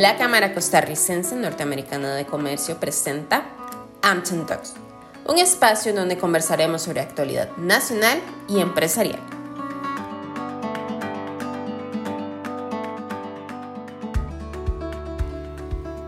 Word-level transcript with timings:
La 0.00 0.16
Cámara 0.16 0.54
Costarricense 0.54 1.36
Norteamericana 1.36 2.14
de 2.14 2.24
Comercio 2.24 2.80
presenta 2.80 3.44
Ampton 4.00 4.46
Talks, 4.46 4.72
un 5.26 5.36
espacio 5.36 5.92
donde 5.92 6.16
conversaremos 6.16 6.80
sobre 6.80 7.02
actualidad 7.02 7.54
nacional 7.58 8.18
y 8.48 8.60
empresarial. 8.60 9.20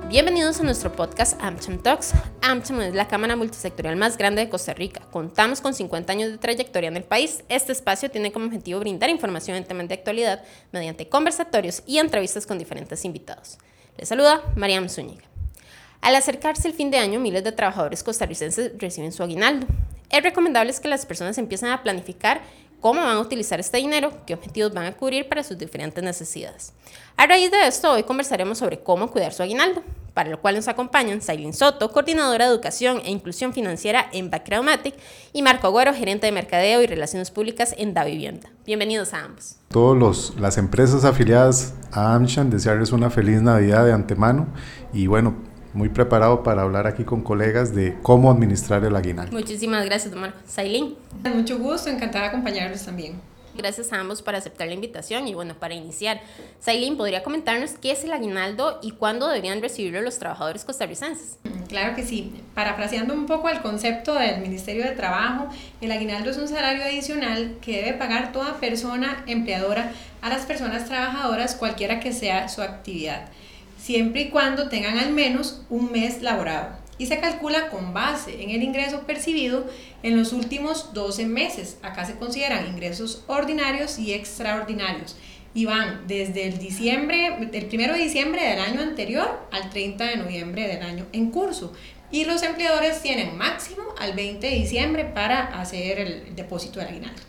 Bienvenidos 0.08 0.58
a 0.60 0.62
nuestro 0.62 0.90
podcast 0.92 1.38
AmCham 1.42 1.76
Talks. 1.82 2.14
AmCham 2.40 2.80
es 2.80 2.94
la 2.94 3.08
cámara 3.08 3.36
multisectorial 3.36 3.96
más 3.96 4.16
grande 4.16 4.40
de 4.40 4.48
Costa 4.48 4.72
Rica. 4.72 5.02
Contamos 5.10 5.60
con 5.60 5.74
50 5.74 6.10
años 6.10 6.30
de 6.30 6.38
trayectoria 6.38 6.88
en 6.88 6.96
el 6.96 7.04
país. 7.04 7.44
Este 7.50 7.72
espacio 7.72 8.10
tiene 8.10 8.32
como 8.32 8.46
objetivo 8.46 8.80
brindar 8.80 9.10
información 9.10 9.58
en 9.58 9.64
temas 9.64 9.86
de 9.88 9.94
actualidad 9.94 10.42
mediante 10.72 11.10
conversatorios 11.10 11.82
y 11.86 11.98
entrevistas 11.98 12.46
con 12.46 12.56
diferentes 12.56 13.04
invitados. 13.04 13.58
Saluda 14.04 14.42
Mariam 14.56 14.88
Zúñiga. 14.88 15.24
Al 16.00 16.16
acercarse 16.16 16.66
el 16.66 16.74
fin 16.74 16.90
de 16.90 16.98
año, 16.98 17.20
miles 17.20 17.44
de 17.44 17.52
trabajadores 17.52 18.02
costarricenses 18.02 18.72
reciben 18.78 19.12
su 19.12 19.22
aguinaldo. 19.22 19.66
Es 20.10 20.22
recomendable 20.22 20.72
que 20.82 20.88
las 20.88 21.06
personas 21.06 21.38
empiecen 21.38 21.70
a 21.70 21.82
planificar 21.82 22.42
cómo 22.82 23.00
van 23.00 23.16
a 23.16 23.20
utilizar 23.20 23.60
este 23.60 23.78
dinero, 23.78 24.12
qué 24.26 24.34
objetivos 24.34 24.74
van 24.74 24.86
a 24.86 24.92
cubrir 24.92 25.28
para 25.28 25.44
sus 25.44 25.56
diferentes 25.56 26.02
necesidades. 26.02 26.72
A 27.16 27.26
raíz 27.26 27.50
de 27.50 27.66
esto, 27.66 27.92
hoy 27.92 28.02
conversaremos 28.02 28.58
sobre 28.58 28.80
cómo 28.80 29.10
cuidar 29.10 29.32
su 29.32 29.42
aguinaldo, 29.42 29.82
para 30.14 30.28
lo 30.28 30.40
cual 30.40 30.56
nos 30.56 30.66
acompañan 30.66 31.22
Sailin 31.22 31.54
Soto, 31.54 31.92
coordinadora 31.92 32.46
de 32.46 32.50
Educación 32.50 33.00
e 33.04 33.10
Inclusión 33.12 33.54
Financiera 33.54 34.06
en 34.12 34.30
Backgroundmatic, 34.30 34.94
y 35.32 35.42
Marco 35.42 35.68
Agüero, 35.68 35.94
gerente 35.94 36.26
de 36.26 36.32
Mercadeo 36.32 36.82
y 36.82 36.86
Relaciones 36.86 37.30
Públicas 37.30 37.72
en 37.78 37.94
Da 37.94 38.04
Vivienda. 38.04 38.50
Bienvenidos 38.66 39.14
a 39.14 39.24
ambos. 39.24 39.56
Todas 39.68 40.32
las 40.40 40.58
empresas 40.58 41.04
afiliadas 41.04 41.74
a 41.92 42.14
AmCham, 42.14 42.50
desearles 42.50 42.90
una 42.90 43.10
feliz 43.10 43.40
Navidad 43.40 43.86
de 43.86 43.92
antemano 43.92 44.48
y 44.92 45.06
bueno, 45.06 45.51
muy 45.74 45.88
preparado 45.88 46.42
para 46.42 46.62
hablar 46.62 46.86
aquí 46.86 47.04
con 47.04 47.22
colegas 47.22 47.74
de 47.74 47.96
cómo 48.02 48.30
administrar 48.30 48.84
el 48.84 48.94
aguinaldo. 48.94 49.32
Muchísimas 49.32 49.84
gracias, 49.84 50.14
Marco. 50.14 50.38
Sailin. 50.46 50.96
Mucho 51.34 51.58
gusto, 51.58 51.90
encantada 51.90 52.24
de 52.24 52.28
acompañarlos 52.30 52.84
también. 52.84 53.32
Gracias 53.54 53.92
a 53.92 54.00
ambos 54.00 54.22
por 54.22 54.34
aceptar 54.34 54.66
la 54.68 54.72
invitación 54.72 55.28
y 55.28 55.34
bueno, 55.34 55.54
para 55.54 55.74
iniciar, 55.74 56.22
Sailin, 56.58 56.96
¿podría 56.96 57.22
comentarnos 57.22 57.72
qué 57.72 57.92
es 57.92 58.02
el 58.02 58.12
aguinaldo 58.12 58.78
y 58.82 58.92
cuándo 58.92 59.28
deberían 59.28 59.60
recibirlo 59.60 60.00
los 60.00 60.18
trabajadores 60.18 60.64
costarricenses? 60.64 61.36
Claro 61.68 61.94
que 61.94 62.02
sí. 62.02 62.32
Parafraseando 62.54 63.12
un 63.12 63.26
poco 63.26 63.50
el 63.50 63.60
concepto 63.60 64.14
del 64.14 64.40
Ministerio 64.40 64.84
de 64.84 64.92
Trabajo, 64.92 65.48
el 65.82 65.92
aguinaldo 65.92 66.30
es 66.30 66.38
un 66.38 66.48
salario 66.48 66.82
adicional 66.82 67.56
que 67.60 67.82
debe 67.82 67.98
pagar 67.98 68.32
toda 68.32 68.58
persona 68.58 69.22
empleadora 69.26 69.92
a 70.22 70.30
las 70.30 70.46
personas 70.46 70.86
trabajadoras, 70.86 71.54
cualquiera 71.54 72.00
que 72.00 72.14
sea 72.14 72.48
su 72.48 72.62
actividad 72.62 73.28
siempre 73.82 74.22
y 74.22 74.28
cuando 74.30 74.68
tengan 74.68 74.96
al 74.96 75.12
menos 75.12 75.62
un 75.68 75.90
mes 75.90 76.22
laborado 76.22 76.76
y 76.98 77.06
se 77.06 77.18
calcula 77.18 77.68
con 77.68 77.92
base 77.92 78.42
en 78.42 78.50
el 78.50 78.62
ingreso 78.62 79.00
percibido 79.00 79.66
en 80.04 80.16
los 80.16 80.32
últimos 80.32 80.94
12 80.94 81.26
meses. 81.26 81.78
Acá 81.82 82.04
se 82.04 82.14
consideran 82.14 82.68
ingresos 82.68 83.24
ordinarios 83.26 83.98
y 83.98 84.12
extraordinarios 84.12 85.16
y 85.52 85.64
van 85.64 86.06
desde 86.06 86.46
el 86.46 86.58
diciembre, 86.58 87.36
el 87.52 87.66
primero 87.66 87.94
de 87.94 88.04
diciembre 88.04 88.48
del 88.48 88.60
año 88.60 88.82
anterior 88.82 89.48
al 89.50 89.68
30 89.70 90.04
de 90.04 90.16
noviembre 90.16 90.68
del 90.68 90.82
año 90.82 91.06
en 91.12 91.30
curso. 91.32 91.72
Y 92.12 92.24
los 92.24 92.42
empleadores 92.42 93.02
tienen 93.02 93.36
máximo 93.36 93.82
al 93.98 94.12
20 94.12 94.46
de 94.46 94.54
diciembre 94.54 95.04
para 95.06 95.60
hacer 95.60 95.98
el 95.98 96.36
depósito 96.36 96.78
del 96.78 96.88
aguinaldo. 96.88 97.22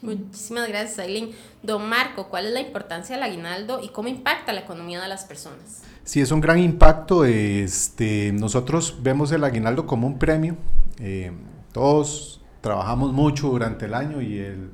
Muchísimas 0.00 0.68
gracias, 0.68 1.00
Aileen. 1.00 1.32
Don 1.62 1.86
Marco, 1.86 2.28
¿cuál 2.28 2.46
es 2.46 2.52
la 2.52 2.60
importancia 2.60 3.16
del 3.16 3.24
aguinaldo 3.24 3.80
y 3.82 3.88
cómo 3.88 4.08
impacta 4.08 4.52
la 4.52 4.60
economía 4.60 5.02
de 5.02 5.08
las 5.08 5.24
personas? 5.24 5.82
Sí, 6.08 6.22
es 6.22 6.32
un 6.32 6.40
gran 6.40 6.58
impacto. 6.58 7.26
Este, 7.26 8.32
nosotros 8.32 9.00
vemos 9.02 9.30
el 9.30 9.44
aguinaldo 9.44 9.84
como 9.84 10.06
un 10.06 10.18
premio. 10.18 10.56
Eh, 11.00 11.32
todos 11.70 12.40
trabajamos 12.62 13.12
mucho 13.12 13.48
durante 13.50 13.84
el 13.84 13.92
año 13.92 14.22
y 14.22 14.38
el, 14.38 14.70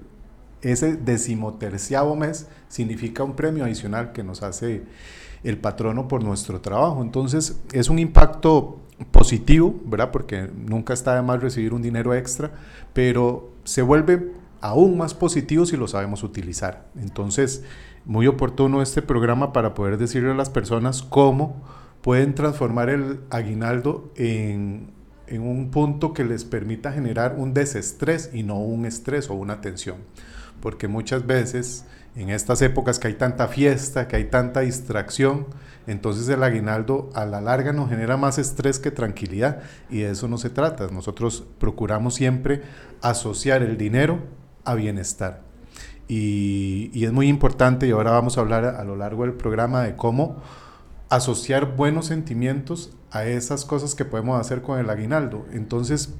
ese 0.62 0.94
decimoterciavo 0.94 2.14
mes 2.14 2.46
significa 2.68 3.24
un 3.24 3.34
premio 3.34 3.64
adicional 3.64 4.12
que 4.12 4.22
nos 4.22 4.44
hace 4.44 4.84
el 5.42 5.58
patrono 5.58 6.06
por 6.06 6.22
nuestro 6.22 6.60
trabajo. 6.60 7.02
Entonces 7.02 7.60
es 7.72 7.88
un 7.88 7.98
impacto 7.98 8.78
positivo, 9.10 9.74
¿verdad? 9.86 10.12
Porque 10.12 10.48
nunca 10.54 10.94
está 10.94 11.16
de 11.16 11.22
más 11.22 11.42
recibir 11.42 11.74
un 11.74 11.82
dinero 11.82 12.14
extra, 12.14 12.52
pero 12.92 13.50
se 13.64 13.82
vuelve 13.82 14.30
aún 14.64 14.96
más 14.96 15.12
positivo 15.12 15.66
si 15.66 15.76
lo 15.76 15.86
sabemos 15.86 16.22
utilizar. 16.22 16.86
Entonces, 16.98 17.62
muy 18.06 18.26
oportuno 18.26 18.80
este 18.80 19.02
programa 19.02 19.52
para 19.52 19.74
poder 19.74 19.98
decirle 19.98 20.30
a 20.30 20.34
las 20.34 20.48
personas 20.48 21.02
cómo 21.02 21.62
pueden 22.00 22.34
transformar 22.34 22.88
el 22.88 23.20
aguinaldo 23.28 24.10
en, 24.16 24.90
un 25.30 25.70
punto 25.70 26.14
que 26.14 26.24
les 26.24 26.44
permita 26.44 26.92
generar 26.92 27.34
un 27.36 27.52
desestrés 27.52 28.30
y 28.32 28.42
no 28.42 28.58
un 28.58 28.86
estrés 28.86 29.28
o 29.28 29.34
una 29.34 29.60
tensión. 29.60 29.96
Porque 30.62 30.88
muchas 30.88 31.26
veces 31.26 31.84
en 32.16 32.30
estas 32.30 32.62
épocas 32.62 32.98
que 32.98 33.08
hay 33.08 33.14
tanta 33.14 33.48
fiesta, 33.48 34.08
que 34.08 34.16
hay 34.16 34.24
tanta 34.24 34.60
distracción, 34.60 35.46
entonces 35.86 36.26
el 36.30 36.42
aguinaldo 36.42 37.10
a 37.12 37.26
la 37.26 37.42
larga 37.42 37.74
nos 37.74 37.90
genera 37.90 38.16
más 38.16 38.38
estrés 38.38 38.78
que 38.78 38.90
tranquilidad 38.90 39.60
y 39.90 39.98
de 40.00 40.12
eso 40.12 40.26
no 40.26 40.38
se 40.38 40.48
trata. 40.48 40.86
Nosotros 40.86 41.44
procuramos 41.58 42.14
siempre 42.14 42.62
asociar 43.02 43.62
el 43.62 43.76
dinero 43.76 44.20
a 44.64 44.74
bienestar. 44.74 45.42
Y, 46.08 47.04
es 47.04 47.12
muy 47.12 47.28
importante, 47.28 47.86
y 47.86 47.90
ahora 47.90 48.10
vamos 48.10 48.36
a 48.36 48.40
hablar 48.40 48.64
a, 48.64 48.84
lo 48.84 48.96
largo 48.96 49.22
del 49.22 49.32
programa 49.32 49.82
de 49.82 49.96
cómo 49.96 50.36
asociar 51.08 51.76
buenos 51.76 52.06
sentimientos 52.06 52.92
a 53.10 53.24
esas 53.24 53.64
cosas 53.64 53.94
que 53.94 54.04
podemos 54.04 54.40
hacer 54.40 54.62
con 54.62 54.78
el 54.78 54.90
aguinaldo. 54.90 55.46
Entonces, 55.52 56.14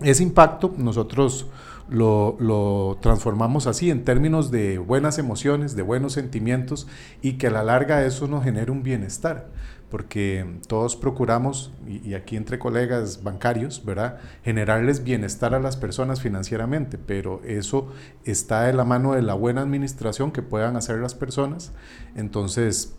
ese 0.00 0.22
impacto 0.22 0.74
nosotros 0.76 1.46
lo, 1.88 2.36
lo, 2.38 2.98
transformamos 3.00 3.66
así 3.66 3.90
en 3.90 4.04
términos 4.04 4.50
de 4.50 4.78
buenas 4.78 5.18
emociones, 5.18 5.74
de 5.74 5.82
buenos 5.82 6.12
sentimientos 6.12 6.86
y 7.22 7.34
que 7.34 7.46
a 7.46 7.50
la 7.50 7.62
larga 7.62 8.04
eso 8.04 8.28
nos 8.28 8.44
genere 8.44 8.70
un 8.70 8.82
bienestar 8.82 9.48
porque 9.90 10.58
todos 10.66 10.96
procuramos, 10.96 11.72
y, 11.86 12.14
aquí 12.14 12.36
entre 12.36 12.58
colegas 12.58 13.22
bancarios, 13.22 13.84
¿verdad?, 13.84 14.18
generarles 14.42 15.04
bienestar 15.04 15.54
a 15.54 15.60
las 15.60 15.76
personas 15.76 16.20
financieramente, 16.20 16.98
pero 16.98 17.40
eso 17.44 17.92
está 18.24 18.62
de 18.62 18.72
la 18.72 18.84
mano 18.84 19.14
de 19.14 19.22
la 19.22 19.34
buena 19.34 19.62
administración 19.62 20.32
que 20.32 20.42
puedan 20.42 20.76
hacer 20.76 20.98
las 20.98 21.14
personas. 21.14 21.72
Entonces, 22.16 22.96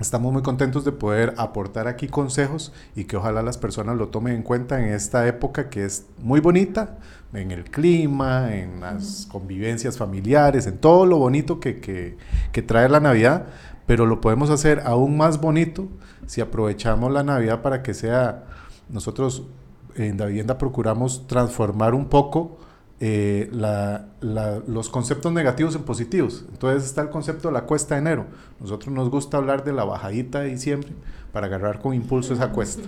estamos 0.00 0.32
muy 0.32 0.42
contentos 0.42 0.84
de 0.84 0.92
poder 0.92 1.34
aportar 1.36 1.86
aquí 1.86 2.08
consejos 2.08 2.72
y 2.96 3.04
que 3.04 3.16
ojalá 3.16 3.42
las 3.42 3.58
personas 3.58 3.96
lo 3.96 4.08
tomen 4.08 4.34
en 4.34 4.42
cuenta 4.42 4.80
en 4.80 4.92
esta 4.92 5.26
época 5.28 5.68
que 5.68 5.84
es 5.84 6.06
muy 6.18 6.40
bonita, 6.40 6.98
en 7.32 7.50
el 7.50 7.64
clima, 7.64 8.54
en 8.56 8.80
las 8.80 9.28
convivencias 9.30 9.98
familiares, 9.98 10.66
en 10.66 10.78
todo 10.78 11.06
lo 11.06 11.18
bonito 11.18 11.60
que, 11.60 11.80
que, 11.80 12.16
que 12.52 12.62
trae 12.62 12.88
la 12.88 13.00
Navidad 13.00 13.46
pero 13.90 14.06
lo 14.06 14.20
podemos 14.20 14.50
hacer 14.50 14.82
aún 14.84 15.16
más 15.16 15.40
bonito 15.40 15.88
si 16.24 16.40
aprovechamos 16.40 17.10
la 17.10 17.24
Navidad 17.24 17.60
para 17.60 17.82
que 17.82 17.92
sea, 17.92 18.44
nosotros 18.88 19.48
en 19.96 20.16
la 20.16 20.26
vivienda 20.26 20.58
procuramos 20.58 21.26
transformar 21.26 21.92
un 21.92 22.04
poco 22.04 22.59
eh, 23.02 23.50
los 24.66 24.90
conceptos 24.90 25.32
negativos 25.32 25.74
en 25.74 25.82
positivos. 25.82 26.44
Entonces 26.52 26.84
está 26.84 27.00
el 27.00 27.08
concepto 27.08 27.48
de 27.48 27.54
la 27.54 27.62
cuesta 27.62 27.94
de 27.94 28.02
enero. 28.02 28.26
Nosotros 28.60 28.94
nos 28.94 29.08
gusta 29.10 29.38
hablar 29.38 29.64
de 29.64 29.72
la 29.72 29.84
bajadita 29.84 30.40
de 30.40 30.50
diciembre 30.50 30.90
para 31.32 31.46
agarrar 31.46 31.80
con 31.80 31.94
impulso 31.94 32.34
esa 32.34 32.50
cuesta. 32.50 32.82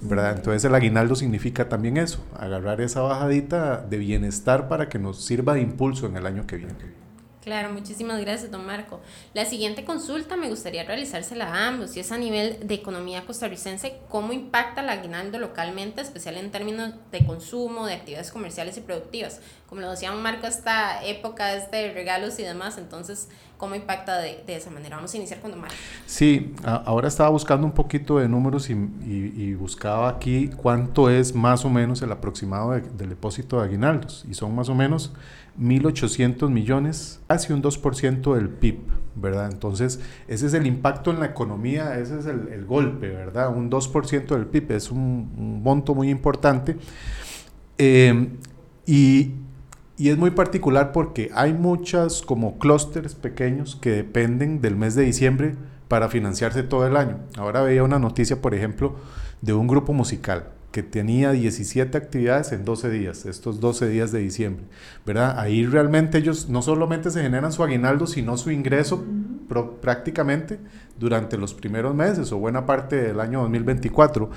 ¿verdad? 0.00 0.36
Entonces 0.36 0.64
el 0.64 0.74
aguinaldo 0.74 1.14
significa 1.14 1.68
también 1.68 1.96
eso, 1.96 2.18
agarrar 2.36 2.80
esa 2.80 3.02
bajadita 3.02 3.78
de 3.78 3.98
bienestar 3.98 4.68
para 4.68 4.88
que 4.88 4.98
nos 4.98 5.24
sirva 5.24 5.54
de 5.54 5.60
impulso 5.60 6.06
en 6.06 6.16
el 6.16 6.26
año 6.26 6.46
que 6.46 6.56
viene. 6.56 7.01
Claro, 7.42 7.72
muchísimas 7.72 8.20
gracias, 8.20 8.52
don 8.52 8.64
Marco. 8.64 9.00
La 9.34 9.44
siguiente 9.44 9.84
consulta 9.84 10.36
me 10.36 10.48
gustaría 10.48 10.84
realizársela 10.84 11.46
a 11.46 11.66
ambos, 11.66 11.96
y 11.96 12.00
es 12.00 12.12
a 12.12 12.16
nivel 12.16 12.68
de 12.68 12.74
economía 12.74 13.26
costarricense, 13.26 13.98
¿cómo 14.08 14.32
impacta 14.32 14.80
el 14.80 14.88
aguinaldo 14.88 15.40
localmente, 15.40 16.00
especial 16.02 16.36
en 16.36 16.52
términos 16.52 16.94
de 17.10 17.26
consumo, 17.26 17.86
de 17.86 17.94
actividades 17.94 18.30
comerciales 18.30 18.76
y 18.76 18.82
productivas? 18.82 19.40
Como 19.68 19.80
lo 19.80 19.90
decía 19.90 20.12
don 20.12 20.22
Marco, 20.22 20.46
esta 20.46 21.04
época 21.04 21.54
es 21.54 21.68
de 21.72 21.92
regalos 21.92 22.38
y 22.38 22.44
demás, 22.44 22.78
entonces, 22.78 23.28
¿cómo 23.56 23.74
impacta 23.74 24.18
de, 24.18 24.44
esa 24.46 24.70
manera? 24.70 24.94
Vamos 24.94 25.12
a 25.12 25.16
iniciar 25.16 25.40
con 25.40 25.50
don 25.50 25.62
Marco. 25.62 25.74
Sí, 26.06 26.54
ahora 26.62 27.08
estaba 27.08 27.30
buscando 27.30 27.66
un 27.66 27.72
poquito 27.72 28.18
de 28.18 28.28
números 28.28 28.70
y, 28.70 29.54
buscaba 29.54 30.08
aquí 30.08 30.48
cuánto 30.56 31.10
es 31.10 31.34
más 31.34 31.64
o 31.64 31.70
menos 31.70 32.02
el 32.02 32.12
aproximado 32.12 32.70
del 32.70 33.08
depósito 33.08 33.58
de 33.58 33.64
aguinaldos, 33.64 34.24
y 34.30 34.34
son 34.34 34.54
más 34.54 34.68
o 34.68 34.76
menos 34.76 35.10
1.800 35.60 36.48
millones, 36.50 37.20
casi 37.28 37.52
un 37.52 37.62
2% 37.62 38.34
del 38.34 38.48
PIB, 38.48 38.78
¿verdad? 39.14 39.50
Entonces, 39.52 40.00
ese 40.28 40.46
es 40.46 40.54
el 40.54 40.66
impacto 40.66 41.10
en 41.10 41.20
la 41.20 41.26
economía, 41.26 41.98
ese 41.98 42.18
es 42.18 42.26
el, 42.26 42.64
golpe, 42.64 43.08
¿verdad? 43.08 43.54
Un 43.54 43.70
2% 43.70 44.26
del 44.26 44.46
PIB 44.46 44.72
es 44.72 44.90
un, 44.90 45.62
monto 45.62 45.94
muy 45.94 46.10
importante. 46.10 46.76
Eh, 47.78 48.28
y, 48.86 49.32
y, 49.98 50.08
es 50.08 50.16
muy 50.16 50.30
particular 50.30 50.92
porque 50.92 51.30
hay 51.34 51.52
muchas 51.52 52.22
como 52.22 52.58
clústeres 52.58 53.14
pequeños 53.14 53.76
que 53.76 53.90
dependen 53.90 54.60
del 54.60 54.76
mes 54.76 54.94
de 54.94 55.02
diciembre 55.02 55.54
para 55.88 56.08
financiarse 56.08 56.62
todo 56.62 56.86
el 56.86 56.96
año. 56.96 57.18
Ahora 57.36 57.62
veía 57.62 57.84
una 57.84 57.98
noticia, 57.98 58.40
por 58.40 58.54
ejemplo, 58.54 58.96
de 59.42 59.52
un 59.52 59.66
grupo 59.66 59.92
musical 59.92 60.46
que 60.72 60.82
tenía 60.82 61.30
17 61.32 61.96
actividades 61.96 62.50
en 62.52 62.64
12 62.64 62.90
días, 62.90 63.26
estos 63.26 63.60
12 63.60 63.88
días 63.88 64.10
de 64.10 64.20
diciembre, 64.20 64.64
¿verdad? 65.06 65.38
Ahí 65.38 65.64
realmente 65.66 66.18
ellos 66.18 66.48
no 66.48 66.62
solamente 66.62 67.10
se 67.10 67.22
generan 67.22 67.52
su 67.52 67.62
aguinaldo, 67.62 68.06
sino 68.06 68.36
su 68.36 68.50
ingreso 68.50 69.04
prácticamente 69.80 70.58
durante 70.98 71.36
los 71.36 71.52
primeros 71.52 71.94
meses 71.94 72.32
o 72.32 72.38
buena 72.38 72.64
parte 72.64 72.96
del 72.96 73.20
año 73.20 73.42
2024. 73.42 74.30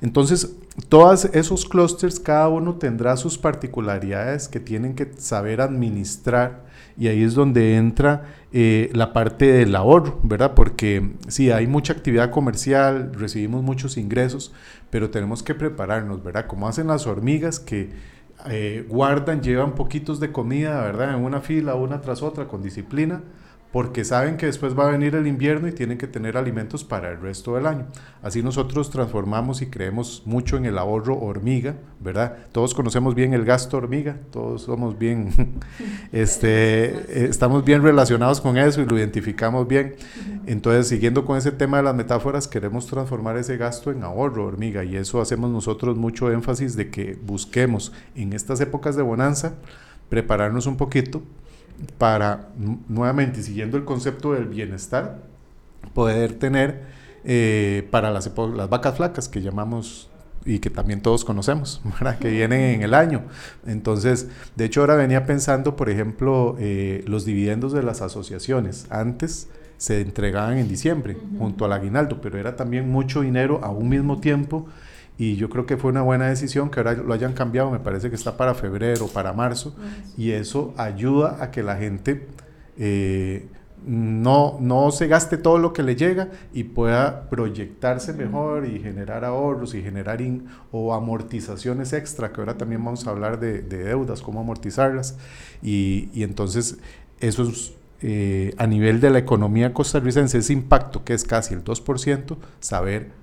Entonces, 0.00 0.54
todos 0.88 1.24
esos 1.26 1.64
clústeres, 1.64 2.20
cada 2.20 2.48
uno 2.48 2.76
tendrá 2.76 3.16
sus 3.16 3.36
particularidades 3.36 4.48
que 4.48 4.60
tienen 4.60 4.94
que 4.94 5.10
saber 5.18 5.60
administrar 5.60 6.69
y 7.00 7.08
ahí 7.08 7.22
es 7.24 7.32
donde 7.32 7.76
entra 7.76 8.26
eh, 8.52 8.90
la 8.92 9.14
parte 9.14 9.50
del 9.50 9.74
ahorro, 9.74 10.20
¿verdad? 10.22 10.52
Porque 10.54 11.14
sí, 11.28 11.50
hay 11.50 11.66
mucha 11.66 11.94
actividad 11.94 12.30
comercial, 12.30 13.12
recibimos 13.14 13.62
muchos 13.62 13.96
ingresos, 13.96 14.52
pero 14.90 15.08
tenemos 15.08 15.42
que 15.42 15.54
prepararnos, 15.54 16.22
¿verdad? 16.22 16.46
Como 16.46 16.68
hacen 16.68 16.88
las 16.88 17.06
hormigas 17.06 17.58
que 17.58 17.88
eh, 18.50 18.84
guardan, 18.86 19.40
llevan 19.40 19.74
poquitos 19.74 20.20
de 20.20 20.30
comida, 20.30 20.82
¿verdad? 20.82 21.16
En 21.16 21.24
una 21.24 21.40
fila, 21.40 21.74
una 21.74 22.02
tras 22.02 22.22
otra, 22.22 22.48
con 22.48 22.62
disciplina 22.62 23.22
porque 23.72 24.04
saben 24.04 24.36
que 24.36 24.46
después 24.46 24.76
va 24.76 24.88
a 24.88 24.90
venir 24.90 25.14
el 25.14 25.28
invierno 25.28 25.68
y 25.68 25.72
tienen 25.72 25.96
que 25.96 26.08
tener 26.08 26.36
alimentos 26.36 26.82
para 26.82 27.10
el 27.10 27.20
resto 27.20 27.54
del 27.54 27.66
año. 27.66 27.86
Así 28.20 28.42
nosotros 28.42 28.90
transformamos 28.90 29.62
y 29.62 29.66
creemos 29.66 30.22
mucho 30.24 30.56
en 30.56 30.66
el 30.66 30.76
ahorro 30.76 31.16
hormiga, 31.16 31.76
¿verdad? 32.00 32.36
Todos 32.50 32.74
conocemos 32.74 33.14
bien 33.14 33.32
el 33.32 33.44
gasto 33.44 33.76
hormiga, 33.76 34.16
todos 34.32 34.62
somos 34.62 34.98
bien, 34.98 35.60
este, 36.12 37.26
estamos 37.26 37.64
bien 37.64 37.82
relacionados 37.82 38.40
con 38.40 38.58
eso 38.58 38.80
y 38.80 38.86
lo 38.86 38.98
identificamos 38.98 39.68
bien. 39.68 39.94
Entonces, 40.46 40.88
siguiendo 40.88 41.24
con 41.24 41.38
ese 41.38 41.52
tema 41.52 41.76
de 41.76 41.84
las 41.84 41.94
metáforas, 41.94 42.48
queremos 42.48 42.86
transformar 42.86 43.36
ese 43.36 43.56
gasto 43.56 43.92
en 43.92 44.02
ahorro 44.02 44.46
hormiga 44.46 44.82
y 44.82 44.96
eso 44.96 45.20
hacemos 45.20 45.48
nosotros 45.48 45.96
mucho 45.96 46.32
énfasis 46.32 46.74
de 46.74 46.90
que 46.90 47.16
busquemos 47.22 47.92
en 48.16 48.32
estas 48.32 48.60
épocas 48.60 48.96
de 48.96 49.02
bonanza 49.02 49.54
prepararnos 50.08 50.66
un 50.66 50.76
poquito 50.76 51.22
para, 51.98 52.48
nuevamente, 52.88 53.42
siguiendo 53.42 53.76
el 53.76 53.84
concepto 53.84 54.32
del 54.32 54.46
bienestar, 54.46 55.18
poder 55.94 56.34
tener 56.34 56.82
eh, 57.24 57.86
para 57.90 58.10
las, 58.10 58.30
las 58.54 58.68
vacas 58.68 58.96
flacas 58.96 59.28
que 59.28 59.42
llamamos 59.42 60.10
y 60.44 60.58
que 60.58 60.70
también 60.70 61.02
todos 61.02 61.24
conocemos, 61.24 61.82
que 62.20 62.30
vienen 62.30 62.60
en 62.60 62.82
el 62.82 62.94
año. 62.94 63.24
Entonces, 63.66 64.28
de 64.56 64.64
hecho, 64.64 64.80
ahora 64.80 64.96
venía 64.96 65.26
pensando, 65.26 65.76
por 65.76 65.90
ejemplo, 65.90 66.56
eh, 66.58 67.04
los 67.06 67.24
dividendos 67.24 67.72
de 67.72 67.82
las 67.82 68.00
asociaciones. 68.00 68.86
Antes 68.90 69.48
se 69.76 70.00
entregaban 70.00 70.58
en 70.58 70.68
diciembre, 70.68 71.16
junto 71.38 71.64
al 71.64 71.72
aguinaldo, 71.72 72.20
pero 72.20 72.38
era 72.38 72.56
también 72.56 72.90
mucho 72.90 73.22
dinero 73.22 73.60
a 73.62 73.70
un 73.70 73.88
mismo 73.88 74.20
tiempo 74.20 74.66
y 75.20 75.36
yo 75.36 75.50
creo 75.50 75.66
que 75.66 75.76
fue 75.76 75.90
una 75.90 76.00
buena 76.00 76.28
decisión 76.28 76.70
que 76.70 76.80
ahora 76.80 76.94
lo 76.94 77.12
hayan 77.12 77.34
cambiado, 77.34 77.70
me 77.70 77.78
parece 77.78 78.08
que 78.08 78.16
está 78.16 78.38
para 78.38 78.54
febrero, 78.54 79.06
para 79.06 79.34
marzo, 79.34 79.76
y 80.16 80.30
eso 80.30 80.72
ayuda 80.78 81.36
a 81.42 81.50
que 81.50 81.62
la 81.62 81.76
gente 81.76 82.26
eh, 82.78 83.46
no, 83.86 84.56
no 84.62 84.90
se 84.90 85.08
gaste 85.08 85.36
todo 85.36 85.58
lo 85.58 85.74
que 85.74 85.82
le 85.82 85.94
llega 85.94 86.30
y 86.54 86.64
pueda 86.64 87.28
proyectarse 87.28 88.14
mejor 88.14 88.64
y 88.64 88.80
generar 88.80 89.26
ahorros 89.26 89.74
y 89.74 89.82
generar 89.82 90.22
o 90.72 90.94
amortizaciones 90.94 91.92
extra, 91.92 92.32
que 92.32 92.40
ahora 92.40 92.56
también 92.56 92.82
vamos 92.82 93.06
a 93.06 93.10
hablar 93.10 93.38
de, 93.38 93.60
deudas, 93.60 94.22
cómo 94.22 94.40
amortizarlas, 94.40 95.18
y, 95.62 96.08
y 96.14 96.22
entonces 96.22 96.78
eso 97.20 97.42
es 97.42 97.74
eh, 98.00 98.54
a 98.56 98.66
nivel 98.66 99.02
de 99.02 99.10
la 99.10 99.18
economía 99.18 99.74
costarricense, 99.74 100.38
ese 100.38 100.54
impacto 100.54 101.04
que 101.04 101.12
es 101.12 101.24
casi 101.24 101.52
el 101.52 101.62
2%, 101.62 102.38
saber 102.60 103.19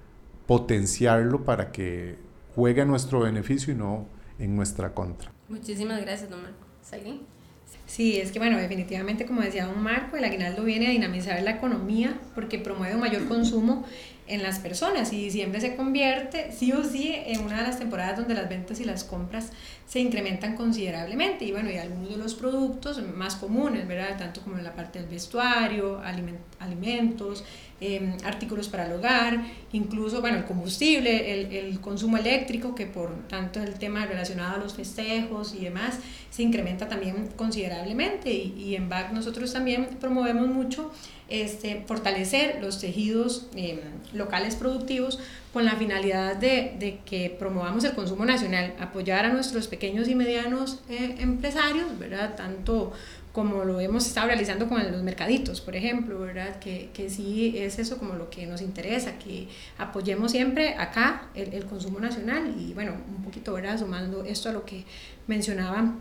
potenciarlo 0.47 1.43
para 1.45 1.71
que 1.71 2.15
juegue 2.55 2.81
a 2.81 2.85
nuestro 2.85 3.19
beneficio 3.19 3.73
y 3.73 3.77
no 3.77 4.07
en 4.39 4.55
nuestra 4.55 4.93
contra. 4.93 5.31
Muchísimas 5.49 6.01
gracias, 6.01 6.29
don 6.29 6.41
Marco. 6.41 6.65
Sí, 7.85 8.19
es 8.19 8.31
que 8.31 8.39
bueno, 8.39 8.57
definitivamente 8.57 9.25
como 9.25 9.41
decía 9.41 9.65
don 9.65 9.81
Marco, 9.81 10.17
el 10.17 10.23
aguinaldo 10.23 10.63
viene 10.63 10.87
a 10.87 10.91
dinamizar 10.91 11.41
la 11.41 11.51
economía 11.51 12.19
porque 12.35 12.59
promueve 12.59 12.95
un 12.95 13.01
mayor 13.01 13.27
consumo 13.27 13.85
en 14.27 14.43
las 14.43 14.59
personas 14.59 15.13
y 15.13 15.23
diciembre 15.23 15.61
se 15.61 15.77
convierte 15.77 16.51
sí 16.51 16.73
o 16.73 16.83
sí 16.83 17.15
en 17.15 17.45
una 17.45 17.57
de 17.57 17.63
las 17.63 17.79
temporadas 17.79 18.17
donde 18.17 18.33
las 18.33 18.49
ventas 18.49 18.81
y 18.81 18.83
las 18.83 19.05
compras 19.05 19.51
se 19.85 19.99
incrementan 19.99 20.57
considerablemente 20.57 21.45
y 21.45 21.53
bueno, 21.53 21.71
y 21.71 21.77
algunos 21.77 22.09
de 22.09 22.17
los 22.17 22.35
productos 22.35 23.01
más 23.15 23.35
comunes, 23.35 23.87
¿verdad? 23.87 24.17
Tanto 24.17 24.41
como 24.41 24.57
en 24.57 24.65
la 24.65 24.75
parte 24.75 24.99
del 24.99 25.07
vestuario, 25.07 26.01
alimentos, 26.59 27.45
em, 27.79 28.17
artículos 28.23 28.67
para 28.69 28.85
el 28.85 28.93
hogar, 28.93 29.43
incluso, 29.71 30.21
bueno, 30.21 30.37
el 30.37 30.45
combustible, 30.45 31.33
el, 31.33 31.51
el, 31.51 31.79
consumo 31.79 32.17
eléctrico, 32.17 32.73
que 32.75 32.85
por 32.85 33.27
tanto 33.27 33.61
el 33.61 33.75
tema 33.75 34.05
relacionado 34.05 34.55
a 34.55 34.57
los 34.57 34.73
festejos 34.73 35.53
y 35.53 35.63
demás, 35.63 35.99
se 36.29 36.43
incrementa 36.43 36.87
también 36.87 37.29
considerablemente 37.35 38.31
y, 38.31 38.53
y 38.57 38.75
en 38.75 38.89
BAC 38.89 39.11
nosotros 39.11 39.53
también 39.53 39.87
promovemos 39.99 40.47
mucho 40.47 40.91
este, 41.29 41.83
fortalecer 41.85 42.59
los 42.61 42.79
tejidos 42.79 43.47
em, 43.53 43.79
locales 44.13 44.55
productivos 44.55 45.19
con 45.51 45.65
la 45.65 45.75
finalidad 45.75 46.37
de, 46.37 46.75
de, 46.79 46.99
que 47.05 47.29
promovamos 47.29 47.83
el 47.83 47.93
consumo 47.93 48.23
nacional, 48.23 48.75
apoyar 48.79 49.25
a 49.25 49.29
nuestros 49.29 49.67
pequeños 49.67 50.07
y 50.07 50.15
medianos 50.15 50.79
eh, 50.89 51.15
empresarios, 51.19 51.99
¿verdad? 51.99 52.35
Tanto 52.35 52.93
como 53.37 53.63
lo 53.65 53.79
hemos 53.79 54.07
estado 54.07 54.29
realizando 54.29 54.67
con 54.67 54.91
los 54.91 55.03
mercaditos, 55.03 55.61
por 55.61 55.75
ejemplo, 55.75 56.19
¿verdad? 56.19 56.57
Que, 56.57 56.89
que 56.91 57.07
sí 57.07 57.53
es 57.55 57.77
eso 57.77 57.99
como 57.99 58.15
lo 58.15 58.31
que 58.31 58.47
nos 58.47 58.63
interesa, 58.63 59.19
que 59.19 59.47
apoyemos 59.77 60.31
siempre 60.31 60.73
acá 60.73 61.27
el, 61.35 61.53
el 61.53 61.65
consumo 61.65 61.99
nacional 61.99 62.51
y 62.57 62.73
bueno, 62.73 62.93
un 63.15 63.23
poquito, 63.23 63.53
¿verdad? 63.53 63.77
Sumando 63.77 64.23
esto 64.23 64.49
a 64.49 64.53
lo 64.53 64.65
que 64.65 64.85
mencionaba 65.27 65.93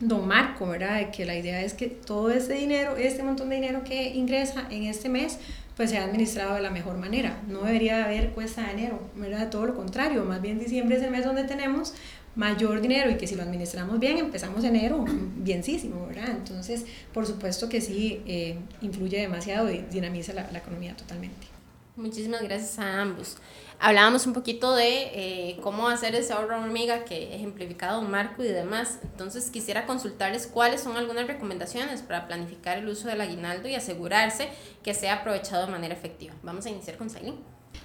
don 0.00 0.28
Marco, 0.28 0.66
¿verdad? 0.66 0.98
De 0.98 1.10
que 1.10 1.24
la 1.24 1.34
idea 1.34 1.62
es 1.62 1.72
que 1.72 1.86
todo 1.86 2.30
ese 2.30 2.52
dinero, 2.52 2.98
este 2.98 3.22
montón 3.22 3.48
de 3.48 3.54
dinero 3.54 3.84
que 3.84 4.10
ingresa 4.10 4.66
en 4.68 4.82
este 4.82 5.08
mes, 5.08 5.38
pues 5.78 5.88
sea 5.88 6.04
administrado 6.04 6.56
de 6.56 6.60
la 6.60 6.68
mejor 6.68 6.98
manera. 6.98 7.40
No 7.48 7.62
debería 7.62 8.04
haber 8.04 8.32
cuesta 8.32 8.64
de 8.64 8.72
enero, 8.72 9.00
¿verdad? 9.16 9.48
Todo 9.48 9.64
lo 9.64 9.74
contrario, 9.74 10.24
más 10.24 10.42
bien 10.42 10.58
diciembre 10.58 10.96
es 10.96 11.02
el 11.02 11.10
mes 11.10 11.24
donde 11.24 11.44
tenemos 11.44 11.94
mayor 12.34 12.80
dinero 12.80 13.10
y 13.10 13.16
que 13.16 13.26
si 13.26 13.34
lo 13.34 13.42
administramos 13.42 13.98
bien, 13.98 14.18
empezamos 14.18 14.64
enero 14.64 15.04
bienísimo, 15.36 16.06
¿verdad? 16.06 16.30
Entonces, 16.30 16.84
por 17.12 17.26
supuesto 17.26 17.68
que 17.68 17.80
sí, 17.80 18.22
eh, 18.26 18.58
influye 18.80 19.20
demasiado 19.20 19.70
y 19.70 19.78
dinamiza 19.90 20.32
la, 20.32 20.50
la 20.50 20.58
economía 20.58 20.96
totalmente. 20.96 21.46
Muchísimas 21.94 22.42
gracias 22.42 22.78
a 22.78 23.02
ambos. 23.02 23.36
Hablábamos 23.78 24.26
un 24.26 24.32
poquito 24.32 24.74
de 24.74 25.10
eh, 25.12 25.58
cómo 25.60 25.88
hacer 25.88 26.14
ese 26.14 26.32
ahorro 26.32 26.62
hormiga 26.62 27.04
que 27.04 27.34
ejemplificado 27.34 28.00
un 28.00 28.10
Marco 28.10 28.42
y 28.42 28.48
demás. 28.48 28.98
Entonces 29.02 29.50
quisiera 29.50 29.84
consultarles 29.86 30.46
cuáles 30.46 30.80
son 30.80 30.96
algunas 30.96 31.26
recomendaciones 31.26 32.00
para 32.00 32.26
planificar 32.26 32.78
el 32.78 32.88
uso 32.88 33.08
del 33.08 33.20
aguinaldo 33.20 33.68
y 33.68 33.74
asegurarse 33.74 34.48
que 34.82 34.94
sea 34.94 35.16
aprovechado 35.16 35.66
de 35.66 35.72
manera 35.72 35.94
efectiva. 35.94 36.32
Vamos 36.42 36.64
a 36.64 36.70
iniciar 36.70 36.96
con 36.96 37.10
Sailin. 37.10 37.34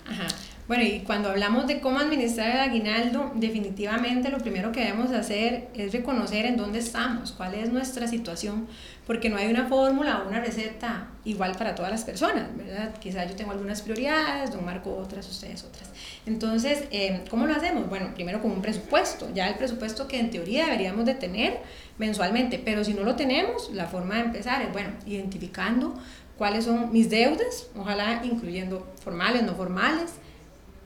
Ajá. 0.06 0.28
Bueno, 0.68 0.84
y 0.84 1.00
cuando 1.00 1.30
hablamos 1.30 1.66
de 1.66 1.80
cómo 1.80 2.00
administrar 2.00 2.50
el 2.50 2.60
aguinaldo, 2.60 3.32
definitivamente 3.36 4.30
lo 4.30 4.40
primero 4.40 4.74
que 4.74 4.82
debemos 4.82 5.12
hacer 5.12 5.70
es 5.74 5.94
reconocer 5.94 6.46
en 6.46 6.58
dónde 6.58 6.80
estamos, 6.80 7.32
cuál 7.32 7.54
es 7.54 7.72
nuestra 7.72 8.06
situación, 8.06 8.68
porque 9.06 9.30
no 9.30 9.38
hay 9.38 9.48
una 9.48 9.70
fórmula 9.70 10.20
o 10.20 10.28
una 10.28 10.42
receta 10.42 11.08
igual 11.24 11.54
para 11.54 11.74
todas 11.74 11.90
las 11.90 12.04
personas, 12.04 12.50
¿verdad? 12.58 12.94
Quizás 13.00 13.30
yo 13.30 13.36
tengo 13.38 13.52
algunas 13.52 13.82
prioridades, 13.82 14.52
don 14.52 14.66
Marco 14.66 14.94
otras, 14.94 15.30
ustedes 15.30 15.64
otras. 15.64 15.90
Entonces, 16.26 16.84
eh, 16.92 17.24
¿cómo 17.30 17.48
lo 17.48 17.56
hacemos? 17.56 17.88
Bueno, 17.88 18.14
primero 18.14 18.42
con 18.42 18.52
un 18.52 18.62
presupuesto, 18.62 19.30
ya 19.34 19.48
el 19.48 19.56
presupuesto 19.56 20.10
que 20.10 20.20
en 20.20 20.32
teoría 20.32 20.66
deberíamos 20.66 21.06
de 21.06 21.16
tener 21.16 21.60
mensualmente, 21.98 22.60
pero 22.60 22.84
si 22.84 22.94
no 22.94 23.04
lo 23.04 23.16
tenemos, 23.16 23.72
la 23.74 23.88
forma 23.88 24.16
de 24.16 24.22
empezar 24.22 24.62
es, 24.62 24.74
bueno, 24.74 24.90
identificando 25.06 25.94
cuáles 26.38 26.66
son 26.66 26.92
mis 26.92 27.10
deudas, 27.10 27.70
ojalá 27.78 28.22
incluyendo 28.26 28.86
formales, 29.02 29.44
no 29.44 29.56
formales, 29.56 30.12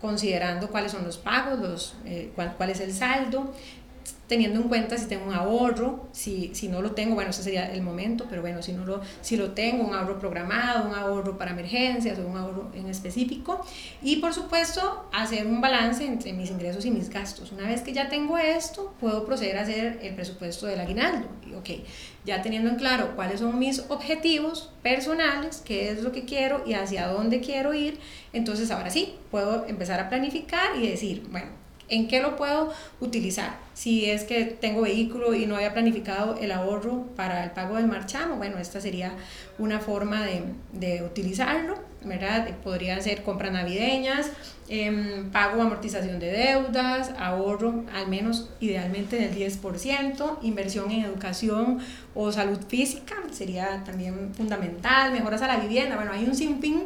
considerando 0.01 0.67
cuáles 0.67 0.91
son 0.91 1.03
los 1.03 1.17
pagos, 1.17 1.60
los, 1.60 1.96
eh, 2.05 2.31
cuál, 2.36 2.55
cuál, 2.58 2.72
es 2.72 2.79
el 2.79 2.93
saldo, 2.93 3.53
teniendo 4.31 4.61
en 4.61 4.69
cuenta 4.69 4.97
si 4.97 5.07
tengo 5.07 5.25
un 5.25 5.33
ahorro, 5.33 6.07
si, 6.13 6.51
si 6.55 6.69
no 6.69 6.81
lo 6.81 6.91
tengo, 6.91 7.15
bueno, 7.15 7.31
ese 7.31 7.43
sería 7.43 7.69
el 7.69 7.81
momento, 7.81 8.27
pero 8.29 8.41
bueno, 8.41 8.61
si, 8.61 8.71
no 8.71 8.85
lo, 8.85 9.01
si 9.19 9.35
lo 9.35 9.51
tengo, 9.51 9.83
un 9.83 9.93
ahorro 9.93 10.19
programado, 10.19 10.88
un 10.88 10.95
ahorro 10.95 11.38
para 11.38 11.51
emergencias 11.51 12.17
o 12.17 12.25
un 12.25 12.38
ahorro 12.38 12.71
en 12.73 12.88
específico. 12.88 13.59
Y 14.01 14.21
por 14.21 14.33
supuesto, 14.33 15.09
hacer 15.11 15.45
un 15.45 15.59
balance 15.59 16.05
entre 16.05 16.31
mis 16.31 16.50
ingresos 16.50 16.85
y 16.85 16.91
mis 16.91 17.09
gastos. 17.09 17.51
Una 17.51 17.67
vez 17.67 17.81
que 17.81 17.91
ya 17.91 18.07
tengo 18.07 18.38
esto, 18.38 18.93
puedo 19.01 19.25
proceder 19.25 19.57
a 19.57 19.63
hacer 19.63 20.00
el 20.01 20.15
presupuesto 20.15 20.65
del 20.65 20.79
aguinaldo. 20.79 21.27
Y, 21.45 21.53
ok, 21.53 21.85
ya 22.23 22.41
teniendo 22.41 22.69
en 22.69 22.77
claro 22.77 23.17
cuáles 23.17 23.41
son 23.41 23.59
mis 23.59 23.79
objetivos 23.89 24.71
personales, 24.81 25.61
qué 25.65 25.91
es 25.91 26.03
lo 26.03 26.13
que 26.13 26.23
quiero 26.23 26.63
y 26.65 26.75
hacia 26.75 27.07
dónde 27.07 27.41
quiero 27.41 27.73
ir, 27.73 28.00
entonces 28.31 28.71
ahora 28.71 28.91
sí, 28.91 29.15
puedo 29.29 29.65
empezar 29.65 30.00
a 30.00 30.07
planificar 30.07 30.77
y 30.77 30.88
decir, 30.88 31.27
bueno, 31.29 31.61
¿en 31.91 32.07
qué 32.07 32.21
lo 32.21 32.36
puedo 32.36 32.74
utilizar? 33.00 33.60
Si 33.75 34.10
es 34.10 34.24
que 34.24 34.45
tengo 34.45 34.81
vehículo 34.81 35.36
y 35.36 35.45
no 35.45 35.55
había 35.55 35.74
planificado 35.74 36.36
el 36.38 36.51
ahorro 36.51 37.05
para 37.15 37.43
el 37.43 37.51
pago 37.51 37.75
del 37.75 37.88
marchamo, 37.88 38.38
bueno, 38.38 38.57
esta 38.57 38.81
sería 38.81 39.13
una 39.60 39.79
forma 39.79 40.25
de, 40.25 40.43
de 40.74 41.03
utilizarlo, 41.03 41.75
¿verdad? 42.03 42.50
Podrían 42.63 43.01
ser 43.03 43.21
compras 43.21 43.51
navideñas, 43.51 44.31
eh, 44.69 45.25
pago 45.33 45.62
amortización 45.62 46.19
de 46.19 46.31
deudas, 46.31 47.12
ahorro 47.19 47.83
al 47.93 48.07
menos 48.07 48.50
idealmente 48.62 49.17
del 49.17 49.36
10%, 49.36 50.38
inversión 50.43 50.89
en 50.91 51.03
educación 51.03 51.79
o 52.15 52.31
salud 52.31 52.60
física 52.67 53.15
sería 53.31 53.83
también 53.83 54.33
fundamental, 54.33 55.12
mejoras 55.12 55.41
a 55.41 55.48
la 55.48 55.57
vivienda, 55.57 55.95
bueno, 55.95 56.12
hay 56.13 56.25
un 56.25 56.36
sinfín 56.36 56.83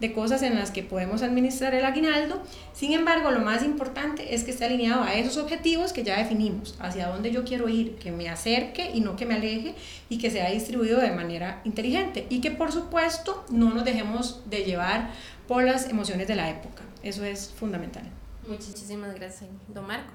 de 0.00 0.12
cosas 0.12 0.42
en 0.42 0.54
las 0.54 0.70
que 0.70 0.82
podemos 0.82 1.22
administrar 1.22 1.74
el 1.74 1.84
aguinaldo. 1.84 2.42
Sin 2.72 2.92
embargo, 2.92 3.30
lo 3.30 3.40
más 3.40 3.64
importante 3.64 4.34
es 4.34 4.44
que 4.44 4.50
esté 4.50 4.64
alineado 4.66 5.02
a 5.02 5.14
esos 5.14 5.36
objetivos 5.36 5.92
que 5.92 6.04
ya 6.04 6.18
definimos, 6.18 6.76
hacia 6.80 7.08
dónde 7.08 7.30
yo 7.30 7.44
quiero 7.44 7.68
ir, 7.68 7.96
que 7.96 8.12
me 8.12 8.28
acerque 8.28 8.90
y 8.94 9.00
no 9.00 9.16
que 9.16 9.26
me 9.26 9.34
aleje 9.34 9.74
y 10.08 10.18
que 10.18 10.30
sea 10.30 10.50
distribuido 10.50 11.00
de 11.00 11.10
manera 11.10 11.60
inteligente 11.64 12.26
y 12.30 12.40
que 12.40 12.50
por 12.50 12.72
supuesto 12.72 13.44
no 13.50 13.72
nos 13.72 13.84
dejemos 13.84 14.42
de 14.48 14.64
llevar 14.64 15.10
por 15.46 15.64
las 15.64 15.88
emociones 15.88 16.28
de 16.28 16.36
la 16.36 16.50
época. 16.50 16.82
Eso 17.02 17.24
es 17.24 17.50
fundamental. 17.50 18.04
Muchísimas 18.46 19.14
gracias, 19.14 19.50
don 19.68 19.86
Marco. 19.86 20.12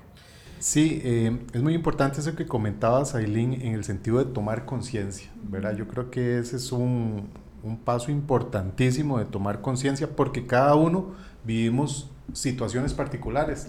Sí, 0.59 1.01
eh, 1.03 1.37
es 1.51 1.61
muy 1.61 1.73
importante 1.73 2.21
eso 2.21 2.35
que 2.35 2.45
comentabas, 2.45 3.15
Aileen, 3.15 3.53
en 3.53 3.73
el 3.73 3.83
sentido 3.83 4.23
de 4.23 4.31
tomar 4.31 4.65
conciencia, 4.65 5.29
¿verdad? 5.43 5.75
Yo 5.75 5.89
creo 5.89 6.09
que 6.09 6.39
ese 6.39 6.55
es 6.55 6.71
un, 6.71 7.27
un 7.63 7.77
paso 7.77 8.11
importantísimo 8.11 9.17
de 9.19 9.25
tomar 9.25 9.61
conciencia 9.61 10.15
porque 10.15 10.45
cada 10.45 10.75
uno 10.75 11.13
vivimos 11.43 12.09
situaciones 12.31 12.93
particulares. 12.93 13.67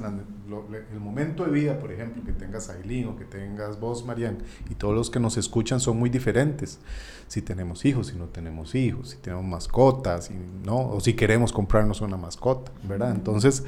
el 0.93 1.01
momento 1.01 1.45
de 1.45 1.51
vida, 1.51 1.79
por 1.79 1.91
ejemplo, 1.93 2.23
que 2.25 2.33
tengas 2.33 2.71
Aileen 2.71 3.09
o 3.09 3.17
que 3.17 3.25
tengas 3.25 3.81
vos, 3.81 4.05
Marian, 4.05 4.39
y 4.71 4.75
todos 4.75 4.95
los 4.95 5.11
que 5.11 5.19
nos 5.19 5.37
escuchan 5.37 5.81
son 5.81 5.99
muy 5.99 6.09
diferentes. 6.09 6.79
Si 7.27 7.43
tenemos 7.43 7.85
hijos, 7.85 8.09
si 8.09 8.17
no 8.17 8.27
tenemos 8.27 8.75
hijos, 8.75 9.11
si 9.11 9.17
tenemos 9.17 9.45
mascotas, 9.45 10.31
no, 10.65 10.91
o 10.91 11.01
si 11.01 11.15
queremos 11.15 11.53
comprarnos 11.53 12.01
una 12.01 12.17
mascota, 12.17 12.71
¿verdad? 12.85 13.11
Entonces, 13.11 13.65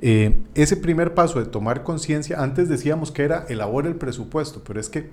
eh, 0.00 0.42
ese 0.54 0.76
primer 0.76 1.14
paso 1.14 1.38
de 1.38 1.46
tomar 1.46 1.82
conciencia, 1.82 2.42
antes 2.42 2.68
decíamos 2.68 3.10
que 3.12 3.22
era 3.22 3.46
elaborar 3.48 3.92
el 3.92 3.98
presupuesto, 3.98 4.62
pero 4.64 4.80
es 4.80 4.88
que 4.90 5.10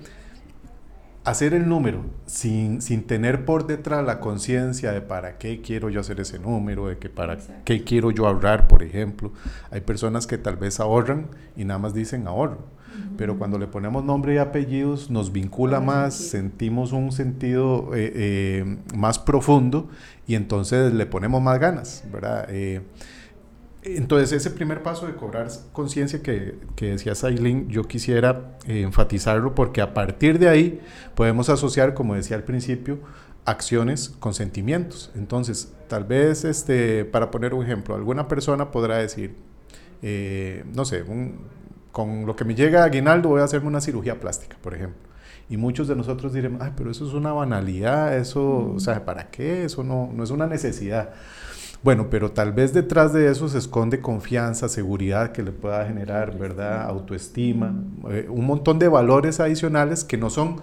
hacer 1.24 1.54
el 1.54 1.68
número 1.68 2.04
sin, 2.26 2.82
sin 2.82 3.04
tener 3.04 3.46
por 3.46 3.66
detrás 3.66 4.06
la 4.06 4.20
conciencia 4.20 4.92
de 4.92 5.02
para 5.02 5.38
qué 5.38 5.62
quiero 5.62 5.90
yo 5.90 6.02
hacer 6.02 6.20
ese 6.20 6.40
número, 6.40 6.88
de 6.88 6.98
que 6.98 7.10
para 7.10 7.38
qué 7.64 7.84
quiero 7.84 8.12
yo 8.12 8.28
ahorrar, 8.28 8.68
por 8.68 8.84
ejemplo. 8.84 9.32
Hay 9.72 9.82
personas 9.82 10.28
que 10.28 10.38
tal 10.38 10.58
vez 10.58 10.80
ahorran 10.80 11.28
y 11.56 11.64
nada 11.66 11.80
más 11.80 11.94
dicen 11.94 12.28
ahorro, 12.28 12.60
pero 13.18 13.38
cuando 13.38 13.58
le 13.58 13.68
ponemos 13.68 14.04
nombre 14.04 14.36
y 14.36 14.38
apellidos 14.38 15.10
nos 15.10 15.32
vincula 15.32 15.80
más, 15.80 16.14
sentimos 16.14 16.92
un 16.92 17.12
sentido 17.12 17.96
eh, 17.96 18.12
eh, 18.16 18.78
más 18.96 19.18
profundo 19.18 19.90
y 20.28 20.36
entonces 20.36 20.94
le 20.94 21.06
ponemos 21.06 21.42
más 21.42 21.60
ganas, 21.60 22.04
¿verdad? 22.12 22.48
Eh, 22.50 22.82
entonces, 23.84 24.32
ese 24.32 24.52
primer 24.52 24.82
paso 24.82 25.08
de 25.08 25.14
cobrar 25.14 25.48
conciencia 25.74 26.22
que, 26.22 26.58
que 26.76 26.92
decía 26.92 27.16
Sailin, 27.16 27.70
yo 27.70 27.84
quisiera 27.84 28.58
eh, 28.68 28.82
enfatizarlo 28.82 29.56
porque 29.56 29.82
a 29.82 29.94
partir 29.94 30.40
de 30.40 30.50
ahí 30.50 30.82
podemos 31.16 31.50
asociar, 31.50 31.94
como 31.94 32.16
decía 32.16 32.38
al 32.38 32.44
principio, 32.44 33.00
acciones 33.46 34.10
con 34.20 34.34
sentimientos. 34.34 35.12
Entonces, 35.16 35.74
tal 35.88 36.06
vez, 36.06 36.46
este, 36.46 37.06
para 37.06 37.30
poner 37.30 37.54
un 37.54 37.64
ejemplo, 37.64 37.96
alguna 37.96 38.28
persona 38.28 38.72
podrá 38.72 38.98
decir, 38.98 39.36
eh, 40.02 40.64
no 40.74 40.86
sé, 40.86 41.04
con 41.92 42.26
lo 42.26 42.36
que 42.36 42.46
me 42.46 42.56
llega 42.56 42.84
a 42.84 42.86
aguinaldo 42.86 43.30
voy 43.30 43.42
a 43.42 43.44
hacerme 43.44 43.68
una 43.68 43.82
cirugía 43.82 44.20
plástica, 44.20 44.58
por 44.62 44.74
ejemplo. 44.74 45.14
Y 45.50 45.58
muchos 45.58 45.88
de 45.88 45.96
nosotros 45.96 46.34
diremos, 46.34 46.62
ay, 46.62 46.72
pero 46.76 46.90
eso 46.90 47.06
es 47.06 47.14
una 47.14 47.34
banalidad, 47.34 48.18
eso, 48.18 48.74
o 48.76 48.80
sea, 48.80 49.04
¿para 49.04 49.30
qué? 49.30 49.66
Eso 49.66 49.84
no, 49.84 50.10
no 50.14 50.24
es 50.24 50.30
una 50.30 50.48
necesidad. 50.48 51.14
Bueno, 51.84 52.10
pero 52.10 52.32
tal 52.32 52.54
vez 52.54 52.74
detrás 52.74 53.12
de 53.12 53.30
eso 53.30 53.50
se 53.50 53.58
esconde 53.58 54.00
confianza, 54.00 54.70
seguridad 54.70 55.34
que 55.34 55.44
le 55.44 55.52
pueda 55.52 55.86
generar, 55.86 56.38
¿verdad? 56.38 56.84
Autoestima, 56.84 57.76
eh, 58.10 58.26
un 58.30 58.46
montón 58.46 58.80
de 58.80 58.88
valores 58.88 59.42
adicionales 59.42 60.06
que 60.06 60.18
no 60.18 60.30
son 60.30 60.62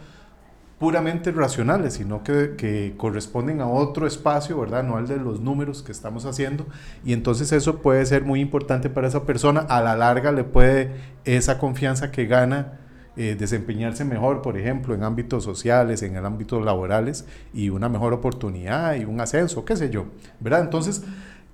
puramente 0.78 1.30
racionales, 1.30 1.92
sino 1.92 2.24
que, 2.24 2.54
que, 2.56 2.94
corresponden 2.96 3.60
a 3.60 3.66
otro 3.66 4.06
espacio, 4.06 4.58
¿verdad? 4.58 4.82
No 4.82 4.96
al 4.96 5.06
de 5.06 5.18
los 5.18 5.40
números 5.40 5.82
que 5.82 5.92
estamos 5.92 6.24
haciendo. 6.24 6.66
Y 7.04 7.12
entonces 7.12 7.52
eso 7.52 7.82
puede 7.82 8.06
ser 8.06 8.24
muy 8.24 8.40
importante 8.40 8.88
para 8.88 9.06
esa 9.06 9.24
persona. 9.26 9.60
A 9.60 9.82
la 9.82 9.96
larga 9.96 10.32
le 10.32 10.44
puede 10.44 10.90
esa 11.26 11.58
confianza 11.58 12.10
que 12.10 12.24
gana 12.24 12.79
eh, 13.17 13.37
desempeñarse 13.38 14.05
mejor, 14.05 14.43
por 14.43 14.57
ejemplo, 14.57 14.95
en 14.95 15.02
ámbitos 15.02 15.45
sociales, 15.45 16.02
en 16.02 16.17
el 16.17 16.25
ámbitos 16.25 16.64
laborales 16.64 17.26
y 17.52 17.71
una 17.71 17.88
mejor 17.88 18.12
oportunidad 18.12 18.95
y 18.95 19.05
un 19.05 19.21
ascenso, 19.21 19.64
qué 19.64 19.76
sé 19.76 19.90
yo, 19.90 20.07
¿verdad? 20.38 20.61
Entonces, 20.61 21.02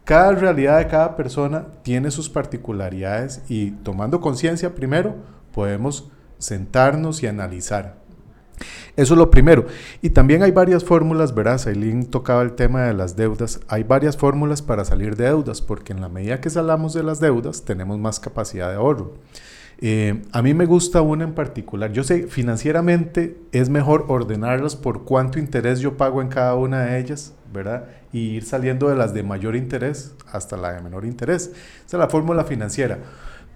cada 0.05 0.33
realidad 0.33 0.79
de 0.79 0.87
cada 0.87 1.17
persona 1.17 1.67
tiene 1.83 2.11
sus 2.11 2.29
particularidades 2.29 3.43
y 3.49 3.73
tomando 3.73 4.21
conciencia 4.21 4.75
primero 4.75 5.17
podemos 5.53 6.11
sentarnos 6.39 7.23
y 7.23 7.27
analizar. 7.27 7.97
Eso 8.97 9.15
es 9.15 9.19
lo 9.19 9.31
primero. 9.31 9.67
Y 10.01 10.11
también 10.11 10.43
hay 10.43 10.51
varias 10.51 10.85
fórmulas, 10.85 11.35
¿verdad? 11.35 11.59
Sailin 11.59 12.07
tocaba 12.07 12.43
el 12.43 12.53
tema 12.53 12.85
de 12.85 12.95
las 12.95 13.17
deudas. 13.17 13.61
Hay 13.69 13.83
varias 13.83 14.17
fórmulas 14.17 14.63
para 14.63 14.85
salir 14.85 15.17
de 15.17 15.25
deudas, 15.25 15.61
porque 15.61 15.93
en 15.93 16.01
la 16.01 16.09
medida 16.09 16.41
que 16.41 16.51
salamos 16.51 16.95
de 16.95 17.03
las 17.03 17.21
deudas 17.21 17.65
tenemos 17.65 17.99
más 17.99 18.21
capacidad 18.21 18.71
de 18.71 18.77
ahorro. 18.77 19.15
Eh, 19.78 20.23
a 20.33 20.40
mí 20.40 20.54
me 20.54 20.64
gusta 20.64 21.02
una 21.02 21.25
en 21.25 21.35
particular. 21.35 21.92
Yo 21.92 22.02
sé, 22.02 22.26
financieramente 22.28 23.38
es 23.52 23.68
mejor 23.68 24.06
ordenarlas 24.09 24.75
por 24.75 25.04
cuánto 25.04 25.38
interés 25.38 25.80
yo 25.80 25.97
pago 25.97 26.23
en 26.23 26.28
cada 26.28 26.54
una 26.54 26.85
de 26.85 26.99
ellas, 26.99 27.35
¿verdad? 27.52 27.88
Y 28.12 28.37
ir 28.37 28.45
saliendo 28.45 28.88
de 28.88 28.97
las 28.97 29.12
de 29.12 29.23
mayor 29.23 29.54
interés 29.54 30.14
hasta 30.33 30.56
la 30.56 30.73
de 30.73 30.80
menor 30.80 31.04
interés. 31.04 31.52
Esa 31.87 31.97
es 31.97 32.00
la 32.00 32.09
fórmula 32.09 32.45
financiera. 32.45 32.99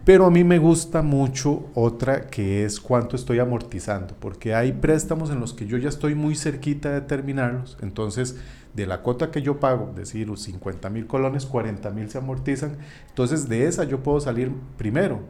Pero 0.05 0.25
a 0.25 0.31
mí 0.31 0.45
me 0.45 0.59
gusta 0.59 1.03
mucho 1.03 1.69
otra 1.75 2.29
que 2.29 2.65
es 2.65 2.81
cuánto 2.81 3.17
estoy 3.17 3.39
amortizando, 3.39 4.15
porque 4.19 4.55
hay 4.55 4.73
préstamos 4.73 5.31
en 5.31 5.41
los 5.41 5.53
que 5.53 5.67
yo 5.67 5.77
ya 5.77 5.91
estoy 5.91 6.15
muy 6.15 6.37
cerquita 6.37 6.91
de 6.91 7.03
terminarlos. 7.03 7.77
Entonces, 7.83 8.37
de 8.75 8.87
la 8.87 9.03
cuota 9.03 9.31
que 9.31 9.43
yo 9.43 9.61
pago, 9.61 9.93
decir, 9.95 10.27
los 10.27 10.43
50 10.43 10.89
mil 10.89 11.07
colones, 11.07 11.45
40 11.45 11.91
mil 11.91 12.09
se 12.09 12.17
amortizan. 12.17 12.79
Entonces, 13.09 13.49
de 13.49 13.67
esa 13.67 13.85
yo 13.85 14.03
puedo 14.03 14.21
salir 14.21 14.53
primero, 14.79 15.21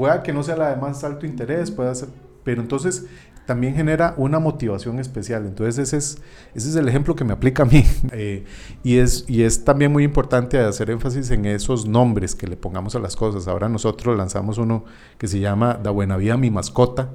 Pueda 0.00 0.22
que 0.22 0.32
no 0.32 0.42
sea 0.42 0.56
la 0.56 0.70
de 0.70 0.76
más 0.80 1.04
alto 1.04 1.26
interés, 1.26 1.70
pueda 1.70 1.94
ser, 1.94 2.08
pero 2.42 2.62
entonces 2.62 3.04
también 3.44 3.74
genera 3.74 4.14
una 4.16 4.38
motivación 4.38 4.98
especial. 4.98 5.44
Entonces 5.44 5.76
ese 5.76 5.98
es, 5.98 6.22
ese 6.54 6.70
es 6.70 6.76
el 6.76 6.88
ejemplo 6.88 7.14
que 7.14 7.22
me 7.22 7.34
aplica 7.34 7.64
a 7.64 7.66
mí. 7.66 7.84
Eh, 8.12 8.46
y, 8.82 8.96
es, 8.96 9.26
y 9.28 9.42
es 9.42 9.62
también 9.62 9.92
muy 9.92 10.04
importante 10.04 10.58
hacer 10.58 10.88
énfasis 10.88 11.30
en 11.32 11.44
esos 11.44 11.86
nombres 11.86 12.34
que 12.34 12.46
le 12.46 12.56
pongamos 12.56 12.94
a 12.96 12.98
las 12.98 13.14
cosas. 13.14 13.46
Ahora 13.46 13.68
nosotros 13.68 14.16
lanzamos 14.16 14.56
uno 14.56 14.86
que 15.18 15.28
se 15.28 15.38
llama 15.38 15.78
Da 15.82 15.90
Buena 15.90 16.16
Vida 16.16 16.38
Mi 16.38 16.50
Mascota, 16.50 17.10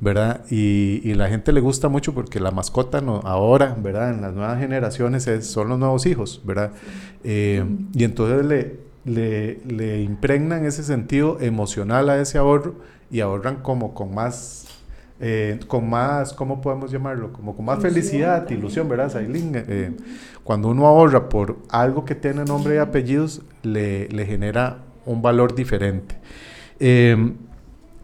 ¿verdad? 0.00 0.46
Y, 0.48 1.02
y 1.04 1.12
la 1.12 1.28
gente 1.28 1.52
le 1.52 1.60
gusta 1.60 1.90
mucho 1.90 2.14
porque 2.14 2.40
la 2.40 2.52
mascota 2.52 3.02
no, 3.02 3.16
ahora, 3.16 3.76
¿verdad? 3.78 4.14
En 4.14 4.22
las 4.22 4.32
nuevas 4.32 4.58
generaciones 4.58 5.26
es, 5.26 5.46
son 5.46 5.68
los 5.68 5.78
nuevos 5.78 6.06
hijos, 6.06 6.40
¿verdad? 6.46 6.72
Eh, 7.22 7.62
y 7.92 8.04
entonces 8.04 8.46
le 8.46 8.89
le, 9.04 9.60
le 9.66 10.02
impregnan 10.02 10.64
ese 10.64 10.82
sentido 10.82 11.38
emocional 11.40 12.10
a 12.10 12.20
ese 12.20 12.38
ahorro 12.38 12.74
y 13.10 13.20
ahorran 13.20 13.56
como 13.56 13.94
con 13.94 14.14
más, 14.14 14.66
eh, 15.18 15.58
con 15.66 15.88
más, 15.88 16.32
¿cómo 16.32 16.60
podemos 16.60 16.90
llamarlo? 16.90 17.32
Como 17.32 17.56
con 17.56 17.64
más 17.64 17.80
felicidad, 17.80 18.48
ilusión, 18.50 18.88
¿verdad, 18.88 19.10
Sailin? 19.10 19.52
Eh, 19.54 19.92
cuando 20.44 20.68
uno 20.68 20.86
ahorra 20.86 21.28
por 21.28 21.58
algo 21.70 22.04
que 22.04 22.14
tiene 22.14 22.44
nombre 22.44 22.76
y 22.76 22.78
apellidos, 22.78 23.42
le, 23.62 24.08
le 24.08 24.26
genera 24.26 24.78
un 25.06 25.22
valor 25.22 25.54
diferente. 25.54 26.16
Eh, 26.78 27.34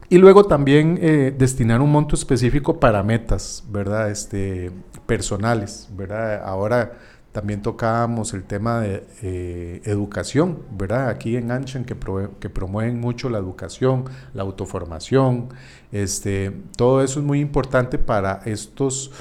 y 0.08 0.18
luego 0.18 0.44
también 0.44 1.00
destinar 1.36 1.80
un 1.80 1.90
monto 1.90 2.14
específico 2.14 2.78
para 2.78 3.02
metas, 3.02 3.64
¿verdad? 3.68 4.08
Este, 4.08 4.70
personales, 5.04 5.88
¿verdad? 5.96 6.44
Ahora 6.44 6.92
también 7.36 7.60
tocábamos 7.60 8.32
el 8.32 8.44
tema 8.44 8.80
de 8.80 9.06
eh, 9.20 9.82
educación, 9.84 10.60
¿verdad? 10.70 11.10
Aquí 11.10 11.36
en 11.36 11.50
Anshan 11.50 11.84
que, 11.84 11.94
promueven 11.94 12.98
mucho 12.98 13.28
la 13.28 13.36
educación, 13.36 14.04
la 14.32 14.42
autoformación, 14.42 15.50
este, 15.92 16.50
todo 16.78 17.02
eso 17.02 17.20
es 17.20 17.26
muy 17.26 17.40
importante 17.40 17.98
para 17.98 18.40
estos, 18.46 19.12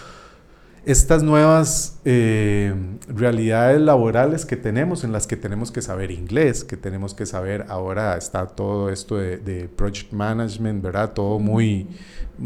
estas 0.85 1.23
nuevas 1.23 1.99
eh, 2.05 2.73
realidades 3.09 3.81
laborales 3.81 4.45
que 4.45 4.55
tenemos, 4.55 5.03
en 5.03 5.11
las 5.11 5.27
que 5.27 5.35
tenemos 5.35 5.69
que 5.69 5.81
saber 5.81 6.09
inglés, 6.09 6.63
que 6.63 6.77
tenemos 6.77 7.13
que 7.13 7.25
saber, 7.25 7.65
ahora 7.67 8.15
está 8.15 8.47
todo 8.47 8.89
esto 8.91 9.17
de, 9.17 9.69
project 9.75 10.13
management, 10.13 10.81
¿verdad? 10.81 11.11
Todo 11.11 11.37
muy, 11.39 11.89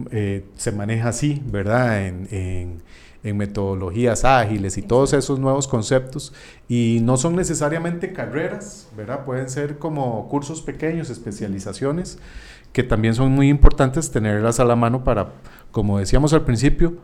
eh, 0.10 0.46
se 0.56 0.72
maneja 0.72 1.10
así, 1.10 1.44
¿verdad? 1.46 2.08
en 2.08 2.82
metodologías 3.24 4.24
ágiles 4.26 4.78
y 4.78 4.82
todos 4.82 5.14
esos 5.14 5.40
nuevos 5.40 5.68
conceptos 5.68 6.34
y 6.68 7.00
no 7.04 7.18
son 7.18 7.36
necesariamente 7.36 8.14
carreras, 8.14 8.88
¿verdad? 8.96 9.26
Pueden 9.26 9.50
ser 9.50 9.78
como 9.78 10.28
cursos 10.30 10.62
pequeños, 10.62 11.10
especializaciones 11.10 12.20
que 12.74 12.84
también 12.84 13.16
son 13.16 13.32
muy 13.32 13.50
importantes 13.50 14.12
tenerlas 14.12 14.60
a 14.60 14.66
la 14.66 14.76
mano 14.76 15.04
para, 15.04 15.34
como 15.72 16.00
decíamos 16.00 16.34
al 16.34 16.46
principio, 16.46 16.98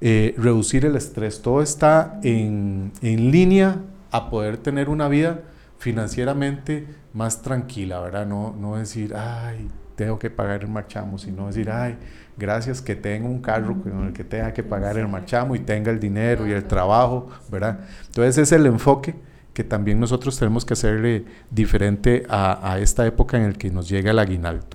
eh, 0.00 0.34
reducir 0.36 0.84
el 0.84 0.96
estrés. 0.96 1.42
Todo 1.42 1.62
está 1.62 2.18
en, 2.22 2.92
en 3.02 3.30
línea 3.30 3.76
a 4.10 4.30
poder 4.30 4.56
tener 4.58 4.88
una 4.88 5.08
vida 5.08 5.42
financieramente 5.78 6.86
más 7.12 7.42
tranquila, 7.42 8.00
¿verdad? 8.00 8.26
No, 8.26 8.54
no 8.58 8.76
decir, 8.76 9.14
ay, 9.14 9.68
tengo 9.96 10.18
que 10.18 10.30
pagar 10.30 10.62
el 10.62 10.68
marchamo, 10.68 11.18
sino 11.18 11.46
decir, 11.46 11.70
ay, 11.70 11.96
gracias 12.36 12.80
que 12.82 12.94
tengo 12.94 13.28
un 13.28 13.40
carro 13.40 13.80
con 13.82 14.06
el 14.06 14.12
que 14.12 14.24
tenga 14.24 14.52
que 14.52 14.62
pagar 14.62 14.98
el 14.98 15.08
marchamo 15.08 15.54
y 15.54 15.60
tenga 15.60 15.90
el 15.90 16.00
dinero 16.00 16.46
y 16.46 16.52
el 16.52 16.64
trabajo, 16.64 17.28
¿verdad? 17.50 17.80
Entonces 18.06 18.38
es 18.38 18.52
el 18.52 18.66
enfoque 18.66 19.14
que 19.52 19.64
también 19.64 20.00
nosotros 20.00 20.38
tenemos 20.38 20.64
que 20.64 20.72
hacerle 20.72 21.24
diferente 21.50 22.24
a, 22.28 22.72
a 22.72 22.78
esta 22.78 23.06
época 23.06 23.36
en 23.36 23.52
la 23.52 23.52
que 23.52 23.70
nos 23.70 23.88
llega 23.88 24.10
el 24.10 24.18
aguinaldo. 24.18 24.66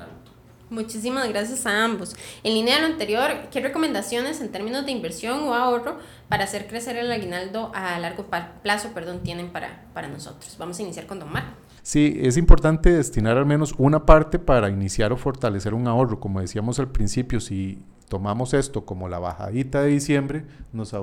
Muchísimas 0.70 1.30
gracias 1.30 1.66
a 1.66 1.86
ambos. 1.86 2.14
En 2.44 2.54
línea 2.54 2.76
de 2.76 2.82
lo 2.82 2.88
anterior, 2.88 3.32
¿qué 3.52 3.62
recomendaciones 3.62 4.42
en 4.42 4.52
términos 4.52 4.86
de 4.86 4.92
inversión 4.92 5.44
o 5.44 5.54
ahorro 5.54 5.98
para 6.28 6.44
hacer 6.44 6.68
crecer 6.68 6.98
el 6.98 7.10
aguinaldo 7.10 7.72
a 7.74 7.98
largo 8.00 8.26
plazo 8.62 8.90
perdón, 8.94 9.24
tienen 9.24 9.50
para, 9.50 9.86
para 9.94 10.10
nosotros? 10.10 10.58
Vamos 10.60 10.78
a 10.80 10.82
iniciar 10.82 11.08
con 11.08 11.20
Don 11.20 11.32
Marco. 11.32 11.67
Sí, 11.88 12.18
es 12.20 12.36
importante 12.36 12.92
destinar 12.92 13.38
al 13.38 13.46
menos 13.46 13.74
una 13.78 14.06
parte 14.06 14.40
para 14.40 14.70
iniciar 14.70 15.14
o 15.14 15.16
fortalecer 15.16 15.74
un 15.74 15.88
ahorro. 15.88 16.20
Como 16.20 16.42
decíamos 16.42 16.80
al 16.80 16.90
principio, 16.90 17.40
si 17.40 17.82
tomamos 18.10 18.54
esto 18.54 18.84
como 18.84 19.08
la 19.08 19.20
bajadita 19.20 19.84
de 19.84 19.92
diciembre, 19.92 20.44
nos, 20.74 20.94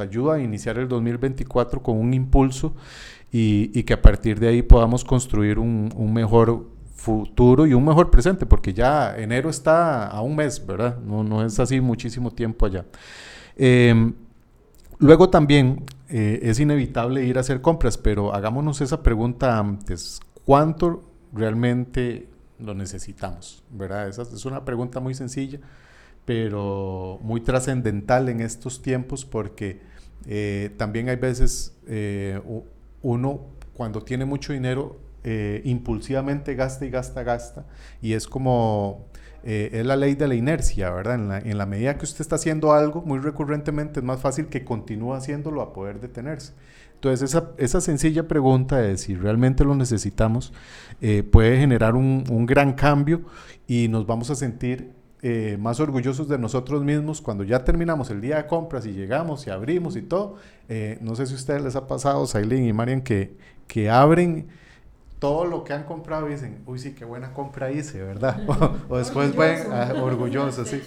ayuda 0.00 0.34
a 0.34 0.40
iniciar 0.40 0.78
el 0.78 0.88
2024 0.88 1.84
con 1.84 1.98
un 1.98 2.12
impulso 2.14 2.74
y, 3.30 3.80
que 3.84 3.92
a 3.92 4.02
partir 4.02 4.40
de 4.40 4.48
ahí 4.48 4.62
podamos 4.62 5.04
construir 5.04 5.60
un, 5.60 6.12
mejor 6.12 6.66
futuro 6.96 7.64
y 7.64 7.72
un 7.72 7.84
mejor 7.84 8.10
presente, 8.10 8.44
porque 8.44 8.74
ya 8.74 9.16
enero 9.16 9.48
está 9.48 10.08
a 10.08 10.20
un 10.20 10.34
mes, 10.34 10.66
¿verdad? 10.66 10.98
No, 10.98 11.22
no 11.22 11.46
es 11.46 11.60
así 11.60 11.80
muchísimo 11.80 12.32
tiempo 12.32 12.66
allá. 12.66 12.84
Em, 13.56 14.12
luego 14.98 15.30
también 15.30 15.84
eh, 16.08 16.40
es 16.42 16.58
inevitable 16.58 17.24
ir 17.24 17.38
a 17.38 17.42
hacer 17.42 17.60
compras, 17.60 17.98
pero 17.98 18.34
hagámonos 18.34 18.80
esa 18.80 19.00
pregunta 19.00 19.60
antes. 19.60 20.20
¿Cuánto 20.44 21.10
realmente 21.32 22.28
lo 22.58 22.74
necesitamos? 22.74 23.64
¿Verdad? 23.70 24.08
Esa 24.08 24.22
es 24.22 24.44
una 24.44 24.64
pregunta 24.64 25.00
muy 25.00 25.14
sencilla, 25.14 25.60
pero 26.24 27.18
muy 27.22 27.40
trascendental 27.40 28.28
en 28.28 28.40
estos 28.40 28.82
tiempos 28.82 29.24
porque 29.24 29.80
eh, 30.26 30.70
también 30.76 31.08
hay 31.08 31.16
veces 31.16 31.76
eh, 31.86 32.40
uno 33.02 33.40
cuando 33.74 34.02
tiene 34.02 34.24
mucho 34.24 34.52
dinero 34.52 35.04
eh, 35.26 35.62
impulsivamente 35.64 36.54
gasta 36.54 36.84
y 36.84 36.90
gasta, 36.90 37.22
gasta, 37.22 37.64
y 38.02 38.12
es 38.12 38.28
como, 38.28 39.06
eh, 39.42 39.70
es 39.72 39.86
la 39.86 39.96
ley 39.96 40.16
de 40.16 40.28
la 40.28 40.34
inercia, 40.34 40.90
¿verdad? 40.90 41.14
En 41.14 41.28
la, 41.28 41.38
en 41.38 41.56
la, 41.56 41.64
medida 41.64 41.96
que 41.96 42.04
usted 42.04 42.20
está 42.20 42.36
haciendo 42.36 42.74
algo 42.74 43.00
muy 43.00 43.18
recurrentemente, 43.18 44.00
es 44.00 44.04
más 44.04 44.20
fácil 44.20 44.48
que 44.48 44.66
continúe 44.66 45.14
haciéndolo 45.14 45.62
a 45.62 45.72
poder 45.72 45.98
detenerse. 45.98 46.52
Entonces, 47.04 47.30
esa, 47.30 47.50
esa 47.58 47.80
sencilla 47.82 48.26
pregunta 48.26 48.78
de 48.78 48.96
si 48.96 49.14
realmente 49.14 49.62
lo 49.62 49.74
necesitamos 49.74 50.54
eh, 51.02 51.22
puede 51.22 51.58
generar 51.58 51.96
un, 51.96 52.24
un, 52.30 52.46
gran 52.46 52.72
cambio 52.72 53.22
y 53.66 53.88
nos 53.88 54.06
vamos 54.06 54.30
a 54.30 54.34
sentir 54.34 54.92
más 55.58 55.80
orgullosos 55.80 56.28
de 56.28 56.36
nosotros 56.36 56.84
mismos 56.84 57.22
cuando 57.22 57.44
ya 57.44 57.64
terminamos 57.64 58.10
el 58.10 58.20
día 58.20 58.36
de 58.36 58.46
compras 58.46 58.84
y 58.84 58.92
llegamos 58.92 59.46
y 59.46 59.50
abrimos 59.50 59.96
y 59.96 60.02
todo. 60.02 60.36
no 61.00 61.16
sé 61.16 61.26
si 61.26 61.32
a 61.32 61.36
ustedes 61.36 61.62
les 61.62 61.76
ha 61.76 61.86
pasado, 61.86 62.26
Sailin 62.26 62.66
y 62.66 62.74
Marian, 62.74 63.00
que, 63.00 63.34
que 63.66 63.88
abren 63.88 64.48
todo 65.24 65.46
lo 65.46 65.64
que 65.64 65.72
han 65.72 65.84
comprado 65.84 66.28
y 66.28 66.32
dicen, 66.32 66.62
uy, 66.66 66.78
sí, 66.78 66.94
qué 66.94 67.06
buena 67.06 67.32
compra 67.32 67.72
hice, 67.72 68.02
¿verdad? 68.02 68.42
O, 68.90 68.98
después 68.98 69.34
ven, 69.38 69.72
ah, 69.72 69.94
orgulloso, 70.02 70.66
sí. 70.66 70.82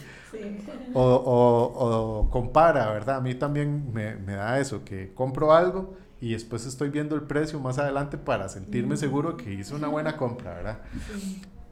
O, 0.93 1.01
o, 1.03 2.29
compara, 2.29 2.91
¿verdad? 2.91 3.15
A 3.15 3.21
mí 3.21 3.33
también 3.33 3.91
me, 3.91 4.15
me, 4.15 4.33
da 4.33 4.59
eso, 4.59 4.83
que 4.85 5.11
compro 5.15 5.53
algo 5.53 5.95
y 6.19 6.33
después 6.33 6.65
estoy 6.65 6.89
viendo 6.89 7.15
el 7.15 7.23
precio 7.23 7.59
más 7.59 7.77
adelante 7.77 8.17
para 8.17 8.49
sentirme 8.49 8.97
seguro 8.97 9.37
que 9.37 9.53
hice 9.53 9.75
una 9.75 9.87
buena 9.87 10.17
compra, 10.17 10.55
¿verdad? 10.55 10.79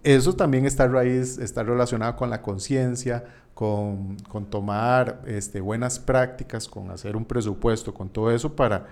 Eso 0.04 0.34
también 0.34 0.66
está 0.66 0.88
raíz, 0.88 1.40
está 1.40 1.64
relacionado 1.64 2.16
con 2.16 2.30
la 2.30 2.42
conciencia, 2.42 3.24
con, 3.56 4.18
con 4.30 4.46
tomar 4.46 5.24
este, 5.26 5.62
buenas 5.62 5.98
prácticas, 5.98 6.68
con 6.68 6.92
hacer 6.92 7.16
un 7.16 7.26
presupuesto, 7.26 7.94
con 7.94 8.10
todo 8.10 8.32
eso 8.32 8.56
para 8.56 8.88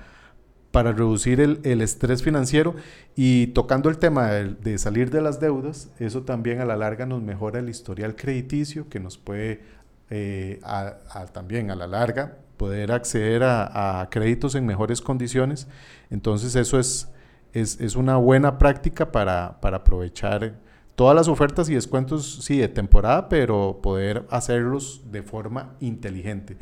para 0.71 0.91
reducir 0.91 1.39
el, 1.39 1.59
el, 1.61 1.83
estrés 1.83 2.23
financiero. 2.23 2.73
Y 3.15 3.47
tocando 3.47 3.91
el 3.91 3.99
tema 3.99 4.31
de, 4.31 4.55
de, 4.55 4.79
salir 4.79 5.11
de 5.11 5.21
las 5.21 5.39
deudas, 5.39 5.91
eso 5.99 6.23
también 6.23 6.61
a 6.61 6.65
la 6.65 6.75
larga 6.75 7.05
nos 7.05 7.21
mejora 7.21 7.59
el 7.59 7.69
historial 7.69 8.15
crediticio 8.15 8.89
que 8.89 8.99
nos 8.99 9.19
puede 9.19 9.61
eh, 10.09 10.59
a, 10.63 10.97
a, 11.11 11.25
también 11.27 11.69
a 11.69 11.75
la 11.75 11.85
larga 11.85 12.39
poder 12.63 12.93
acceder 12.93 13.43
a, 13.43 14.07
créditos 14.09 14.55
en 14.55 14.65
mejores 14.65 15.01
condiciones. 15.01 15.67
Entonces 16.09 16.55
eso 16.55 16.79
es, 16.79 17.09
es, 17.51 17.77
es 17.81 17.97
una 17.97 18.15
buena 18.15 18.57
práctica 18.57 19.11
para, 19.11 19.59
para, 19.59 19.77
aprovechar 19.77 20.53
todas 20.95 21.13
las 21.13 21.27
ofertas 21.27 21.67
y 21.67 21.73
descuentos, 21.73 22.39
sí, 22.41 22.57
de 22.59 22.69
temporada, 22.69 23.27
pero 23.27 23.81
poder 23.83 24.25
hacerlos 24.29 25.01
de 25.11 25.23
forma 25.23 25.75
inteligente 25.81 26.55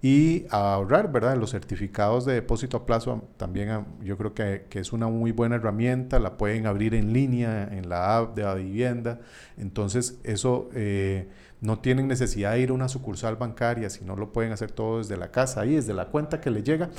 y 0.00 0.46
ahorrar, 0.50 1.10
¿verdad? 1.10 1.36
Los 1.36 1.50
certificados 1.50 2.24
de 2.24 2.34
depósito 2.34 2.76
a 2.76 2.86
plazo 2.86 3.28
también 3.36 3.70
ah, 3.70 3.86
yo 4.02 4.16
creo 4.16 4.32
que, 4.32 4.66
que, 4.70 4.78
es 4.78 4.92
una 4.92 5.08
muy 5.08 5.32
buena 5.32 5.56
herramienta, 5.56 6.20
la 6.20 6.36
pueden 6.36 6.66
abrir 6.66 6.94
en 6.94 7.12
línea 7.12 7.68
en 7.72 7.88
la 7.88 8.16
app 8.16 8.36
de 8.36 8.42
la 8.44 8.54
vivienda, 8.54 9.20
entonces 9.56 10.20
eso 10.22 10.68
eh, 10.72 11.28
no 11.60 11.80
tienen 11.80 12.06
necesidad 12.06 12.52
de 12.52 12.60
ir 12.60 12.70
a 12.70 12.74
una 12.74 12.88
sucursal 12.88 13.34
bancaria, 13.36 13.90
sino 13.90 14.14
lo 14.14 14.32
pueden 14.32 14.52
hacer 14.52 14.70
todo 14.70 14.98
desde 14.98 15.16
la 15.16 15.32
casa, 15.32 15.62
ahí 15.62 15.74
desde 15.74 15.94
la 15.94 16.06
cuenta 16.06 16.40
que 16.40 16.50
les 16.50 16.62
llega. 16.62 16.90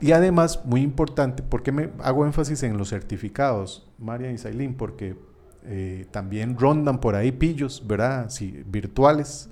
Y 0.00 0.12
además, 0.12 0.64
muy 0.64 0.82
importante, 0.82 1.42
¿por 1.42 1.64
qué 1.64 1.72
me 1.72 1.90
hago 1.98 2.24
énfasis 2.24 2.62
en 2.62 2.78
los 2.78 2.90
certificados, 2.90 3.90
María 3.98 4.30
y 4.30 4.38
Sailín? 4.38 4.74
Porque 4.74 5.16
eh, 5.64 6.06
también 6.12 6.56
rondan 6.56 7.00
por 7.00 7.16
ahí 7.16 7.32
pillos, 7.32 7.82
¿verdad? 7.86 8.30
Sí, 8.30 8.62
virtuales 8.66 9.50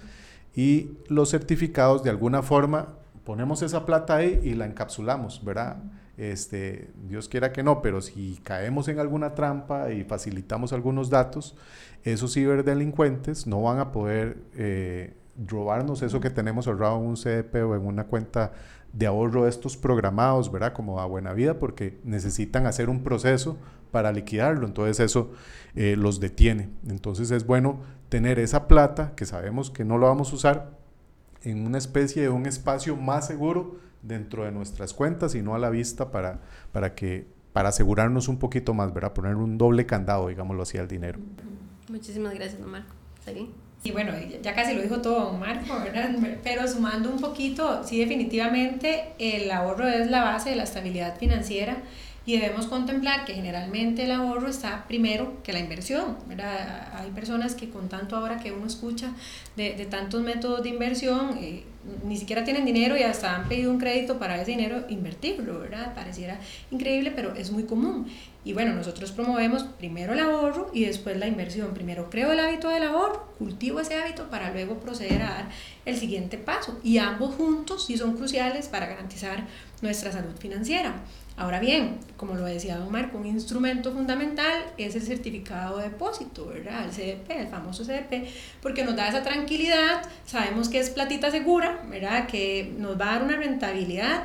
y 0.58 0.98
los 1.06 1.30
certificados 1.30 2.02
de 2.02 2.10
alguna 2.10 2.42
forma 2.42 2.88
ponemos 3.22 3.62
esa 3.62 3.86
plata 3.86 4.16
ahí 4.16 4.40
y 4.42 4.54
la 4.54 4.66
encapsulamos, 4.66 5.44
¿verdad? 5.44 5.76
Este, 6.16 6.90
Dios 7.06 7.28
quiera 7.28 7.52
que 7.52 7.62
no, 7.62 7.80
pero 7.80 8.00
si 8.00 8.40
caemos 8.42 8.88
en 8.88 8.98
alguna 8.98 9.36
trampa 9.36 9.92
y 9.92 10.02
facilitamos 10.02 10.72
algunos 10.72 11.10
datos, 11.10 11.54
esos 12.02 12.34
ciberdelincuentes 12.34 13.46
no 13.46 13.62
van 13.62 13.78
a 13.78 13.92
poder 13.92 14.38
eh, 14.56 15.14
robarnos 15.46 16.02
eso 16.02 16.18
que 16.18 16.28
tenemos 16.28 16.66
ahorrado 16.66 16.98
en 16.98 17.06
un 17.06 17.14
CDP 17.14 17.54
o 17.64 17.76
en 17.76 17.86
una 17.86 18.08
cuenta 18.08 18.50
de 18.92 19.06
ahorro 19.06 19.44
de 19.44 19.50
estos 19.50 19.76
programados, 19.76 20.50
¿verdad? 20.50 20.72
Como 20.72 20.98
a 20.98 21.06
buena 21.06 21.34
vida, 21.34 21.60
porque 21.60 22.00
necesitan 22.02 22.66
hacer 22.66 22.90
un 22.90 23.04
proceso 23.04 23.58
para 23.92 24.10
liquidarlo, 24.10 24.66
entonces 24.66 24.98
eso 24.98 25.30
eh, 25.76 25.94
los 25.96 26.18
detiene. 26.18 26.68
Entonces 26.88 27.30
es 27.30 27.46
bueno 27.46 27.78
tener 28.08 28.38
esa 28.38 28.68
plata, 28.68 29.12
que 29.16 29.26
sabemos 29.26 29.70
que 29.70 29.84
no 29.84 29.98
lo 29.98 30.06
vamos 30.06 30.32
a 30.32 30.36
usar, 30.36 30.70
en 31.42 31.66
una 31.66 31.78
especie 31.78 32.22
de 32.22 32.28
un 32.28 32.46
espacio 32.46 32.96
más 32.96 33.26
seguro 33.26 33.76
dentro 34.02 34.44
de 34.44 34.52
nuestras 34.52 34.94
cuentas 34.94 35.34
y 35.34 35.42
no 35.42 35.54
a 35.54 35.58
la 35.58 35.70
vista 35.70 36.10
para, 36.10 36.40
para, 36.72 36.94
que, 36.94 37.26
para 37.52 37.68
asegurarnos 37.68 38.28
un 38.28 38.38
poquito 38.38 38.74
más, 38.74 38.92
¿verdad? 38.92 39.12
Poner 39.12 39.36
un 39.36 39.58
doble 39.58 39.86
candado, 39.86 40.28
digámoslo 40.28 40.62
así, 40.62 40.78
al 40.78 40.88
dinero. 40.88 41.18
Muchísimas 41.88 42.34
gracias, 42.34 42.60
don 42.60 42.70
Marco. 42.70 42.94
Y 43.84 43.92
bueno, 43.92 44.12
ya 44.42 44.54
casi 44.54 44.74
lo 44.74 44.82
dijo 44.82 45.00
todo 45.00 45.30
don 45.30 45.38
Marco, 45.38 45.78
¿verdad? 45.78 46.10
Pero 46.42 46.66
sumando 46.66 47.10
un 47.10 47.20
poquito, 47.20 47.84
sí 47.84 47.98
definitivamente 47.98 49.14
el 49.18 49.50
ahorro 49.50 49.86
es 49.86 50.10
la 50.10 50.24
base 50.24 50.50
de 50.50 50.56
la 50.56 50.64
estabilidad 50.64 51.16
financiera 51.16 51.82
y 52.28 52.36
debemos 52.36 52.66
contemplar 52.66 53.24
que 53.24 53.32
generalmente 53.32 54.04
el 54.04 54.12
ahorro 54.12 54.48
está 54.48 54.84
primero 54.86 55.42
que 55.42 55.54
la 55.54 55.60
inversión. 55.60 56.18
¿verdad? 56.26 56.92
Hay 56.98 57.10
personas 57.12 57.54
que 57.54 57.70
con 57.70 57.88
tanto 57.88 58.16
ahora 58.16 58.38
que 58.38 58.52
uno 58.52 58.66
escucha 58.66 59.14
de, 59.56 59.72
de 59.72 59.86
tantos 59.86 60.20
métodos 60.20 60.62
de 60.62 60.68
inversión, 60.68 61.38
eh, 61.40 61.64
ni 62.04 62.18
siquiera 62.18 62.44
tienen 62.44 62.66
dinero 62.66 62.98
y 62.98 63.02
hasta 63.02 63.34
han 63.34 63.48
pedido 63.48 63.70
un 63.70 63.78
crédito 63.78 64.18
para 64.18 64.42
ese 64.42 64.50
dinero 64.50 64.84
invertirlo, 64.90 65.58
¿verdad? 65.58 65.94
Pareciera 65.94 66.38
increíble, 66.70 67.12
pero 67.16 67.34
es 67.34 67.50
muy 67.50 67.62
común. 67.62 68.06
Y 68.44 68.52
bueno, 68.52 68.74
nosotros 68.74 69.10
promovemos 69.12 69.62
primero 69.62 70.12
el 70.12 70.20
ahorro 70.20 70.70
y 70.74 70.84
después 70.84 71.16
la 71.16 71.28
inversión. 71.28 71.72
Primero 71.72 72.10
creo 72.10 72.30
el 72.32 72.40
hábito 72.40 72.68
del 72.68 72.82
ahorro, 72.82 73.32
cultivo 73.38 73.80
ese 73.80 73.94
hábito 73.94 74.28
para 74.28 74.52
luego 74.52 74.80
proceder 74.80 75.22
a 75.22 75.30
dar 75.30 75.48
el 75.86 75.96
siguiente 75.96 76.36
paso. 76.36 76.78
Y 76.84 76.98
ambos 76.98 77.36
juntos 77.36 77.86
sí 77.86 77.96
son 77.96 78.18
cruciales 78.18 78.68
para 78.68 78.84
garantizar 78.84 79.46
nuestra 79.80 80.12
salud 80.12 80.36
financiera. 80.38 80.94
Ahora 81.38 81.60
bien, 81.60 81.98
como 82.16 82.34
lo 82.34 82.44
decía 82.44 82.76
don 82.76 82.90
Marco, 82.90 83.16
un 83.16 83.24
instrumento 83.24 83.92
fundamental 83.92 84.64
es 84.76 84.96
el 84.96 85.02
certificado 85.02 85.78
de 85.78 85.84
depósito, 85.84 86.46
¿verdad? 86.46 86.84
El 86.84 86.90
CDP, 86.90 87.30
el 87.30 87.46
famoso 87.46 87.84
CDP, 87.84 88.28
porque 88.60 88.84
nos 88.84 88.96
da 88.96 89.06
esa 89.06 89.22
tranquilidad, 89.22 90.02
sabemos 90.26 90.68
que 90.68 90.80
es 90.80 90.90
platita 90.90 91.30
segura, 91.30 91.80
¿verdad? 91.88 92.26
Que 92.26 92.74
nos 92.76 93.00
va 93.00 93.10
a 93.10 93.14
dar 93.14 93.22
una 93.22 93.36
rentabilidad 93.36 94.24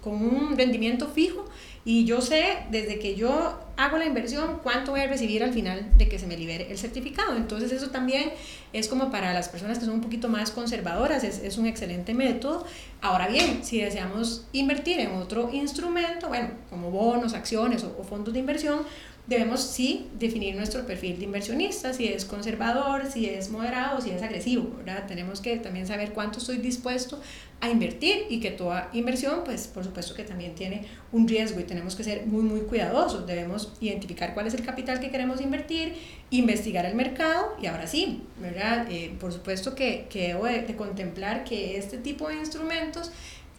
con 0.00 0.14
un 0.14 0.58
rendimiento 0.58 1.06
fijo 1.06 1.48
y 1.90 2.04
yo 2.04 2.20
sé 2.20 2.58
desde 2.70 3.00
que 3.00 3.16
yo 3.16 3.58
hago 3.76 3.98
la 3.98 4.04
inversión, 4.04 4.60
cuánto 4.62 4.92
voy 4.92 5.00
a 5.00 5.08
recibir 5.08 5.42
al 5.42 5.52
final 5.52 5.90
de 5.98 6.08
que 6.08 6.20
se 6.20 6.28
me 6.28 6.36
libere 6.36 6.70
el 6.70 6.78
certificado. 6.78 7.36
Entonces 7.36 7.72
eso 7.72 7.90
también 7.90 8.30
es 8.72 8.86
como 8.86 9.10
para 9.10 9.34
las 9.34 9.48
personas 9.48 9.80
que 9.80 9.86
son 9.86 9.94
un 9.94 10.00
poquito 10.00 10.28
más 10.28 10.52
conservadoras, 10.52 11.24
es, 11.24 11.40
es 11.40 11.58
un 11.58 11.66
excelente 11.66 12.14
método. 12.14 12.64
Ahora 13.00 13.26
bien, 13.26 13.64
si 13.64 13.80
deseamos 13.80 14.46
invertir 14.52 15.00
en 15.00 15.16
otro 15.16 15.50
instrumento, 15.52 16.28
bueno, 16.28 16.50
como 16.70 16.92
bonos, 16.92 17.34
acciones 17.34 17.82
o, 17.82 17.96
o 17.98 18.04
fondos 18.04 18.34
de 18.34 18.38
inversión, 18.38 18.82
debemos 19.30 19.60
sí 19.60 20.08
definir 20.18 20.56
nuestro 20.56 20.84
perfil 20.84 21.20
de 21.20 21.24
inversionista, 21.24 21.92
si 21.92 22.08
es 22.08 22.24
conservador, 22.24 23.06
si 23.06 23.26
es 23.26 23.48
moderado, 23.48 24.00
si 24.00 24.10
es 24.10 24.20
agresivo, 24.22 24.74
¿verdad? 24.78 25.06
Tenemos 25.06 25.40
que 25.40 25.56
también 25.56 25.86
saber 25.86 26.10
cuánto 26.10 26.40
estoy 26.40 26.56
dispuesto 26.56 27.20
a 27.60 27.70
invertir 27.70 28.24
y 28.28 28.40
que 28.40 28.50
toda 28.50 28.90
inversión, 28.92 29.42
pues 29.44 29.68
por 29.68 29.84
supuesto 29.84 30.14
que 30.14 30.24
también 30.24 30.56
tiene 30.56 30.84
un 31.12 31.28
riesgo 31.28 31.60
y 31.60 31.62
tenemos 31.62 31.94
que 31.94 32.02
ser 32.02 32.26
muy, 32.26 32.42
muy 32.42 32.62
cuidadosos. 32.62 33.24
Debemos 33.24 33.72
identificar 33.80 34.34
cuál 34.34 34.48
es 34.48 34.54
el 34.54 34.64
capital 34.64 34.98
que 34.98 35.12
queremos 35.12 35.40
invertir, 35.40 35.94
investigar 36.30 36.84
el 36.84 36.96
mercado 36.96 37.54
y 37.62 37.66
ahora 37.66 37.86
sí, 37.86 38.22
¿verdad? 38.40 38.90
Eh, 38.90 39.14
por 39.20 39.32
supuesto 39.32 39.76
que, 39.76 40.06
que 40.10 40.28
debo 40.28 40.46
de 40.46 40.74
contemplar 40.74 41.44
que 41.44 41.78
este 41.78 41.98
tipo 41.98 42.28
de 42.28 42.38
instrumentos 42.38 43.12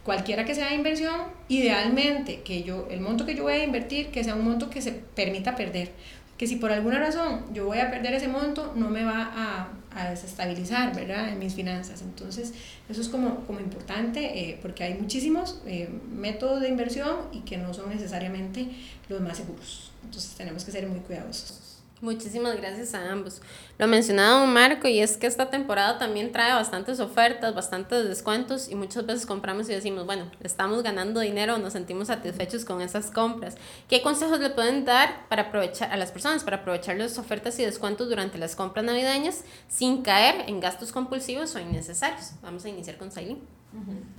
cualquiera 0.04 0.44
que 0.44 0.54
sea 0.54 0.68
de 0.68 0.74
inversión, 0.74 1.20
idealmente 1.48 2.42
que 2.42 2.62
yo, 2.62 2.88
el 2.90 3.00
monto 3.00 3.24
que 3.26 3.34
yo 3.34 3.44
voy 3.44 3.54
a 3.54 3.64
invertir, 3.64 4.08
que 4.08 4.24
sea 4.24 4.34
un 4.34 4.44
monto 4.44 4.70
que 4.70 4.82
se 4.82 4.92
permita 4.92 5.54
perder. 5.56 5.92
Que 6.36 6.46
si 6.46 6.56
por 6.56 6.72
alguna 6.72 6.98
razón 6.98 7.44
yo 7.52 7.66
voy 7.66 7.78
a 7.78 7.90
perder 7.90 8.14
ese 8.14 8.26
monto, 8.26 8.72
no 8.74 8.88
me 8.88 9.04
va 9.04 9.30
a, 9.34 9.68
a 9.94 10.10
desestabilizar, 10.10 10.94
¿verdad? 10.94 11.28
En 11.28 11.38
mis 11.38 11.54
finanzas. 11.54 12.02
Entonces, 12.02 12.52
eso 12.88 13.00
es 13.00 13.08
como, 13.08 13.46
como 13.46 13.60
importante 13.60 14.50
eh, 14.50 14.58
porque 14.60 14.84
hay 14.84 14.94
muchísimos 14.94 15.60
eh, 15.66 15.88
métodos 16.12 16.60
de 16.60 16.68
inversión 16.68 17.16
y 17.32 17.40
que 17.40 17.58
no 17.58 17.72
son 17.72 17.90
necesariamente 17.90 18.68
los 19.08 19.20
más 19.20 19.36
seguros. 19.36 19.92
Entonces, 20.04 20.34
tenemos 20.34 20.64
que 20.64 20.72
ser 20.72 20.86
muy 20.88 21.00
cuidadosos. 21.00 21.72
Muchísimas 22.00 22.56
gracias 22.56 22.94
a 22.94 23.12
ambos. 23.12 23.40
Lo 23.82 23.88
mencionaba 23.88 24.46
Marco 24.46 24.86
y 24.86 25.00
es 25.00 25.16
que 25.16 25.26
esta 25.26 25.50
temporada 25.50 25.98
también 25.98 26.30
trae 26.30 26.52
bastantes 26.52 27.00
ofertas, 27.00 27.52
bastantes 27.52 28.06
descuentos 28.08 28.68
y 28.68 28.76
muchas 28.76 29.04
veces 29.06 29.26
compramos 29.26 29.68
y 29.68 29.72
decimos, 29.72 30.06
bueno, 30.06 30.30
estamos 30.40 30.84
ganando 30.84 31.18
dinero, 31.18 31.58
nos 31.58 31.72
sentimos 31.72 32.06
satisfechos 32.06 32.64
con 32.64 32.80
esas 32.80 33.10
compras. 33.10 33.56
¿Qué 33.88 34.00
consejos 34.00 34.38
le 34.38 34.50
pueden 34.50 34.84
dar 34.84 35.26
para 35.28 35.48
aprovechar 35.48 35.90
a 35.90 35.96
las 35.96 36.12
personas 36.12 36.44
para 36.44 36.58
aprovechar 36.58 36.96
las 36.96 37.18
ofertas 37.18 37.58
y 37.58 37.64
descuentos 37.64 38.08
durante 38.08 38.38
las 38.38 38.54
compras 38.54 38.84
navideñas 38.84 39.42
sin 39.66 40.02
caer 40.02 40.44
en 40.46 40.60
gastos 40.60 40.92
compulsivos 40.92 41.56
o 41.56 41.58
innecesarios? 41.58 42.34
Vamos 42.40 42.64
a 42.64 42.68
iniciar 42.68 42.98
con 42.98 43.10
Sailin. 43.10 43.40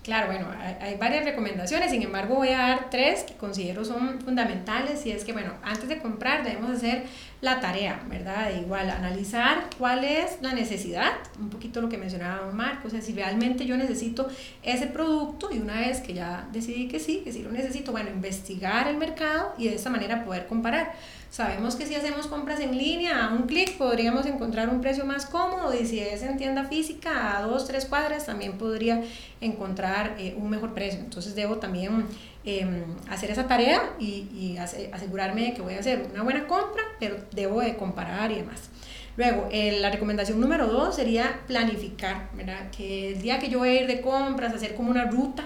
Claro, 0.02 0.28
bueno, 0.28 0.48
hay, 0.82 0.98
varias 0.98 1.26
recomendaciones, 1.26 1.92
sin 1.92 2.02
embargo 2.02 2.36
voy 2.36 2.50
a 2.50 2.58
dar 2.58 2.90
tres 2.90 3.24
que 3.24 3.36
considero 3.36 3.86
son 3.86 4.20
fundamentales 4.20 5.06
y 5.06 5.12
es 5.12 5.24
que, 5.24 5.32
bueno, 5.32 5.54
antes 5.64 5.88
de 5.88 6.00
comprar 6.00 6.44
debemos 6.44 6.72
hacer 6.72 7.04
la 7.40 7.60
tarea, 7.60 8.02
¿verdad? 8.10 8.52
igual, 8.60 8.90
analizar 8.90 9.53
cuál 9.78 10.04
es 10.04 10.42
la 10.42 10.54
necesidad, 10.54 11.12
un 11.40 11.50
poquito 11.50 11.82
lo 11.82 11.90
que 11.90 11.98
mencionaba 11.98 12.52
Marco, 12.52 12.88
o 12.88 12.92
sea, 12.92 13.02
si 13.02 13.14
realmente 13.14 13.66
yo 13.66 13.78
necesito 13.78 14.28
ese 14.62 14.88
producto 14.88 15.50
y 15.52 15.60
una 15.60 15.80
vez 15.80 16.02
que 16.02 16.14
ya 16.14 16.48
decidí 16.52 16.88
que 16.88 17.00
sí, 17.00 17.22
que 17.24 17.32
sí 17.32 17.44
lo 17.44 17.52
necesito, 17.52 17.92
bueno, 17.92 18.10
investigar 18.10 18.88
el 18.88 18.98
mercado 18.98 19.54
y 19.58 19.68
de 19.68 19.76
esta 19.76 19.90
manera 19.90 20.24
poder 20.26 20.48
comparar. 20.48 20.94
Sabemos 21.30 21.76
que 21.76 21.88
si 21.88 21.96
hacemos 21.96 22.28
compras 22.28 22.60
en 22.60 22.78
línea, 22.78 23.26
a 23.26 23.34
un 23.34 23.48
clic 23.48 23.76
podríamos 23.78 24.28
encontrar 24.28 24.70
un 24.70 24.82
precio 24.82 25.04
más 25.04 25.26
cómodo 25.26 25.74
y 25.74 25.84
si 25.88 26.00
es 26.00 26.22
en 26.22 26.38
tienda 26.38 26.66
física, 26.66 27.36
a 27.36 27.42
dos, 27.42 27.66
tres 27.66 27.86
cuadras, 27.86 28.28
también 28.28 28.60
podría 28.60 29.04
encontrar 29.42 30.16
eh, 30.20 30.36
un 30.38 30.52
mejor 30.52 30.76
precio. 30.76 31.00
Entonces 31.00 31.34
debo 31.34 31.58
también 31.58 32.06
em, 32.46 32.84
hacer 33.10 33.32
esa 33.32 33.48
tarea 33.48 33.82
y, 34.00 34.28
y 34.32 34.58
asegurarme 34.58 35.46
de 35.46 35.54
que 35.56 35.64
voy 35.64 35.74
a 35.74 35.80
hacer 35.80 36.08
una 36.14 36.22
buena 36.22 36.46
compra, 36.46 36.84
pero 37.00 37.16
debo 37.32 37.62
de 37.62 37.78
comparar 37.78 38.32
y 38.32 38.36
demás. 38.36 38.70
Luego, 39.16 39.48
la 39.52 39.92
recomendación 39.92 40.40
número 40.40 40.68
dos 40.68 40.96
sería 40.96 41.42
planificar, 41.48 42.30
¿verdad? 42.34 42.72
Que 42.76 43.14
el 43.14 43.22
día 43.22 43.40
que 43.40 43.50
yo 43.50 43.60
voy 43.60 43.70
a 43.70 43.82
ir 43.82 43.88
de 43.88 44.02
compras, 44.02 44.54
hacer 44.54 44.74
como 44.74 44.90
una 44.90 45.06
ruta, 45.06 45.44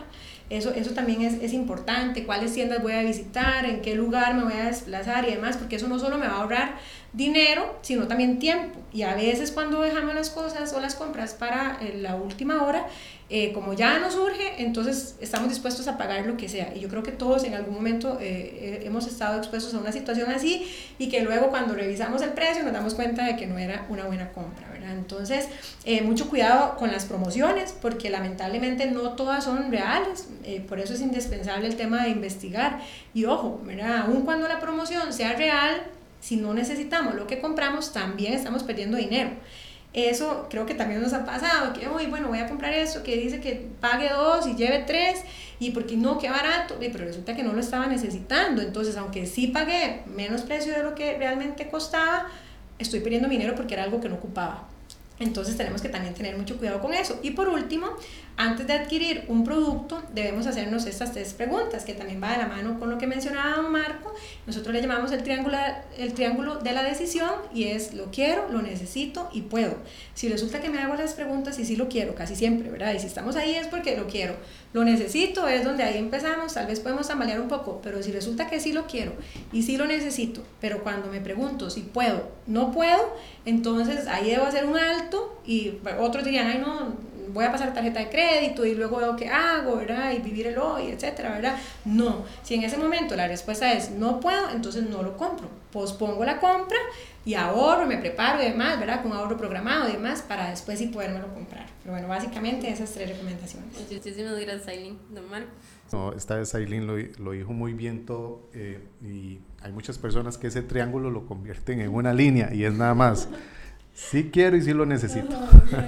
eso, 0.49 0.73
eso 0.73 0.91
también 0.91 1.21
es, 1.21 1.33
es, 1.43 1.51
importante, 1.51 2.23
cuáles 2.23 2.53
tiendas 2.53 2.81
voy 2.81 2.93
a 2.93 3.01
visitar, 3.01 3.65
en 3.65 3.81
qué 3.81 3.95
lugar 3.95 4.33
me 4.33 4.45
voy 4.45 4.53
a 4.53 4.67
desplazar 4.67 5.27
y 5.27 5.33
demás, 5.33 5.57
porque 5.57 5.75
eso 5.75 5.89
no 5.89 5.99
solo 5.99 6.17
me 6.17 6.27
va 6.27 6.35
a 6.35 6.41
ahorrar 6.41 6.75
dinero, 7.17 7.77
sino 7.81 8.07
también 8.07 8.37
tiempo. 8.37 8.79
Y 8.93 9.01
a 9.01 9.15
veces 9.15 9.51
cuando 9.51 9.81
dejamos 9.81 10.13
las 10.15 10.29
cosas 10.29 10.71
o 10.73 10.79
las 10.79 10.95
compras 10.95 11.33
para 11.33 11.79
eh, 11.81 11.97
la 11.99 12.15
última 12.15 12.63
hora, 12.63 12.85
eh, 13.29 13.51
como 13.53 13.73
ya 13.73 13.99
nos 13.99 14.15
urge, 14.15 14.61
entonces 14.63 15.15
estamos 15.19 15.49
dispuestos 15.49 15.87
a 15.87 15.97
pagar 15.97 16.25
lo 16.25 16.37
que 16.37 16.47
sea. 16.47 16.73
Y 16.75 16.79
yo 16.79 16.87
creo 16.87 17.03
que 17.03 17.11
todos 17.11 17.43
en 17.43 17.55
algún 17.55 17.73
momento 17.73 18.17
eh, 18.21 18.83
hemos 18.85 19.07
estado 19.07 19.39
expuestos 19.39 19.73
a 19.73 19.79
una 19.79 19.91
situación 19.91 20.29
así 20.29 20.71
y 20.99 21.09
que 21.09 21.21
luego 21.21 21.49
cuando 21.49 21.73
revisamos 21.73 22.21
el 22.21 22.29
precio 22.29 22.63
nos 22.63 22.71
damos 22.71 22.93
cuenta 22.93 23.25
de 23.25 23.35
que 23.35 23.47
no 23.47 23.57
era 23.57 23.85
una 23.89 24.05
buena 24.05 24.31
compra. 24.31 24.67
Entonces, 24.89 25.49
mucho 26.05 26.29
cuidado 26.29 26.77
con 26.77 26.93
las 26.93 27.03
promociones 27.03 27.75
porque 27.81 28.09
lamentablemente 28.09 28.89
no 28.89 29.15
todas 29.17 29.43
son 29.43 29.69
reales. 29.69 30.29
por 30.69 30.79
eso 30.79 30.93
es 30.93 31.01
indispensable 31.01 31.67
el 31.67 31.75
tema 31.75 32.03
de 32.03 32.11
investigar. 32.11 32.79
Y 33.13 33.25
ojo, 33.25 33.59
¿verdad? 33.65 34.05
Aun 34.05 34.21
cuando 34.21 34.47
la 34.47 34.61
promoción 34.61 35.11
sea 35.11 35.33
real, 35.33 35.83
si 36.19 36.37
no 36.37 36.53
necesitamos 36.53 37.15
lo 37.15 37.27
que 37.27 37.39
compramos, 37.39 37.93
también 37.93 38.33
estamos 38.33 38.63
perdiendo 38.63 38.97
dinero. 38.97 39.31
Eso 39.93 40.47
creo 40.49 40.65
que 40.65 40.75
también 40.75 41.01
nos 41.01 41.13
ha 41.13 41.25
pasado, 41.25 41.73
que 41.73 41.87
hoy, 41.87 42.05
bueno, 42.05 42.27
voy 42.27 42.39
a 42.39 42.47
comprar 42.47 42.73
eso, 42.73 43.03
que 43.03 43.15
dice 43.17 43.39
que 43.39 43.67
pague 43.79 44.09
dos 44.09 44.45
y 44.45 44.55
lleve 44.55 44.83
tres, 44.85 45.21
y 45.59 45.71
porque 45.71 45.95
no, 45.95 46.19
qué 46.19 46.29
barato, 46.29 46.75
pero 46.79 47.05
resulta 47.05 47.35
que 47.35 47.41
no 47.41 47.53
lo 47.53 47.59
estaba 47.59 47.87
necesitando. 47.87 48.61
Entonces, 48.61 48.95
aunque 48.97 49.25
sí 49.25 49.47
pagué 49.47 50.03
menos 50.05 50.41
precio 50.41 50.73
de 50.73 50.83
lo 50.83 50.93
que 50.93 51.17
realmente 51.17 51.67
costaba, 51.69 52.27
estoy 52.77 52.99
perdiendo 52.99 53.27
dinero 53.27 53.55
porque 53.55 53.73
era 53.73 53.83
algo 53.83 53.99
que 53.99 54.09
no 54.09 54.15
ocupaba. 54.15 54.67
Entonces 55.19 55.57
tenemos 55.57 55.81
que 55.81 55.89
también 55.89 56.13
tener 56.13 56.37
mucho 56.37 56.57
cuidado 56.57 56.79
con 56.79 56.93
eso. 56.93 57.19
Y 57.23 57.31
por 57.31 57.49
último, 57.49 57.87
antes 58.37 58.67
de 58.67 58.73
adquirir 58.73 59.25
un 59.29 59.43
producto, 59.43 60.03
debemos 60.13 60.45
hacernos 60.45 60.85
estas 60.85 61.11
tres 61.11 61.33
preguntas, 61.33 61.83
que 61.83 61.95
también 61.95 62.21
va 62.21 62.33
de 62.33 62.37
la 62.37 62.47
mano 62.47 62.79
con 62.79 62.91
lo 62.91 62.99
que 62.99 63.07
mencionaba 63.07 63.63
Marco. 63.63 64.13
Nosotros 64.45 64.75
le 64.75 64.81
llamamos 64.81 65.11
el 65.11 65.23
triángulo, 65.23 65.57
el 65.97 66.13
triángulo 66.13 66.57
de 66.57 66.71
la 66.71 66.83
decisión 66.83 67.31
y 67.51 67.63
es 67.63 67.95
lo 67.95 68.11
quiero, 68.11 68.47
lo 68.51 68.61
necesito 68.61 69.27
y 69.33 69.41
puedo. 69.41 69.77
Si 70.13 70.29
resulta 70.29 70.61
que 70.61 70.69
me 70.69 70.77
hago 70.77 70.93
las 70.93 71.15
preguntas 71.15 71.57
y 71.57 71.65
sí 71.65 71.75
lo 71.75 71.89
quiero, 71.89 72.13
casi 72.13 72.35
siempre, 72.35 72.69
¿verdad? 72.69 72.93
Y 72.93 72.99
si 72.99 73.07
estamos 73.07 73.35
ahí 73.35 73.55
es 73.55 73.65
porque 73.67 73.97
lo 73.97 74.05
quiero. 74.05 74.35
Lo 74.71 74.83
necesito 74.83 75.47
es 75.47 75.63
donde 75.63 75.81
ahí 75.81 75.97
empezamos, 75.97 76.53
tal 76.53 76.67
vez 76.67 76.79
podemos 76.79 77.07
tambalear 77.07 77.41
un 77.41 77.47
poco, 77.47 77.81
pero 77.81 78.03
si 78.03 78.11
resulta 78.11 78.47
que 78.47 78.59
sí 78.59 78.71
lo 78.71 78.85
quiero 78.85 79.13
y 79.51 79.63
sí 79.63 79.77
lo 79.77 79.85
necesito, 79.85 80.43
pero 80.61 80.83
cuando 80.83 81.07
me 81.07 81.21
pregunto 81.21 81.71
si 81.71 81.81
puedo, 81.81 82.29
no 82.45 82.71
puedo, 82.71 83.15
entonces 83.45 84.05
ahí 84.05 84.29
debo 84.29 84.45
hacer 84.45 84.65
un 84.65 84.77
alto 84.77 85.41
y 85.43 85.79
otros 85.99 86.23
dirían, 86.23 86.47
ay 86.47 86.59
no, 86.59 86.95
voy 87.33 87.45
a 87.45 87.51
pasar 87.51 87.73
tarjeta 87.73 87.99
de 87.99 88.09
crédito 88.09 88.65
y 88.65 88.75
luego 88.75 88.97
veo 88.97 89.15
qué 89.15 89.29
hago, 89.29 89.77
¿verdad? 89.77 90.13
Y 90.13 90.19
vivir 90.19 90.47
el 90.47 90.57
hoy, 90.57 90.87
etcétera, 90.87 91.31
¿verdad? 91.31 91.57
No, 91.85 92.25
si 92.43 92.55
en 92.55 92.63
ese 92.63 92.77
momento 92.77 93.15
la 93.15 93.27
respuesta 93.27 93.71
es 93.73 93.91
no 93.91 94.19
puedo, 94.19 94.49
entonces 94.49 94.89
no 94.89 95.03
lo 95.03 95.17
compro. 95.17 95.49
Pospongo 95.71 96.23
la 96.25 96.39
compra 96.39 96.77
y 97.25 97.33
ahorro, 97.33 97.85
me 97.85 97.97
preparo 97.97 98.41
y 98.41 98.45
demás, 98.45 98.79
¿verdad? 98.79 99.03
Con 99.03 99.11
ahorro 99.11 99.37
programado 99.37 99.89
y 99.89 99.93
demás 99.93 100.21
para 100.21 100.49
después 100.49 100.79
sí 100.79 100.87
podérmelo 100.87 101.27
comprar. 101.33 101.65
Pero 101.81 101.93
bueno, 101.93 102.07
básicamente 102.07 102.69
esas 102.69 102.91
tres 102.91 103.09
recomendaciones. 103.09 103.69
Muchísimas 103.91 104.39
gracias, 104.39 104.67
Aileen. 104.67 104.97
Don 105.09 105.29
Marco. 105.29 105.49
No, 105.91 106.13
esta 106.13 106.35
vez 106.35 106.53
Aileen 106.55 106.87
lo, 106.87 106.97
lo, 106.97 107.31
dijo 107.31 107.53
muy 107.53 107.73
bien 107.73 108.05
todo 108.05 108.49
eh, 108.53 108.79
y 109.01 109.39
hay 109.61 109.71
muchas 109.71 109.97
personas 109.97 110.37
que 110.37 110.47
ese 110.47 110.61
triángulo 110.61 111.09
lo 111.09 111.25
convierten 111.25 111.79
en 111.79 111.93
una 111.93 112.13
línea 112.13 112.53
y 112.53 112.65
es 112.65 112.73
nada 112.73 112.93
más 112.93 113.29
sí 113.97 114.29
quiero 114.31 114.55
y 114.55 114.61
sí 114.61 114.73
lo 114.73 114.85
necesito. 114.85 115.35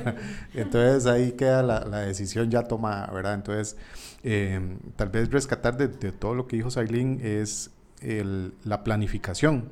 Entonces 0.54 1.06
ahí 1.06 1.34
queda 1.34 1.62
la, 1.62 1.82
la, 1.86 2.00
decisión 2.00 2.50
ya 2.50 2.64
tomada, 2.64 3.08
¿verdad? 3.14 3.36
Entonces, 3.36 3.78
eh, 4.24 4.60
tal 4.96 5.10
vez 5.10 5.30
rescatar 5.30 5.78
de, 5.78 5.88
de, 5.88 6.12
todo 6.12 6.34
lo 6.34 6.48
que 6.48 6.56
dijo 6.56 6.72
Sailin 6.72 7.20
es 7.24 7.70
el, 8.02 8.56
la 8.64 8.84
planificación, 8.84 9.70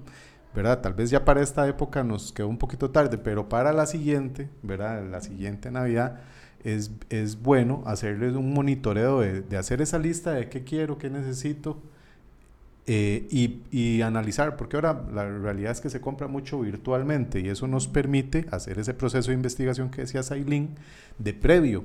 ¿verdad? 0.54 0.82
Tal 0.82 0.94
vez 0.94 1.10
ya 1.10 1.26
para 1.26 1.42
esta 1.42 1.68
época 1.68 2.04
nos 2.04 2.32
quedó 2.32 2.48
un 2.48 2.60
poquito 2.60 2.92
tarde, 2.92 3.18
pero 3.18 3.50
para 3.50 3.74
la 3.74 3.88
siguiente, 3.88 4.50
¿verdad? 4.62 5.04
La 5.10 5.22
siguiente 5.22 5.72
Navidad. 5.72 6.22
Es, 6.64 6.92
es 7.10 7.42
bueno 7.42 7.84
hacerles 7.86 8.36
un 8.36 8.52
monitoreo 8.52 9.22
de, 9.22 9.42
de 9.42 9.58
hacer 9.58 9.82
esa 9.82 10.00
lista 10.00 10.32
de 10.32 10.50
qué 10.50 10.64
quiero, 10.64 10.98
qué 10.98 11.10
necesito, 11.10 11.82
eh, 12.90 13.28
y, 13.70 14.02
analizar, 14.02 14.56
porque 14.56 14.78
ahora 14.78 15.04
la 15.14 15.28
realidad 15.28 15.74
es 15.74 15.82
que 15.82 15.90
se 15.90 16.00
compra 16.00 16.30
mucho 16.30 16.62
virtualmente 16.62 17.42
y 17.42 17.50
eso 17.50 17.68
nos 17.68 17.90
permite 17.90 18.46
hacer 18.50 18.80
ese 18.80 18.94
proceso 18.94 19.32
de 19.32 19.36
investigación 19.36 19.90
que 19.90 20.02
decía 20.02 20.24
Sailin 20.24 20.70
de 21.20 21.34
previo, 21.34 21.84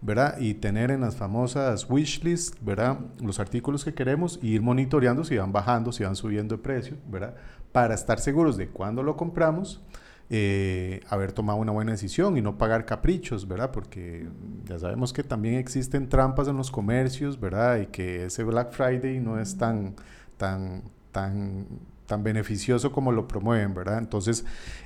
¿verdad? 0.00 0.38
Y 0.40 0.54
tener 0.54 0.90
en 0.90 1.02
las 1.02 1.16
famosas 1.16 1.86
wishlist, 1.90 2.54
¿verdad? 2.62 2.98
Los 3.20 3.40
artículos 3.40 3.84
que 3.84 3.92
queremos 3.92 4.40
y 4.42 4.54
ir 4.54 4.62
monitoreando 4.62 5.22
si 5.22 5.36
van 5.36 5.52
bajando, 5.52 5.92
si 5.92 6.04
van 6.04 6.16
subiendo 6.16 6.56
de 6.56 6.62
precio, 6.62 6.96
¿verdad? 7.10 7.34
Para 7.70 7.94
estar 7.94 8.18
seguros 8.18 8.56
de 8.56 8.68
cuándo 8.68 9.02
lo 9.02 9.18
compramos. 9.18 9.82
Eh, 10.30 11.00
haber 11.08 11.32
tomado 11.32 11.58
una 11.58 11.72
buena 11.72 11.92
decisión 11.92 12.36
y 12.36 12.42
no 12.42 12.58
pagar 12.58 12.84
caprichos, 12.84 13.48
¿verdad? 13.48 13.70
Porque 13.70 14.28
ya 14.64 14.78
sabemos 14.78 15.12
que 15.12 15.22
también 15.22 15.54
existen 15.56 16.08
trampas 16.08 16.48
en 16.48 16.56
los 16.56 16.70
comercios, 16.70 17.40
¿verdad? 17.40 17.80
Y 17.80 17.86
que 17.86 18.26
ese 18.26 18.44
Black 18.44 18.72
Friday 18.72 19.20
no 19.20 19.38
es 19.40 19.56
tan, 19.56 19.94
tan, 20.38 20.82
tan 21.12 21.66
tan 22.08 22.24
beneficioso 22.24 22.90
como 22.90 23.12
lo 23.12 23.28
promueven, 23.28 23.74
¿verdad? 23.74 23.98
Entonces, 23.98 24.44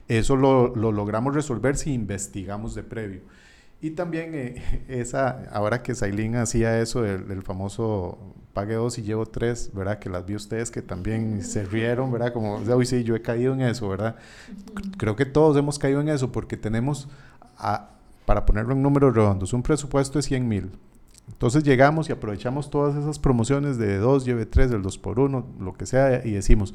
eso 0.08 0.36
lo, 0.36 0.74
lo 0.74 0.92
logramos 0.92 1.34
resolver 1.34 1.76
si 1.76 1.94
investigamos 1.94 2.74
de 2.74 2.82
previo. 2.82 3.22
Y 3.80 3.90
también 3.90 4.34
eh, 4.34 4.84
esa, 4.88 5.44
ahora 5.52 5.82
que 5.82 5.94
Sailin 5.94 6.36
hacía 6.36 6.80
eso, 6.80 7.06
el, 7.06 7.42
famoso 7.42 8.18
pague 8.52 8.74
dos 8.74 8.98
y 8.98 9.02
llevo 9.02 9.24
tres, 9.24 9.70
¿verdad? 9.72 9.98
Que 9.98 10.10
las 10.10 10.26
vi 10.26 10.36
ustedes 10.36 10.70
que 10.70 10.82
también 10.82 11.42
se 11.42 11.64
rieron, 11.64 12.12
¿verdad? 12.12 12.32
Como, 12.32 12.56
hoy 12.56 12.86
sí, 12.86 13.02
yo 13.02 13.16
he 13.16 13.22
caído 13.22 13.54
en 13.54 13.62
eso, 13.62 13.88
¿verdad? 13.88 14.16
Creo 14.98 15.16
que 15.16 15.24
todos 15.24 15.56
hemos 15.56 15.78
caído 15.78 16.00
en 16.00 16.08
eso 16.08 16.30
porque 16.32 16.56
tenemos, 16.56 17.08
a, 17.56 17.90
para 18.26 18.44
ponerlo 18.46 18.74
en 18.74 18.82
números 18.82 19.14
redondos, 19.14 19.52
un 19.52 19.62
presupuesto 19.62 20.18
de 20.18 20.22
100 20.22 20.48
mil. 20.48 20.72
Entonces 21.32 21.64
llegamos 21.64 22.08
y 22.08 22.12
aprovechamos 22.12 22.70
todas 22.70 22.94
esas 22.96 23.18
promociones 23.18 23.78
de 23.78 23.98
dos, 23.98 24.24
lleve 24.24 24.46
tres, 24.46 24.70
del 24.70 24.82
dos 24.82 24.98
por 24.98 25.18
uno, 25.18 25.46
lo 25.58 25.72
que 25.72 25.86
sea, 25.86 26.24
y 26.24 26.30
decimos, 26.32 26.74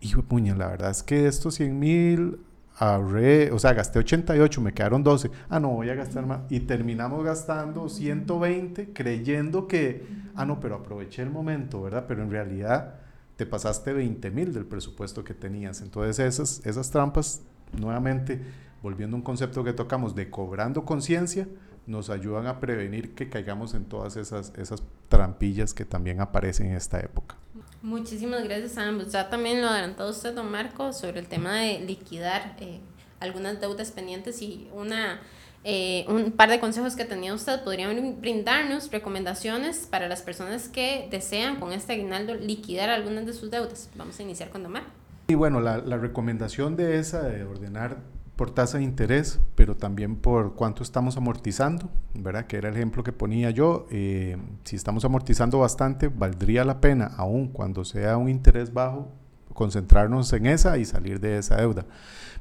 hijo 0.00 0.20
de 0.20 0.28
puña, 0.28 0.54
la 0.54 0.68
verdad 0.68 0.90
es 0.90 1.02
que 1.02 1.26
estos 1.26 1.54
100 1.54 1.78
mil 1.78 2.38
ahorré, 2.76 3.52
o 3.52 3.58
sea, 3.58 3.72
gasté 3.72 3.98
88, 3.98 4.60
me 4.60 4.72
quedaron 4.72 5.02
12. 5.02 5.30
Ah, 5.48 5.60
no, 5.60 5.70
voy 5.70 5.90
a 5.90 5.94
gastar 5.94 6.26
más. 6.26 6.40
Y 6.50 6.60
terminamos 6.60 7.24
gastando 7.24 7.88
120 7.88 8.92
creyendo 8.92 9.68
que, 9.68 10.06
ah, 10.34 10.44
no, 10.44 10.60
pero 10.60 10.76
aproveché 10.76 11.22
el 11.22 11.30
momento, 11.30 11.82
¿verdad? 11.82 12.04
Pero 12.08 12.22
en 12.22 12.30
realidad 12.30 12.96
te 13.36 13.46
pasaste 13.46 13.92
20 13.92 14.30
mil 14.30 14.52
del 14.52 14.66
presupuesto 14.66 15.24
que 15.24 15.34
tenías. 15.34 15.80
Entonces 15.80 16.18
esas, 16.18 16.64
esas 16.66 16.90
trampas, 16.90 17.42
nuevamente, 17.78 18.40
volviendo 18.82 19.16
a 19.16 19.18
un 19.18 19.24
concepto 19.24 19.64
que 19.64 19.72
tocamos 19.72 20.14
de 20.14 20.30
cobrando 20.30 20.84
conciencia, 20.84 21.48
nos 21.86 22.10
ayudan 22.10 22.46
a 22.46 22.60
prevenir 22.60 23.14
que 23.14 23.28
caigamos 23.28 23.74
en 23.74 23.84
todas 23.84 24.16
esas, 24.16 24.52
esas 24.56 24.82
trampillas 25.08 25.74
que 25.74 25.84
también 25.84 26.20
aparecen 26.20 26.66
en 26.66 26.76
esta 26.76 27.00
época. 27.00 27.36
Muchísimas 27.82 28.44
gracias 28.44 28.78
a 28.78 28.88
ambos. 28.88 29.12
Ya 29.12 29.28
también 29.28 29.60
lo 29.60 29.68
adelantó 29.68 30.08
usted, 30.08 30.34
don 30.34 30.50
Marco, 30.50 30.92
sobre 30.92 31.20
el 31.20 31.28
tema 31.28 31.56
de 31.56 31.80
liquidar 31.80 32.56
eh, 32.58 32.80
algunas 33.20 33.60
deudas 33.60 33.90
pendientes 33.90 34.40
y 34.40 34.68
una, 34.72 35.20
eh, 35.64 36.06
un 36.08 36.32
par 36.32 36.48
de 36.48 36.60
consejos 36.60 36.96
que 36.96 37.04
tenía 37.04 37.34
usted. 37.34 37.62
¿Podrían 37.62 38.20
brindarnos 38.20 38.90
recomendaciones 38.90 39.86
para 39.86 40.08
las 40.08 40.22
personas 40.22 40.68
que 40.68 41.08
desean 41.10 41.60
con 41.60 41.72
este 41.72 41.92
aguinaldo 41.92 42.34
liquidar 42.34 42.88
algunas 42.88 43.26
de 43.26 43.34
sus 43.34 43.50
deudas? 43.50 43.90
Vamos 43.96 44.18
a 44.18 44.22
iniciar 44.22 44.48
con 44.48 44.62
don 44.62 44.72
Marco. 44.72 44.90
Y 45.28 45.34
bueno, 45.34 45.60
la, 45.60 45.78
la 45.78 45.96
recomendación 45.98 46.76
de 46.76 46.98
esa, 46.98 47.22
de 47.22 47.44
ordenar 47.44 47.98
por 48.36 48.50
tasa 48.50 48.78
de 48.78 48.84
interés, 48.84 49.40
pero 49.54 49.76
también 49.76 50.16
por 50.16 50.54
cuánto 50.54 50.82
estamos 50.82 51.16
amortizando, 51.16 51.88
¿verdad? 52.14 52.46
Que 52.46 52.56
era 52.56 52.68
el 52.68 52.74
ejemplo 52.74 53.04
que 53.04 53.12
ponía 53.12 53.50
yo. 53.50 53.86
Eh, 53.90 54.36
si 54.64 54.76
estamos 54.76 55.04
amortizando 55.04 55.60
bastante, 55.60 56.08
valdría 56.08 56.64
la 56.64 56.80
pena, 56.80 57.12
aún 57.16 57.48
cuando 57.48 57.84
sea 57.84 58.16
un 58.16 58.28
interés 58.28 58.72
bajo, 58.72 59.08
concentrarnos 59.52 60.32
en 60.32 60.46
esa 60.46 60.78
y 60.78 60.84
salir 60.84 61.20
de 61.20 61.38
esa 61.38 61.56
deuda. 61.56 61.86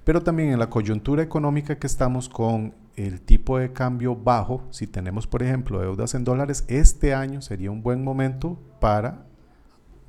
Pero 0.03 0.23
también 0.23 0.49
en 0.49 0.59
la 0.59 0.69
coyuntura 0.69 1.21
económica 1.21 1.77
que 1.77 1.87
estamos 1.87 2.27
con 2.27 2.73
el 2.95 3.21
tipo 3.21 3.57
de 3.57 3.71
cambio 3.71 4.15
bajo, 4.15 4.63
si 4.71 4.87
tenemos, 4.87 5.27
por 5.27 5.43
ejemplo, 5.43 5.79
deudas 5.79 6.15
en 6.15 6.23
dólares, 6.23 6.65
este 6.67 7.13
año 7.13 7.41
sería 7.41 7.71
un 7.71 7.83
buen 7.83 8.03
momento 8.03 8.59
para 8.79 9.25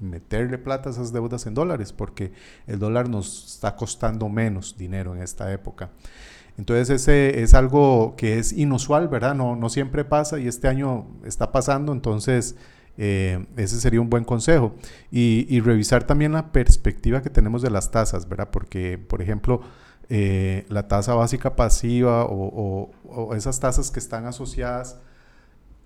meterle 0.00 0.58
plata 0.58 0.88
a 0.88 0.92
esas 0.92 1.12
deudas 1.12 1.46
en 1.46 1.54
dólares, 1.54 1.92
porque 1.92 2.32
el 2.66 2.78
dólar 2.78 3.08
nos 3.08 3.54
está 3.54 3.76
costando 3.76 4.28
menos 4.28 4.76
dinero 4.76 5.14
en 5.14 5.22
esta 5.22 5.52
época. 5.52 5.90
Entonces 6.56 6.90
ese 6.90 7.42
es 7.42 7.54
algo 7.54 8.14
que 8.16 8.38
es 8.38 8.52
inusual, 8.52 9.08
¿verdad? 9.08 9.34
No, 9.34 9.56
no 9.56 9.68
siempre 9.68 10.04
pasa 10.04 10.38
y 10.38 10.46
este 10.46 10.68
año 10.68 11.06
está 11.24 11.50
pasando, 11.50 11.92
entonces 11.92 12.56
eh, 12.96 13.44
ese 13.56 13.80
sería 13.80 14.00
un 14.00 14.10
buen 14.10 14.24
consejo. 14.24 14.74
Y, 15.10 15.60
revisar 15.60 16.04
también 16.04 16.32
la 16.32 16.52
perspectiva 16.52 17.22
que 17.22 17.30
tenemos 17.30 17.62
de 17.62 17.70
las 17.70 17.90
tasas, 17.90 18.28
¿verdad? 18.28 18.50
Porque, 18.50 18.98
por 18.98 19.20
ejemplo, 19.20 19.62
eh, 20.08 20.66
la 20.68 20.86
tasa 20.86 21.14
básica 21.14 21.56
pasiva 21.56 22.24
o, 22.24 22.90
o 23.04 23.34
esas 23.34 23.58
tasas 23.58 23.90
que 23.90 23.98
están 23.98 24.26
asociadas 24.26 24.98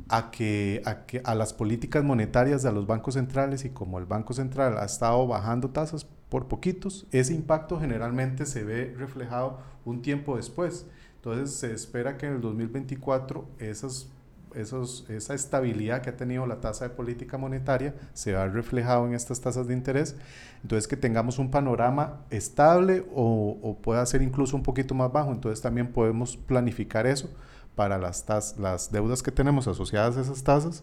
a 0.08 0.30
que, 0.30 0.82
a 0.84 1.06
que 1.06 1.20
a 1.24 1.34
las 1.34 1.52
políticas 1.52 2.04
monetarias 2.04 2.62
de 2.62 2.72
los 2.72 2.86
bancos 2.86 3.14
centrales 3.14 3.64
y 3.64 3.70
como 3.70 3.98
el 3.98 4.06
Banco 4.06 4.32
Central 4.32 4.78
ha 4.78 4.84
estado 4.84 5.26
bajando 5.26 5.70
tasas 5.70 6.06
por 6.28 6.46
poquitos, 6.46 7.06
ese 7.10 7.34
impacto 7.34 7.80
generalmente 7.80 8.46
se 8.46 8.64
ve 8.64 8.94
reflejado 8.96 9.58
un 9.84 10.02
tiempo 10.02 10.36
después. 10.36 10.86
Entonces 11.16 11.54
se 11.56 11.72
espera 11.72 12.16
que 12.16 12.26
en 12.26 12.34
el 12.34 12.40
2024 12.40 13.46
esas, 13.58 14.08
esos, 14.54 15.08
esa 15.10 15.34
estabilidad 15.34 16.00
que 16.00 16.10
ha 16.10 16.16
tenido 16.16 16.46
la 16.46 16.60
tasa 16.60 16.88
de 16.88 16.94
política 16.94 17.38
monetaria 17.38 17.94
se 18.12 18.32
va 18.34 18.46
reflejado 18.46 19.06
en 19.06 19.14
estas 19.14 19.40
tasas 19.40 19.66
de 19.66 19.74
interés. 19.74 20.16
Entonces 20.62 20.86
que 20.86 20.96
tengamos 20.96 21.38
un 21.38 21.50
panorama 21.50 22.20
estable 22.30 23.04
o, 23.14 23.58
o 23.62 23.76
pueda 23.76 24.04
ser 24.06 24.22
incluso 24.22 24.56
un 24.56 24.62
poquito 24.62 24.94
más 24.94 25.12
bajo. 25.12 25.32
Entonces 25.32 25.60
también 25.60 25.92
podemos 25.92 26.36
planificar 26.36 27.06
eso 27.06 27.30
para 27.78 27.96
las, 27.96 28.26
las 28.58 28.90
deudas 28.90 29.22
que 29.22 29.30
tenemos 29.30 29.68
asociadas 29.68 30.16
a 30.16 30.22
esas 30.22 30.42
tasas, 30.42 30.82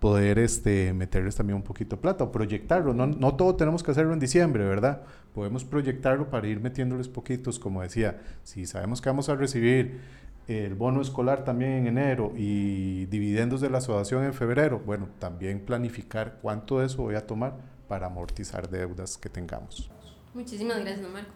poder 0.00 0.40
este, 0.40 0.92
meterles 0.92 1.36
también 1.36 1.54
un 1.54 1.62
poquito 1.62 1.94
de 1.94 2.02
plata 2.02 2.24
o 2.24 2.32
proyectarlo. 2.32 2.92
No, 2.92 3.06
no 3.06 3.36
todo 3.36 3.54
tenemos 3.54 3.84
que 3.84 3.92
hacerlo 3.92 4.12
en 4.12 4.18
diciembre, 4.18 4.64
¿verdad? 4.64 5.02
Podemos 5.32 5.64
proyectarlo 5.64 6.30
para 6.30 6.48
ir 6.48 6.58
metiéndoles 6.58 7.06
poquitos, 7.06 7.60
como 7.60 7.82
decía, 7.82 8.20
si 8.42 8.66
sabemos 8.66 9.00
que 9.00 9.10
vamos 9.10 9.28
a 9.28 9.36
recibir 9.36 10.00
el 10.48 10.74
bono 10.74 11.00
escolar 11.00 11.44
también 11.44 11.70
en 11.70 11.86
enero 11.86 12.32
y 12.36 13.06
dividendos 13.06 13.60
de 13.60 13.70
la 13.70 13.78
asociación 13.78 14.24
en 14.24 14.34
febrero, 14.34 14.82
bueno, 14.84 15.10
también 15.20 15.60
planificar 15.60 16.40
cuánto 16.42 16.80
de 16.80 16.86
eso 16.86 17.00
voy 17.00 17.14
a 17.14 17.28
tomar 17.28 17.54
para 17.86 18.08
amortizar 18.08 18.68
deudas 18.68 19.16
que 19.18 19.28
tengamos. 19.28 19.88
Muchísimas 20.34 20.80
gracias, 20.80 21.08
Marco. 21.08 21.30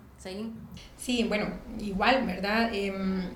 Sí, 0.97 1.25
bueno, 1.29 1.47
igual, 1.79 2.27
¿verdad? 2.27 2.75
Em, 2.75 3.31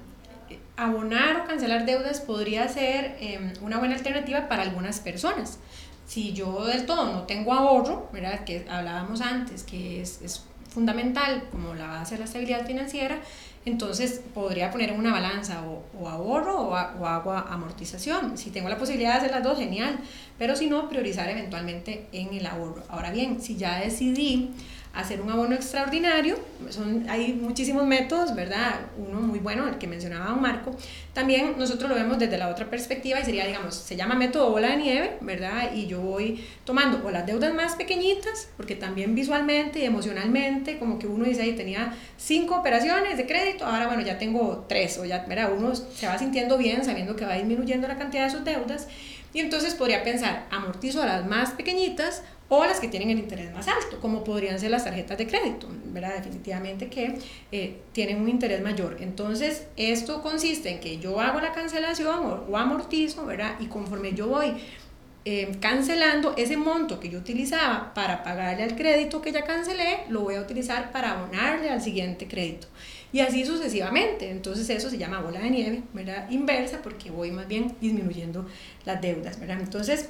abonar 0.76 1.42
o 1.42 1.44
cancelar 1.46 1.84
deudas 1.86 2.20
podría 2.20 2.68
ser 2.68 3.16
em, 3.20 3.52
una 3.60 3.78
buena 3.78 3.94
alternativa 3.94 4.48
para 4.48 4.62
algunas 4.62 5.00
personas. 5.00 5.58
Si 6.06 6.32
yo 6.32 6.64
del 6.64 6.86
todo 6.86 7.12
no 7.12 7.22
tengo 7.22 7.52
ahorro, 7.52 8.08
¿verdad? 8.12 8.44
que 8.44 8.66
hablábamos 8.68 9.20
antes, 9.20 9.62
que 9.62 10.02
es, 10.02 10.20
es 10.22 10.44
fundamental 10.68 11.44
como 11.50 11.74
la 11.74 11.86
base 11.86 12.14
de 12.14 12.20
la 12.20 12.24
estabilidad 12.24 12.66
financiera, 12.66 13.18
entonces 13.64 14.22
podría 14.34 14.70
poner 14.72 14.90
en 14.90 14.98
una 14.98 15.12
balanza 15.12 15.62
o, 15.62 16.08
ahorro 16.08 16.60
o, 16.60 16.70
o, 16.70 17.06
hago 17.06 17.32
amortización. 17.32 18.36
Si 18.36 18.50
tengo 18.50 18.68
la 18.68 18.76
posibilidad 18.76 19.12
de 19.12 19.18
hacer 19.18 19.30
las 19.30 19.44
dos, 19.44 19.58
genial, 19.58 19.98
pero 20.38 20.56
si 20.56 20.68
no, 20.68 20.88
priorizar 20.88 21.28
eventualmente 21.28 22.08
en 22.12 22.34
el 22.34 22.46
ahorro. 22.46 22.82
Ahora 22.88 23.12
bien, 23.12 23.40
si 23.40 23.56
ya 23.56 23.78
decidí 23.78 24.50
hacer 24.94 25.20
un 25.20 25.30
abono 25.30 25.54
extraordinario. 25.54 26.36
Son, 26.68 27.08
hay 27.08 27.32
muchísimos 27.32 27.86
métodos, 27.86 28.34
¿verdad? 28.34 28.80
Uno 28.96 29.20
muy 29.20 29.38
bueno, 29.38 29.66
el 29.68 29.78
que 29.78 29.86
mencionaba 29.86 30.34
Marco. 30.34 30.76
También 31.12 31.54
nosotros 31.58 31.90
lo 31.90 31.96
vemos 31.96 32.18
desde 32.18 32.38
la 32.38 32.48
otra 32.48 32.68
perspectiva 32.70 33.20
y 33.20 33.24
sería, 33.24 33.46
digamos, 33.46 33.74
se 33.74 33.96
llama 33.96 34.14
método 34.14 34.50
bola 34.50 34.68
de 34.68 34.76
nieve, 34.76 35.16
¿verdad? 35.20 35.72
Y 35.74 35.86
yo 35.86 36.00
voy 36.00 36.44
tomando 36.64 37.02
o 37.04 37.10
las 37.10 37.26
deudas 37.26 37.52
más 37.54 37.74
pequeñitas, 37.74 38.48
porque 38.56 38.76
también 38.76 39.14
visualmente 39.14 39.80
y 39.80 39.84
emocionalmente, 39.84 40.78
como 40.78 40.98
que 40.98 41.06
uno 41.06 41.24
dice, 41.24 41.42
ahí 41.42 41.52
tenía 41.52 41.94
cinco 42.16 42.56
operaciones 42.56 43.16
de 43.16 43.26
crédito, 43.26 43.64
ahora 43.64 43.86
bueno, 43.86 44.02
ya 44.02 44.18
tengo 44.18 44.66
tres, 44.68 44.98
o 44.98 45.04
ya, 45.04 45.24
¿verdad? 45.26 45.52
Uno 45.56 45.74
se 45.74 46.06
va 46.06 46.18
sintiendo 46.18 46.58
bien 46.58 46.84
sabiendo 46.84 47.16
que 47.16 47.24
va 47.24 47.34
disminuyendo 47.34 47.88
la 47.88 47.96
cantidad 47.96 48.24
de 48.24 48.30
sus 48.30 48.44
deudas. 48.44 48.88
Y 49.34 49.40
entonces 49.40 49.74
podría 49.74 50.02
pensar, 50.04 50.46
amortizo 50.50 51.02
a 51.02 51.06
las 51.06 51.26
más 51.26 51.52
pequeñitas 51.52 52.22
o 52.54 52.66
las 52.66 52.80
que 52.80 52.88
tienen 52.88 53.08
el 53.08 53.18
interés 53.18 53.50
más 53.54 53.66
alto, 53.66 53.98
como 53.98 54.22
podrían 54.24 54.60
ser 54.60 54.70
las 54.70 54.84
tarjetas 54.84 55.16
de 55.16 55.26
crédito, 55.26 55.68
¿verdad? 55.86 56.16
Definitivamente 56.16 56.88
que 56.88 57.18
eh, 57.50 57.78
tienen 57.92 58.20
un 58.20 58.28
interés 58.28 58.60
mayor. 58.60 58.98
Entonces, 59.00 59.66
esto 59.78 60.20
consiste 60.20 60.68
en 60.68 60.78
que 60.78 60.98
yo 60.98 61.18
hago 61.18 61.40
la 61.40 61.52
cancelación 61.52 62.44
o, 62.46 62.56
amortizo, 62.58 63.24
¿verdad? 63.24 63.54
Y 63.58 63.68
conforme 63.68 64.12
yo 64.12 64.26
voy 64.26 64.52
eh, 65.24 65.56
cancelando 65.60 66.34
ese 66.36 66.58
monto 66.58 67.00
que 67.00 67.08
yo 67.08 67.20
utilizaba 67.20 67.94
para 67.94 68.22
pagarle 68.22 68.64
al 68.64 68.76
crédito 68.76 69.22
que 69.22 69.32
ya 69.32 69.44
cancelé, 69.44 70.00
lo 70.10 70.20
voy 70.20 70.34
a 70.34 70.42
utilizar 70.42 70.92
para 70.92 71.12
abonarle 71.12 71.70
al 71.70 71.80
siguiente 71.80 72.28
crédito. 72.28 72.66
Y 73.12 73.20
así 73.20 73.44
sucesivamente. 73.44 74.30
Entonces 74.30 74.68
eso 74.70 74.88
se 74.88 74.98
llama 74.98 75.20
bola 75.20 75.40
de 75.40 75.50
nieve, 75.50 75.82
¿verdad? 75.92 76.30
Inversa, 76.30 76.80
porque 76.82 77.10
voy 77.10 77.30
más 77.30 77.46
bien 77.46 77.74
disminuyendo 77.80 78.46
las 78.84 79.00
deudas, 79.00 79.38
¿verdad? 79.38 79.60
Entonces, 79.60 80.08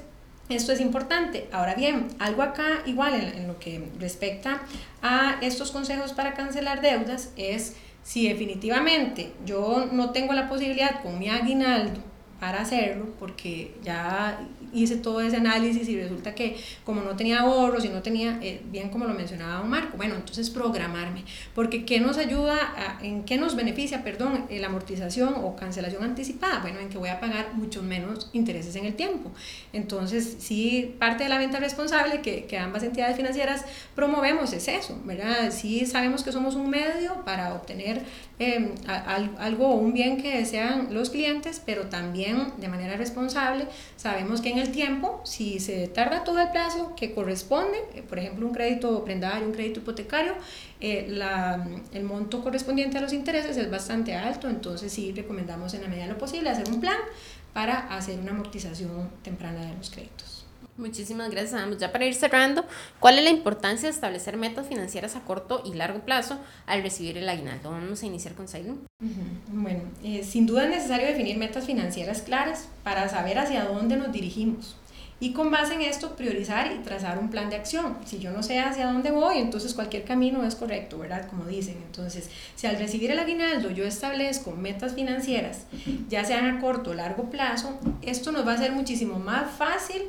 esto 0.48 0.72
es 0.72 0.80
importante. 0.80 1.48
Ahora 1.52 1.74
bien, 1.74 2.08
algo 2.18 2.42
acá 2.42 2.82
igual 2.86 3.14
en, 3.14 3.46
lo 3.48 3.58
que 3.58 3.88
respecta 3.98 4.62
a 5.00 5.38
estos 5.40 5.70
consejos 5.70 6.12
para 6.12 6.34
cancelar 6.34 6.80
deudas 6.80 7.32
es 7.36 7.76
si 8.02 8.28
definitivamente 8.28 9.32
yo 9.46 9.88
no 9.92 10.10
tengo 10.10 10.32
la 10.32 10.48
posibilidad 10.48 11.02
con 11.02 11.18
mi 11.18 11.28
aguinaldo 11.28 12.00
para 12.40 12.62
hacerlo, 12.62 13.06
porque 13.20 13.76
ya 13.82 14.40
hice 14.72 14.96
todo 14.96 15.20
ese 15.20 15.36
análisis 15.36 15.88
y 15.88 16.00
resulta 16.00 16.34
que 16.34 16.56
como 16.84 17.02
no 17.02 17.16
tenía 17.16 17.40
ahorros 17.40 17.84
y 17.84 17.88
no 17.88 18.02
tenía, 18.02 18.38
eh, 18.42 18.60
bien 18.70 18.90
como 18.90 19.06
lo 19.06 19.14
mencionaba 19.14 19.60
don 19.60 19.68
Marco, 19.68 19.96
bueno, 19.96 20.14
entonces 20.14 20.50
programarme, 20.50 21.24
porque 21.54 21.84
¿qué 21.84 22.00
nos 22.00 22.18
ayuda, 22.18 22.98
en 23.02 23.24
qué 23.24 23.38
nos 23.38 23.56
beneficia, 23.56 24.02
perdón, 24.04 24.46
la 24.50 24.66
amortización 24.66 25.34
o 25.36 25.56
cancelación 25.56 26.04
anticipada? 26.04 26.60
Bueno, 26.60 26.80
en 26.80 26.88
que 26.88 26.98
voy 26.98 27.08
a 27.08 27.20
pagar 27.20 27.54
mucho 27.54 27.82
menos 27.82 28.30
intereses 28.32 28.76
en 28.76 28.86
el 28.86 28.94
tiempo. 28.94 29.30
Entonces, 29.72 30.36
sí, 30.38 30.94
parte 30.98 31.24
de 31.24 31.30
la 31.30 31.38
venta 31.38 31.58
responsable 31.58 32.20
que, 32.20 32.44
que 32.44 32.58
ambas 32.58 32.82
entidades 32.82 33.16
financieras 33.16 33.64
promovemos 33.94 34.52
es 34.52 34.68
eso, 34.68 34.98
¿verdad? 35.04 35.50
Sí 35.50 35.86
sabemos 35.86 36.22
que 36.22 36.32
somos 36.32 36.54
un 36.54 36.70
medio 36.70 37.24
para 37.24 37.54
obtener 37.54 38.02
eh, 38.42 38.74
algo 39.38 39.68
o 39.68 39.74
un 39.76 39.92
bien 39.92 40.20
que 40.20 40.36
desean 40.36 40.92
los 40.92 41.10
clientes, 41.10 41.62
pero 41.64 41.84
también 41.84 42.52
de 42.56 42.66
manera 42.66 42.96
responsable 42.96 43.68
sabemos 43.96 44.40
que 44.40 44.50
en 44.50 44.58
el 44.58 44.72
tiempo, 44.72 45.20
si 45.24 45.60
se 45.60 45.86
tarda 45.86 46.24
todo 46.24 46.40
el 46.40 46.50
plazo 46.50 46.94
que 46.96 47.14
corresponde, 47.14 47.78
eh, 47.94 48.02
por 48.02 48.18
ejemplo 48.18 48.44
un 48.46 48.52
crédito 48.52 49.04
prendario, 49.04 49.46
un 49.46 49.52
crédito 49.52 49.78
hipotecario, 49.78 50.34
eh, 50.80 51.06
el 51.92 52.02
monto 52.02 52.42
correspondiente 52.42 52.98
a 52.98 53.00
los 53.00 53.12
intereses 53.12 53.56
es 53.56 53.70
bastante 53.70 54.14
alto, 54.14 54.48
entonces 54.48 54.92
sí 54.92 55.12
recomendamos 55.12 55.74
en 55.74 55.82
la 55.82 55.88
medida 55.88 56.04
de 56.04 56.10
lo 56.10 56.18
posible 56.18 56.50
hacer 56.50 56.68
un 56.68 56.80
plan 56.80 56.98
para 57.52 57.94
hacer 57.94 58.18
una 58.18 58.32
amortización 58.32 59.10
temprana 59.22 59.64
de 59.64 59.74
los 59.74 59.90
créditos. 59.90 60.31
Muchísimas 60.78 61.30
gracias, 61.30 61.60
ambos. 61.60 61.78
Ya 61.78 61.92
para 61.92 62.06
ir 62.06 62.14
cerrando, 62.14 62.64
¿cuál 62.98 63.18
es 63.18 63.24
la 63.24 63.30
importancia 63.30 63.88
de 63.88 63.94
establecer 63.94 64.38
metas 64.38 64.66
financieras 64.66 65.16
a 65.16 65.20
corto 65.20 65.62
y 65.66 65.74
largo 65.74 66.00
plazo 66.00 66.38
al 66.66 66.82
recibir 66.82 67.18
el 67.18 67.28
aguinaldo? 67.28 67.70
Vamos 67.70 68.02
a 68.02 68.06
iniciar 68.06 68.34
con 68.34 68.48
Sailun. 68.48 68.86
Bueno, 69.48 69.82
eh, 70.02 70.24
sin 70.24 70.46
duda 70.46 70.64
es 70.64 70.70
necesario 70.70 71.06
definir 71.06 71.36
metas 71.36 71.66
financieras 71.66 72.22
claras 72.22 72.68
para 72.82 73.08
saber 73.08 73.38
hacia 73.38 73.64
dónde 73.64 73.96
nos 73.96 74.12
dirigimos. 74.12 74.76
Y 75.20 75.32
con 75.34 75.52
base 75.52 75.74
en 75.74 75.82
esto, 75.82 76.16
priorizar 76.16 76.72
y 76.72 76.82
trazar 76.82 77.16
un 77.16 77.30
plan 77.30 77.48
de 77.48 77.54
acción. 77.54 77.96
Si 78.04 78.18
yo 78.18 78.32
no 78.32 78.42
sé 78.42 78.58
hacia 78.58 78.86
dónde 78.86 79.12
voy, 79.12 79.38
entonces 79.38 79.72
cualquier 79.72 80.02
camino 80.02 80.42
es 80.44 80.56
correcto, 80.56 80.98
¿verdad? 80.98 81.28
Como 81.28 81.44
dicen. 81.44 81.76
Entonces, 81.86 82.28
si 82.56 82.66
al 82.66 82.76
recibir 82.76 83.12
el 83.12 83.20
aguinaldo 83.20 83.70
yo 83.70 83.84
establezco 83.84 84.50
metas 84.50 84.94
financieras, 84.94 85.66
ya 86.08 86.24
sean 86.24 86.46
a 86.46 86.60
corto 86.60 86.90
o 86.90 86.94
largo 86.94 87.30
plazo, 87.30 87.78
esto 88.00 88.32
nos 88.32 88.44
va 88.44 88.54
a 88.54 88.58
ser 88.58 88.72
muchísimo 88.72 89.20
más 89.20 89.48
fácil 89.52 90.02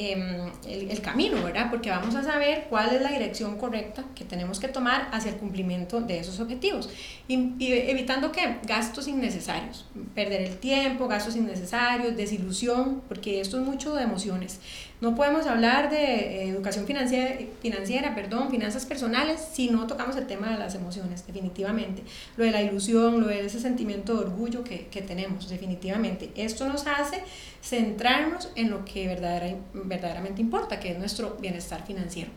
Em, 0.00 0.52
el, 0.68 0.92
el, 0.92 1.00
camino, 1.00 1.42
¿verdad? 1.42 1.70
Porque 1.70 1.90
vamos 1.90 2.14
a 2.14 2.22
saber 2.22 2.66
cuál 2.70 2.94
es 2.94 3.02
la 3.02 3.10
dirección 3.10 3.58
correcta 3.58 4.04
que 4.14 4.24
tenemos 4.24 4.60
que 4.60 4.68
tomar 4.68 5.08
hacia 5.10 5.32
el 5.32 5.38
cumplimiento 5.38 6.00
de 6.00 6.20
esos 6.20 6.38
objetivos. 6.38 6.88
Y, 7.26 7.56
evitando 7.58 8.30
que 8.30 8.58
gastos 8.62 9.08
innecesarios, 9.08 9.86
perder 10.14 10.42
el 10.42 10.58
tiempo, 10.58 11.08
gastos 11.08 11.34
innecesarios, 11.34 12.16
desilusión, 12.16 13.02
porque 13.08 13.40
esto 13.40 13.58
es 13.58 13.66
mucho 13.66 13.92
de 13.96 14.04
emociones. 14.04 14.60
No 15.00 15.16
podemos 15.16 15.46
hablar 15.46 15.90
de 15.90 16.04
eh, 16.04 16.48
educación 16.48 16.86
financiera, 16.86 17.36
financiera, 17.60 18.14
perdón, 18.14 18.50
finanzas 18.50 18.86
personales 18.86 19.48
si 19.52 19.68
no 19.68 19.88
tocamos 19.88 20.14
el 20.16 20.28
tema 20.28 20.52
de 20.52 20.58
las 20.58 20.76
emociones, 20.76 21.26
definitivamente. 21.26 22.04
Lo 22.36 22.44
de 22.44 22.52
la 22.52 22.62
ilusión, 22.62 23.20
lo 23.20 23.26
de 23.26 23.46
ese 23.46 23.58
sentimiento 23.58 24.14
de 24.14 24.20
orgullo 24.20 24.62
que, 24.62 24.86
que 24.86 25.02
tenemos, 25.02 25.48
definitivamente. 25.48 26.30
Esto 26.36 26.68
nos 26.68 26.86
hace 26.86 27.20
centrarnos 27.62 28.50
en 28.54 28.70
lo 28.70 28.84
que 28.84 29.08
verdaderamente 29.08 30.40
importa, 30.40 30.80
que 30.80 30.92
es 30.92 30.98
nuestro 30.98 31.36
bienestar 31.40 31.84
financiero. 31.84 32.30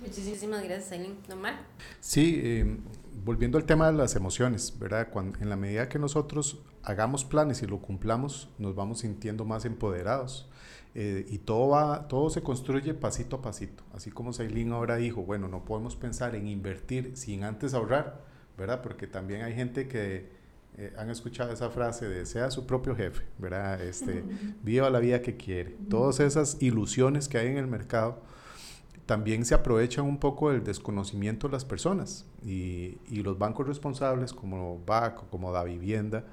Muchísimas 0.00 0.64
gracias, 0.64 0.92
Aileen. 0.92 1.16
¿Nomar? 1.28 1.60
Sí, 2.00 2.40
eh, 2.42 2.76
volviendo 3.24 3.56
al 3.56 3.64
tema 3.64 3.86
de 3.86 3.96
las 3.96 4.16
emociones, 4.16 4.76
¿verdad? 4.78 5.08
Cuando, 5.10 5.38
en 5.38 5.48
la 5.48 5.56
medida 5.56 5.88
que 5.88 5.98
nosotros 5.98 6.58
hagamos 6.82 7.24
planes 7.24 7.62
y 7.62 7.66
lo 7.66 7.78
cumplamos, 7.80 8.48
nos 8.58 8.74
vamos 8.74 9.00
sintiendo 9.00 9.44
más 9.44 9.64
empoderados. 9.64 10.48
Eh, 10.94 11.24
y 11.30 11.38
todo, 11.38 11.68
va, 11.68 12.06
todo 12.08 12.28
se 12.30 12.42
construye 12.42 12.94
pasito 12.94 13.36
a 13.36 13.42
pasito. 13.42 13.84
Así 13.94 14.10
como 14.10 14.32
Sailin 14.32 14.72
ahora 14.72 14.96
dijo, 14.96 15.22
bueno, 15.22 15.48
no 15.48 15.64
podemos 15.64 15.96
pensar 15.96 16.34
en 16.34 16.48
invertir 16.48 17.12
sin 17.14 17.44
antes 17.44 17.72
ahorrar, 17.72 18.24
¿verdad? 18.58 18.82
Porque 18.82 19.06
también 19.06 19.42
hay 19.42 19.54
gente 19.54 19.88
que 19.88 20.41
eh, 20.78 20.92
han 20.96 21.10
escuchado 21.10 21.52
esa 21.52 21.70
frase 21.70 22.08
de 22.08 22.26
sea 22.26 22.50
su 22.50 22.66
propio 22.66 22.94
jefe, 22.96 23.22
¿verdad? 23.38 23.80
Este, 23.80 24.24
viva 24.62 24.88
la 24.90 24.98
vida 24.98 25.20
que 25.22 25.36
quiere. 25.36 25.76
Todas 25.88 26.20
esas 26.20 26.60
ilusiones 26.60 27.28
que 27.28 27.38
hay 27.38 27.48
en 27.48 27.58
el 27.58 27.66
mercado 27.66 28.20
también 29.06 29.44
se 29.44 29.54
aprovechan 29.54 30.04
un 30.04 30.18
poco 30.18 30.50
del 30.50 30.64
desconocimiento 30.64 31.48
de 31.48 31.52
las 31.52 31.64
personas 31.64 32.24
y, 32.44 32.98
y 33.08 33.22
los 33.22 33.38
bancos 33.38 33.66
responsables 33.66 34.32
como 34.32 34.80
BAC 34.86 35.24
o 35.24 35.26
como 35.28 35.52
Da 35.52 35.64
Vivienda 35.64 36.24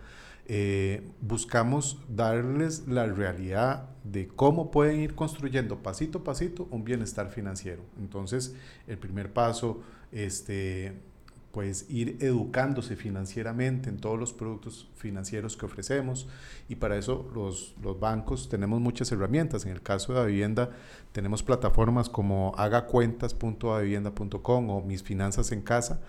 eh, 0.51 1.07
buscamos 1.21 1.99
darles 2.09 2.87
la 2.87 3.05
realidad 3.05 3.87
de 4.03 4.27
cómo 4.27 4.71
pueden 4.71 4.99
ir 4.99 5.13
construyendo 5.13 5.83
pasito 5.83 6.17
a 6.17 6.23
pasito 6.23 6.67
un 6.71 6.83
bienestar 6.83 7.29
financiero. 7.29 7.83
Entonces, 7.99 8.55
el 8.87 8.97
primer 8.97 9.31
paso, 9.31 9.83
este, 10.11 11.03
pues 11.51 11.87
ir 11.89 12.17
educándose 12.19 12.95
financieramente 12.95 13.89
en 13.89 13.97
todos 13.97 14.19
los 14.19 14.33
productos 14.33 14.87
financieros 14.95 15.57
que 15.57 15.65
ofrecemos 15.65 16.27
y 16.67 16.75
para 16.75 16.95
eso 16.97 17.27
los, 17.33 17.73
los 17.81 17.99
bancos 17.99 18.49
tenemos 18.49 18.79
muchas 18.79 19.11
herramientas. 19.11 19.65
En 19.65 19.71
el 19.71 19.81
caso 19.81 20.13
de 20.13 20.19
la 20.19 20.25
vivienda 20.25 20.69
tenemos 21.11 21.41
plataformas 21.41 22.07
como 22.09 22.53
hagacuentas.avivienda.com 22.55 24.69
o 24.69 24.81
Mis 24.81 25.01
Finanzas 25.01 25.51
en 25.51 25.61
Casa, 25.61 26.01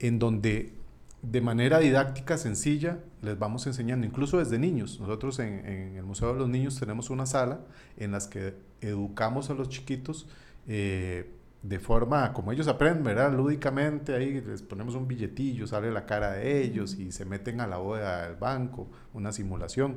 en 0.00 0.18
donde 0.18 0.74
de 1.22 1.40
manera 1.40 1.80
didáctica, 1.80 2.38
sencilla, 2.38 3.00
les 3.22 3.38
vamos 3.38 3.66
enseñando, 3.66 4.06
incluso 4.06 4.38
desde 4.38 4.58
niños. 4.58 5.00
Nosotros 5.00 5.38
en, 5.40 5.96
el 5.96 6.04
Museo 6.04 6.32
de 6.32 6.38
los 6.38 6.48
Niños 6.48 6.78
tenemos 6.78 7.10
una 7.10 7.26
sala 7.26 7.60
en 7.96 8.12
las 8.12 8.28
que 8.28 8.54
educamos 8.80 9.50
a 9.50 9.54
los 9.54 9.68
chiquitos 9.68 10.28
eh, 10.68 11.28
de 11.62 11.78
forma, 11.78 12.32
como 12.32 12.52
ellos 12.52 12.68
aprenden, 12.68 13.04
¿verdad? 13.04 13.32
Lúdicamente, 13.32 14.14
ahí 14.14 14.40
les 14.40 14.62
ponemos 14.62 14.94
un 14.94 15.08
billetillo, 15.08 15.66
sale 15.66 15.90
la 15.90 16.06
cara 16.06 16.32
de 16.32 16.62
ellos 16.62 16.94
y 16.94 17.12
se 17.12 17.24
meten 17.24 17.60
a 17.60 17.66
la 17.66 17.78
bóveda 17.78 18.26
del 18.28 18.36
banco, 18.36 18.88
una 19.12 19.32
simulación, 19.32 19.96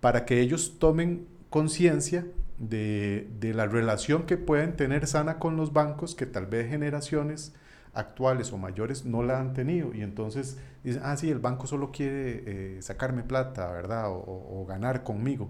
para 0.00 0.24
que 0.24 0.40
ellos 0.40 0.78
tomen 0.78 1.26
conciencia 1.50 2.26
de, 2.58 3.28
de 3.40 3.54
la 3.54 3.66
relación 3.66 4.24
que 4.26 4.36
pueden 4.36 4.76
tener 4.76 5.06
sana 5.06 5.38
con 5.38 5.56
los 5.56 5.72
bancos, 5.72 6.14
que 6.14 6.26
tal 6.26 6.46
vez 6.46 6.68
generaciones 6.68 7.52
actuales 7.96 8.52
o 8.52 8.58
mayores 8.58 9.04
no 9.04 9.22
la 9.22 9.40
han 9.40 9.54
tenido 9.54 9.94
y 9.94 10.02
entonces 10.02 10.58
dicen, 10.84 11.02
ah, 11.04 11.16
sí, 11.16 11.30
el 11.30 11.38
banco 11.38 11.66
solo 11.66 11.90
quiere 11.90 12.42
eh, 12.76 12.82
sacarme 12.82 13.22
plata, 13.22 13.70
¿verdad? 13.72 14.04
O, 14.08 14.64
ganar 14.68 15.02
conmigo. 15.02 15.48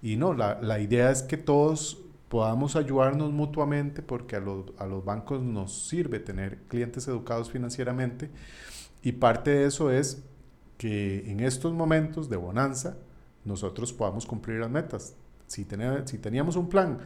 Y 0.00 0.16
no, 0.16 0.32
la, 0.32 0.60
la, 0.62 0.78
idea 0.78 1.10
es 1.10 1.22
que 1.22 1.36
todos 1.36 2.04
podamos 2.28 2.76
ayudarnos 2.76 3.32
mutuamente 3.32 4.02
porque 4.02 4.36
a 4.36 4.40
los, 4.40 4.66
a 4.78 4.86
los 4.86 5.04
bancos 5.04 5.42
nos 5.42 5.88
sirve 5.88 6.20
tener 6.20 6.58
clientes 6.68 7.08
educados 7.08 7.50
financieramente 7.50 8.30
y 9.02 9.12
parte 9.12 9.50
de 9.50 9.66
eso 9.66 9.90
es 9.90 10.22
que 10.76 11.30
en 11.30 11.40
estos 11.40 11.72
momentos 11.72 12.28
de 12.28 12.36
bonanza 12.36 12.96
nosotros 13.44 13.92
podamos 13.92 14.26
cumplir 14.26 14.60
las 14.60 14.70
metas. 14.70 15.14
Si, 15.46 15.66
si 16.04 16.18
teníamos 16.18 16.56
un 16.56 16.68
plan, 16.68 16.98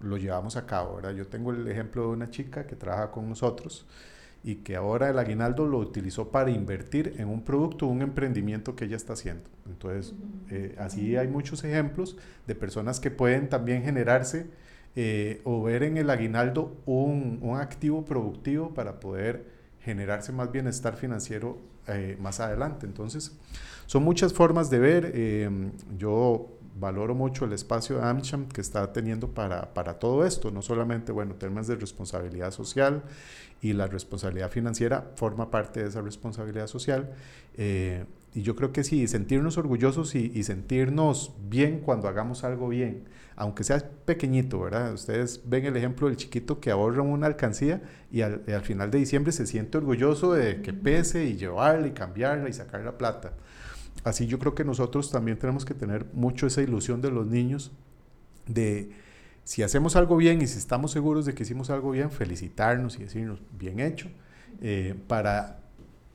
lo 0.00 0.16
llevamos 0.16 0.56
a 0.56 0.66
cabo, 0.66 0.96
¿verdad? 0.96 1.14
Yo 1.14 1.26
tengo 1.26 1.50
el 1.50 1.66
ejemplo 1.68 2.02
de 2.02 2.08
una 2.08 2.30
chica 2.30 2.66
que 2.66 2.76
trabaja 2.76 3.10
con 3.10 3.28
nosotros 3.28 3.86
y 4.44 4.56
que 4.56 4.76
ahora 4.76 5.10
el 5.10 5.18
aguinaldo 5.18 5.66
lo 5.66 5.78
utilizó 5.78 6.30
para 6.30 6.50
invertir 6.50 7.14
en 7.18 7.28
un 7.28 7.42
producto, 7.42 7.86
un 7.86 8.02
emprendimiento 8.02 8.76
que 8.76 8.84
ella 8.84 8.96
está 8.96 9.14
haciendo. 9.14 9.50
Entonces, 9.66 10.14
eh, 10.50 10.76
así 10.78 11.16
hay 11.16 11.26
muchos 11.26 11.64
ejemplos 11.64 12.16
de 12.46 12.54
personas 12.54 13.00
que 13.00 13.10
pueden 13.10 13.48
también 13.48 13.82
generarse 13.82 14.48
eh, 15.00 15.40
o 15.44 15.62
ver 15.62 15.84
en 15.84 15.96
el 15.96 16.10
aguinaldo 16.10 16.76
un, 16.84 17.38
un, 17.40 17.56
activo 17.56 18.04
productivo 18.04 18.74
para 18.74 18.98
poder 18.98 19.44
generarse 19.80 20.32
más 20.32 20.50
bienestar 20.50 20.96
financiero 20.96 21.56
eh, 21.86 22.16
más 22.20 22.40
adelante. 22.40 22.84
Entonces, 22.84 23.38
son 23.86 24.02
muchas 24.02 24.32
formas 24.32 24.70
de 24.70 24.78
ver. 24.80 25.12
yo 25.96 26.48
valoro 26.80 27.14
mucho 27.14 27.44
el 27.44 27.52
espacio 27.52 27.98
de 27.98 28.06
AmCham 28.06 28.48
que 28.48 28.60
está 28.60 28.92
teniendo 28.92 29.28
para, 29.28 29.72
para 29.72 30.00
todo 30.00 30.24
esto, 30.24 30.50
no 30.50 30.62
solamente, 30.62 31.12
bueno, 31.12 31.36
temas 31.36 31.68
de 31.68 31.76
responsabilidad 31.76 32.50
social 32.50 33.04
y 33.60 33.72
la 33.74 33.86
responsabilidad 33.86 34.50
financiera 34.50 35.12
forma 35.14 35.48
parte 35.48 35.80
de 35.80 35.88
esa 35.90 36.02
responsabilidad 36.02 36.66
social. 36.66 37.10
Eh, 37.56 38.04
y 38.38 38.42
yo 38.42 38.54
creo 38.54 38.70
que 38.70 38.84
sí, 38.84 39.08
sentirnos 39.08 39.58
orgullosos 39.58 40.14
y, 40.14 40.44
sentirnos 40.44 41.34
bien 41.48 41.80
cuando 41.80 42.06
hagamos 42.06 42.44
algo 42.44 42.68
bien, 42.68 43.02
aunque 43.34 43.64
sea 43.64 43.82
pequeñito, 44.04 44.60
¿verdad? 44.60 44.92
Ustedes 44.94 45.42
ven 45.44 45.64
el 45.64 45.76
ejemplo 45.76 46.06
del 46.06 46.16
chiquito 46.16 46.60
que 46.60 46.70
ahorra 46.70 47.02
una 47.02 47.26
alcancía 47.26 47.82
y 48.12 48.20
al, 48.20 48.44
al 48.46 48.62
final 48.62 48.92
de 48.92 48.98
diciembre 48.98 49.32
se 49.32 49.44
siente 49.44 49.76
orgulloso 49.76 50.34
de 50.34 50.62
que 50.62 50.72
pese 50.72 51.24
y 51.24 51.36
llevarla 51.36 51.88
y 51.88 51.90
cambiarla 51.90 52.48
y 52.48 52.52
sacar 52.52 52.82
la 52.82 52.96
plata. 52.96 53.32
Así 54.04 54.28
yo 54.28 54.38
creo 54.38 54.54
que 54.54 54.64
nosotros 54.64 55.10
también 55.10 55.36
tenemos 55.36 55.64
que 55.64 55.74
tener 55.74 56.06
mucho 56.12 56.46
esa 56.46 56.62
ilusión 56.62 57.02
de 57.02 57.10
los 57.10 57.26
niños 57.26 57.72
de 58.46 58.92
si 59.42 59.64
hacemos 59.64 59.96
algo 59.96 60.16
bien 60.16 60.40
y 60.42 60.46
si 60.46 60.58
estamos 60.58 60.92
seguros 60.92 61.26
de 61.26 61.34
que 61.34 61.42
hicimos 61.42 61.70
algo 61.70 61.90
bien, 61.90 62.12
felicitarnos 62.12 63.00
y 63.00 63.02
decirnos 63.02 63.42
bien 63.58 63.80
hecho 63.80 64.08
eh, 64.60 64.94
para 65.08 65.58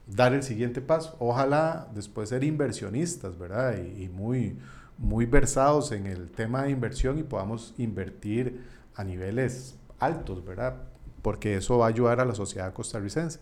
dar 0.07 0.33
el 0.33 0.43
siguiente 0.43 0.81
paso. 0.81 1.15
Ojalá 1.19 1.87
después 1.93 2.29
ser 2.29 2.43
inversionistas, 2.43 3.37
¿verdad? 3.37 3.77
Y, 3.77 4.09
muy, 4.09 4.57
muy 4.97 5.25
versados 5.25 5.91
en 5.91 6.07
el 6.07 6.29
tema 6.31 6.63
de 6.63 6.71
inversión 6.71 7.17
y 7.17 7.23
podamos 7.23 7.73
invertir 7.77 8.63
a 8.95 9.03
niveles 9.03 9.75
altos, 9.99 10.43
¿verdad? 10.45 10.75
Porque 11.21 11.57
eso 11.57 11.77
va 11.77 11.85
a 11.85 11.89
ayudar 11.89 12.19
a 12.19 12.25
la 12.25 12.35
sociedad 12.35 12.73
costarricense. 12.73 13.39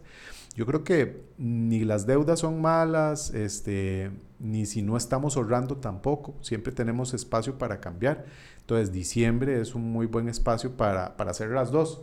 Yo 0.55 0.65
creo 0.65 0.83
que 0.83 1.23
ni 1.37 1.85
las 1.85 2.05
deudas 2.05 2.39
son 2.39 2.61
malas, 2.61 3.33
este, 3.33 4.11
ni 4.39 4.65
si 4.65 4.81
no 4.81 4.97
estamos 4.97 5.37
ahorrando 5.37 5.77
tampoco. 5.77 6.35
Siempre 6.41 6.73
tenemos 6.73 7.13
espacio 7.13 7.57
para 7.57 7.79
cambiar. 7.79 8.25
Entonces, 8.59 8.91
diciembre 8.91 9.61
es 9.61 9.75
un 9.75 9.91
muy 9.91 10.05
buen 10.05 10.27
espacio 10.27 10.75
para, 10.75 11.15
para 11.15 11.31
hacer 11.31 11.49
las 11.49 11.71
dos. 11.71 12.01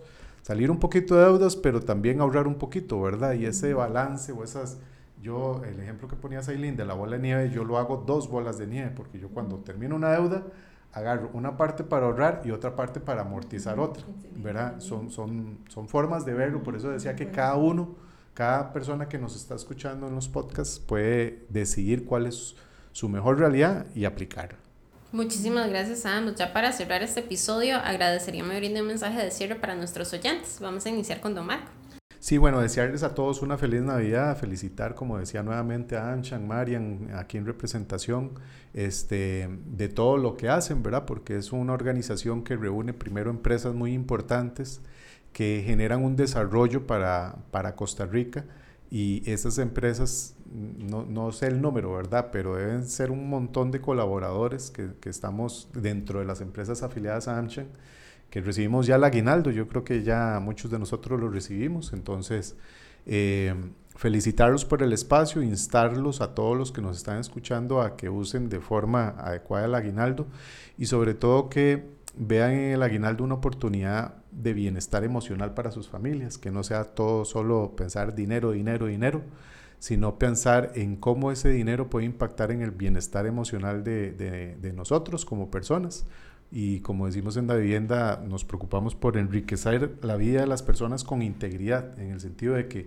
Salir 0.49 0.71
un 0.71 0.79
poquito 0.79 1.15
de 1.15 1.25
deudas, 1.25 1.57
pero 1.57 1.83
también 1.83 2.23
ahorrar 2.23 2.47
un 2.47 2.55
poquito, 2.55 2.99
¿verdad? 3.03 3.35
Y 3.35 3.45
ese 3.45 3.75
balance 3.75 4.33
o 4.33 4.43
esas... 4.43 4.79
Yo, 5.21 5.61
el 5.63 5.79
ejemplo 5.79 6.09
que 6.09 6.17
ponía 6.17 6.43
Sailin 6.43 6.75
de 6.75 6.87
la 6.87 6.95
bola 6.95 7.17
de 7.17 7.23
nieve, 7.23 7.51
yo 7.51 7.65
lo 7.65 7.77
hago 7.77 8.03
dos 8.07 8.31
bolas 8.31 8.57
de 8.57 8.67
nieve, 8.67 8.91
porque 8.97 9.19
yo 9.19 9.29
cuando 9.29 9.59
termino 9.59 9.95
una 9.95 10.09
deuda, 10.09 10.45
agarro 10.95 11.29
una 11.35 11.59
parte 11.59 11.85
para 11.85 12.07
ahorrar 12.07 12.41
y 12.47 12.51
otra 12.51 12.75
parte 12.75 12.99
para 12.99 13.21
amortizar 13.21 13.79
otra, 13.79 14.03
¿verdad? 14.37 14.81
Son, 14.81 15.11
son, 15.11 15.59
son 15.69 15.87
formas 15.87 16.25
de 16.25 16.33
verlo, 16.33 16.63
por 16.63 16.77
eso 16.77 16.89
decía 16.89 17.15
que 17.15 17.31
cada 17.31 17.57
uno, 17.57 17.97
cada 18.33 18.73
persona 18.73 19.07
que 19.07 19.19
nos 19.19 19.37
está 19.37 19.55
escuchando 19.55 20.09
en 20.09 20.15
los 20.15 20.31
podcasts 20.31 20.79
puede 20.79 21.45
decidir 21.51 22.07
cuál 22.07 22.27
es 22.27 22.57
su 22.93 23.11
mejor 23.11 23.39
realidad 23.39 23.85
y 23.95 24.07
aplicar. 24.07 24.57
Muchísimas 25.11 25.71
gracias 25.71 26.05
a 26.05 26.19
ambos. 26.19 26.35
Ya 26.35 26.53
para 26.53 26.71
cerrar 26.73 27.03
este 27.03 27.21
episodio, 27.21 27.77
agradecería 27.77 28.45
me 28.45 28.59
brinde 28.59 28.83
un 28.83 28.89
mensaje 28.89 29.23
de 29.23 29.31
cierre 29.31 29.55
para 29.55 29.75
nuestros 29.75 30.13
oyentes. 30.13 30.59
Vamos 30.61 30.85
a 30.85 30.91
iniciar 30.91 31.21
con 31.21 31.35
Don 31.35 31.47
Marco. 31.47 31.71
Sí, 32.21 32.37
bueno, 32.37 32.61
desearles 32.61 33.03
a 33.05 33.15
todos 33.15 33.41
una 33.41 33.57
feliz 33.57 33.81
Navidad, 33.81 34.37
felicitar, 34.37 34.95
como 34.95 35.19
decía 35.19 35.43
nuevamente 35.43 35.97
a 35.97 36.13
Anchan, 36.13 36.47
Marian, 36.47 37.09
aquí 37.15 37.39
en 37.39 37.47
representación 37.47 38.33
este, 38.75 39.49
de 39.65 39.89
todo 39.89 40.19
lo 40.19 40.37
que 40.37 40.51
hacen, 40.51 40.83
¿verdad? 40.83 41.07
Porque 41.07 41.39
es 41.39 41.53
una 41.53 41.73
organización 41.73 42.45
que 42.45 42.57
reúne 42.57 42.93
primero 42.93 43.31
empresas 43.31 43.73
muy 43.73 43.95
importantes 43.95 44.83
que 45.33 45.63
generan 45.65 46.05
un 46.05 46.17
desarrollo 46.17 46.87
para, 46.87 47.37
para 47.51 47.77
Costa 47.77 48.05
Rica 48.05 48.45
y 48.91 49.23
esas 49.31 49.59
empresas, 49.59 50.35
no, 50.51 51.05
no, 51.05 51.33
sé 51.33 51.47
el 51.47 51.61
número, 51.61 51.93
¿verdad? 51.95 52.31
Pero 52.33 52.57
deben 52.57 52.87
ser 52.87 53.11
un 53.11 53.29
montón 53.29 53.71
de 53.71 53.81
colaboradores 53.81 54.71
que, 54.71 54.91
que 55.01 55.11
estamos 55.11 55.69
dentro 55.75 56.21
de 56.21 56.25
las 56.25 56.41
empresas 56.41 56.83
afiliadas 56.83 57.29
a 57.29 57.39
Anchan 57.39 57.69
que 58.31 58.41
recibimos 58.41 58.87
ya 58.87 58.97
el 58.97 59.05
aguinaldo, 59.05 59.51
yo 59.51 59.69
creo 59.69 59.85
que 59.85 60.03
ya 60.03 60.39
muchos 60.41 60.71
de 60.71 60.79
nosotros 60.79 61.19
lo 61.19 61.31
recibimos, 61.31 61.93
entonces 61.93 62.57
eh, 63.07 63.55
felicitarlos 63.97 64.65
por 64.65 64.83
el 64.83 64.93
espacio, 64.93 65.43
instarlos 65.43 66.21
a 66.21 66.35
todos 66.35 66.57
los 66.57 66.71
que 66.71 66.83
nos 66.83 66.97
están 66.97 67.19
escuchando 67.19 67.81
a 67.81 67.97
que 67.97 68.11
usen 68.11 68.49
de 68.49 68.61
forma 68.61 69.15
adecuada 69.19 69.67
el 69.67 69.75
aguinaldo 69.75 70.27
y 70.77 70.87
sobre 70.87 71.15
todo 71.15 71.49
que 71.49 71.87
vean 72.17 72.53
en 72.53 72.73
el 72.73 72.83
aguinaldo 72.83 73.25
una 73.25 73.37
oportunidad 73.37 74.17
de 74.31 74.53
bienestar 74.53 75.05
emocional 75.05 75.55
para 75.55 75.71
sus 75.71 75.89
familias, 75.89 76.39
que 76.39 76.51
no 76.51 76.63
sea 76.63 76.85
todo 76.85 77.25
solo 77.25 77.75
pensar 77.77 78.15
dinero, 78.15 78.53
dinero, 78.53 78.87
dinero, 78.87 79.23
sino 79.79 80.19
pensar 80.19 80.73
en 80.75 80.97
cómo 80.97 81.31
ese 81.31 81.51
dinero 81.51 81.89
puede 81.89 82.07
impactar 82.07 82.51
en 82.51 82.63
el 82.63 82.71
bienestar 82.71 83.27
emocional 83.27 83.85
de, 83.85 84.13
de, 84.13 84.73
nosotros 84.73 85.25
como 85.25 85.51
personas 85.51 86.05
y 86.51 86.81
como 86.81 87.07
decimos 87.07 87.37
en 87.37 87.47
la 87.47 87.55
vivienda, 87.55 88.23
nos 88.27 88.45
preocupamos 88.45 88.95
por 88.95 89.17
enriquecer 89.17 89.99
la 90.03 90.17
vida 90.17 90.41
de 90.41 90.47
las 90.47 90.63
personas 90.63 91.05
con 91.05 91.23
integridad, 91.23 91.99
en 92.01 92.11
el 92.11 92.21
sentido 92.21 92.55
de 92.55 92.69
que 92.69 92.87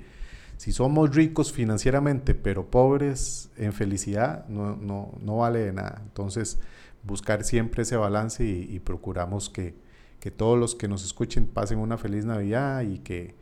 si 0.57 0.71
somos 0.71 1.15
ricos 1.15 1.51
financieramente 1.51 2.35
pero 2.35 2.69
pobres 2.69 3.49
en 3.57 3.73
felicidad, 3.73 4.47
no, 4.47 4.75
no, 4.75 5.13
no 5.21 5.37
vale 5.37 5.59
de 5.59 5.73
nada. 5.73 6.01
Entonces, 6.03 6.59
buscar 7.03 7.43
siempre 7.43 7.83
ese 7.83 7.97
balance 7.97 8.45
y, 8.45 8.79
procuramos 8.79 9.49
que, 9.49 9.73
que, 10.21 10.31
todos 10.31 10.57
los 10.57 10.75
que 10.75 10.87
nos 10.87 11.03
escuchen 11.03 11.45
pasen 11.45 11.79
una 11.79 11.97
feliz 11.97 12.23
Navidad 12.23 12.83
y 12.83 12.99
que, 12.99 13.35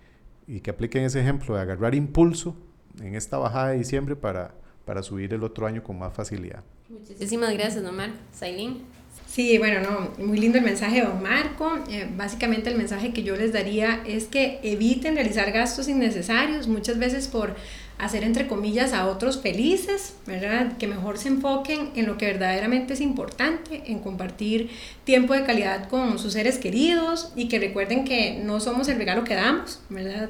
y 0.48 0.62
que 0.62 0.72
apliquen 0.72 1.04
ese 1.04 1.22
ejemplo 1.22 1.54
de 1.56 1.62
agarrar 1.62 1.94
impulso 1.94 2.56
en 3.00 3.14
esta 3.14 3.38
bajada 3.38 3.70
de 3.70 3.78
diciembre 3.78 4.16
para, 4.16 4.56
para 4.86 5.04
subir 5.04 5.32
el 5.34 5.44
otro 5.44 5.68
año 5.68 5.84
con 5.84 6.00
más 6.00 6.14
facilidad. 6.14 6.64
Muchísimas 6.90 7.54
gracias, 7.54 7.86
Omar. 7.86 8.10
Sailín. 8.34 8.82
Sí, 9.28 9.60
bueno, 9.60 9.82
no, 9.82 10.26
muy 10.26 10.40
lindo 10.40 10.58
el 10.58 10.64
mensaje 10.64 11.04
don 11.04 11.22
Marco. 11.22 11.78
Eh, 11.88 12.10
básicamente 12.18 12.72
el 12.72 12.78
mensaje 12.78 13.14
que 13.14 13.22
yo 13.22 13.36
les 13.36 13.54
daría 13.54 14.02
es 14.08 14.26
que 14.26 14.60
eviten 14.64 15.14
realizar 15.14 15.52
gastos 15.52 15.88
innecesarios, 15.88 16.68
muchas 16.68 16.98
veces 16.98 17.28
por 17.28 17.56
hacer 18.00 18.24
entre 18.24 18.48
comillas 18.48 18.94
a 18.94 19.08
otros 19.08 19.42
felices, 19.42 20.16
¿verdad? 20.26 20.78
Que 20.78 20.88
mejor 20.88 21.18
se 21.18 21.28
enfoquen 21.28 21.92
en 21.96 22.08
lo 22.08 22.18
que 22.18 22.28
verdaderamente 22.28 22.94
es 22.94 23.02
importante, 23.02 23.84
en 23.88 24.00
compartir 24.00 24.70
tiempo 25.04 25.34
de 25.34 25.44
calidad 25.44 25.90
con 25.90 26.18
sus 26.18 26.34
seres 26.34 26.60
queridos 26.60 27.34
y 27.36 27.50
que 27.50 27.60
recuerden 27.60 28.06
que 28.06 28.40
no 28.42 28.62
somos 28.62 28.88
el 28.88 28.98
regalo 28.98 29.26
que 29.26 29.36
damos, 29.36 29.82
¿verdad? 29.90 30.30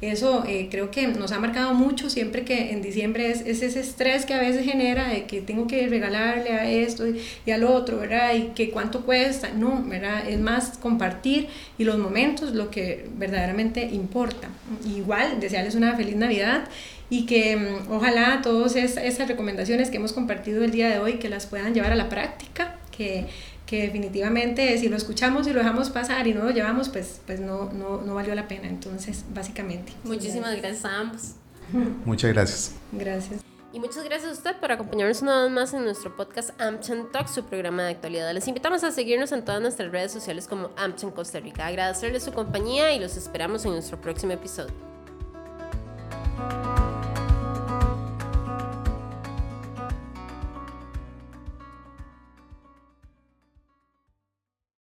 Eso 0.00 0.44
eh, 0.48 0.66
creo 0.72 0.90
que 0.90 1.06
nos 1.06 1.30
ha 1.30 1.38
marcado 1.38 1.72
mucho 1.72 2.10
siempre 2.10 2.44
que 2.44 2.72
en 2.72 2.82
diciembre 2.82 3.30
es, 3.30 3.42
ese 3.42 3.78
estrés 3.78 4.26
que 4.26 4.34
a 4.34 4.40
veces 4.40 4.64
genera 4.64 5.08
de 5.08 5.26
que 5.26 5.40
tengo 5.40 5.68
que 5.68 5.86
regalarle 5.86 6.50
a 6.50 6.68
esto 6.68 7.04
y 7.06 7.50
al 7.52 7.62
otro, 7.62 7.98
¿verdad? 7.98 8.34
Y 8.34 8.48
que 8.56 8.70
cuánto 8.70 9.04
cuesta, 9.04 9.50
no, 9.50 9.84
¿verdad? 9.84 10.28
Es 10.28 10.40
más 10.40 10.78
compartir 10.78 11.46
y 11.78 11.84
los 11.84 11.96
momentos 11.96 12.54
lo 12.54 12.72
que 12.72 13.08
verdaderamente 13.16 13.84
importa. 13.84 14.48
Igual, 14.96 15.38
desearles 15.38 15.76
una 15.76 15.94
feliz 15.94 16.16
Navidad 16.16 16.64
y 17.10 17.26
que 17.26 17.56
mm, 17.56 17.92
ojalá 17.92 18.40
todas 18.42 18.76
esas 18.76 19.28
recomendaciones 19.28 19.90
que 19.90 19.96
hemos 19.96 20.12
compartido 20.12 20.64
el 20.64 20.70
día 20.70 20.88
de 20.88 20.98
hoy 20.98 21.14
que 21.14 21.28
las 21.28 21.46
puedan 21.46 21.74
llevar 21.74 21.92
a 21.92 21.96
la 21.96 22.08
práctica, 22.08 22.76
que, 22.96 23.26
que 23.66 23.82
definitivamente 23.82 24.76
si 24.78 24.88
lo 24.88 24.96
escuchamos 24.96 25.46
y 25.46 25.52
lo 25.52 25.58
dejamos 25.58 25.90
pasar 25.90 26.26
y 26.26 26.34
no 26.34 26.44
lo 26.44 26.50
llevamos, 26.50 26.88
pues, 26.88 27.20
pues 27.26 27.40
no, 27.40 27.72
no, 27.72 28.00
no 28.02 28.14
valió 28.14 28.34
la 28.34 28.48
pena. 28.48 28.68
Entonces, 28.68 29.24
básicamente. 29.32 29.92
Muchísimas 30.04 30.56
gracias. 30.56 30.84
a 30.84 31.00
ambos. 31.00 31.34
Muchas 32.04 32.32
gracias. 32.32 32.74
Gracias. 32.92 33.40
Y 33.72 33.80
muchas 33.80 34.04
gracias 34.04 34.30
a 34.30 34.34
usted 34.34 34.56
por 34.60 34.70
acompañarnos 34.70 35.20
una 35.20 35.42
vez 35.42 35.50
más 35.50 35.74
en 35.74 35.82
nuestro 35.82 36.14
podcast 36.14 36.50
AmCham 36.60 37.10
Talk, 37.10 37.26
su 37.26 37.44
programa 37.44 37.82
de 37.82 37.90
actualidad. 37.90 38.32
Les 38.32 38.46
invitamos 38.46 38.84
a 38.84 38.92
seguirnos 38.92 39.32
en 39.32 39.44
todas 39.44 39.60
nuestras 39.60 39.90
redes 39.90 40.12
sociales 40.12 40.46
como 40.46 40.70
AmCham 40.76 41.10
Costa 41.10 41.40
Rica. 41.40 41.66
Agradecerles 41.66 42.22
su 42.22 42.32
compañía 42.32 42.94
y 42.94 43.00
los 43.00 43.16
esperamos 43.16 43.64
en 43.64 43.72
nuestro 43.72 44.00
próximo 44.00 44.30
episodio. 44.30 44.72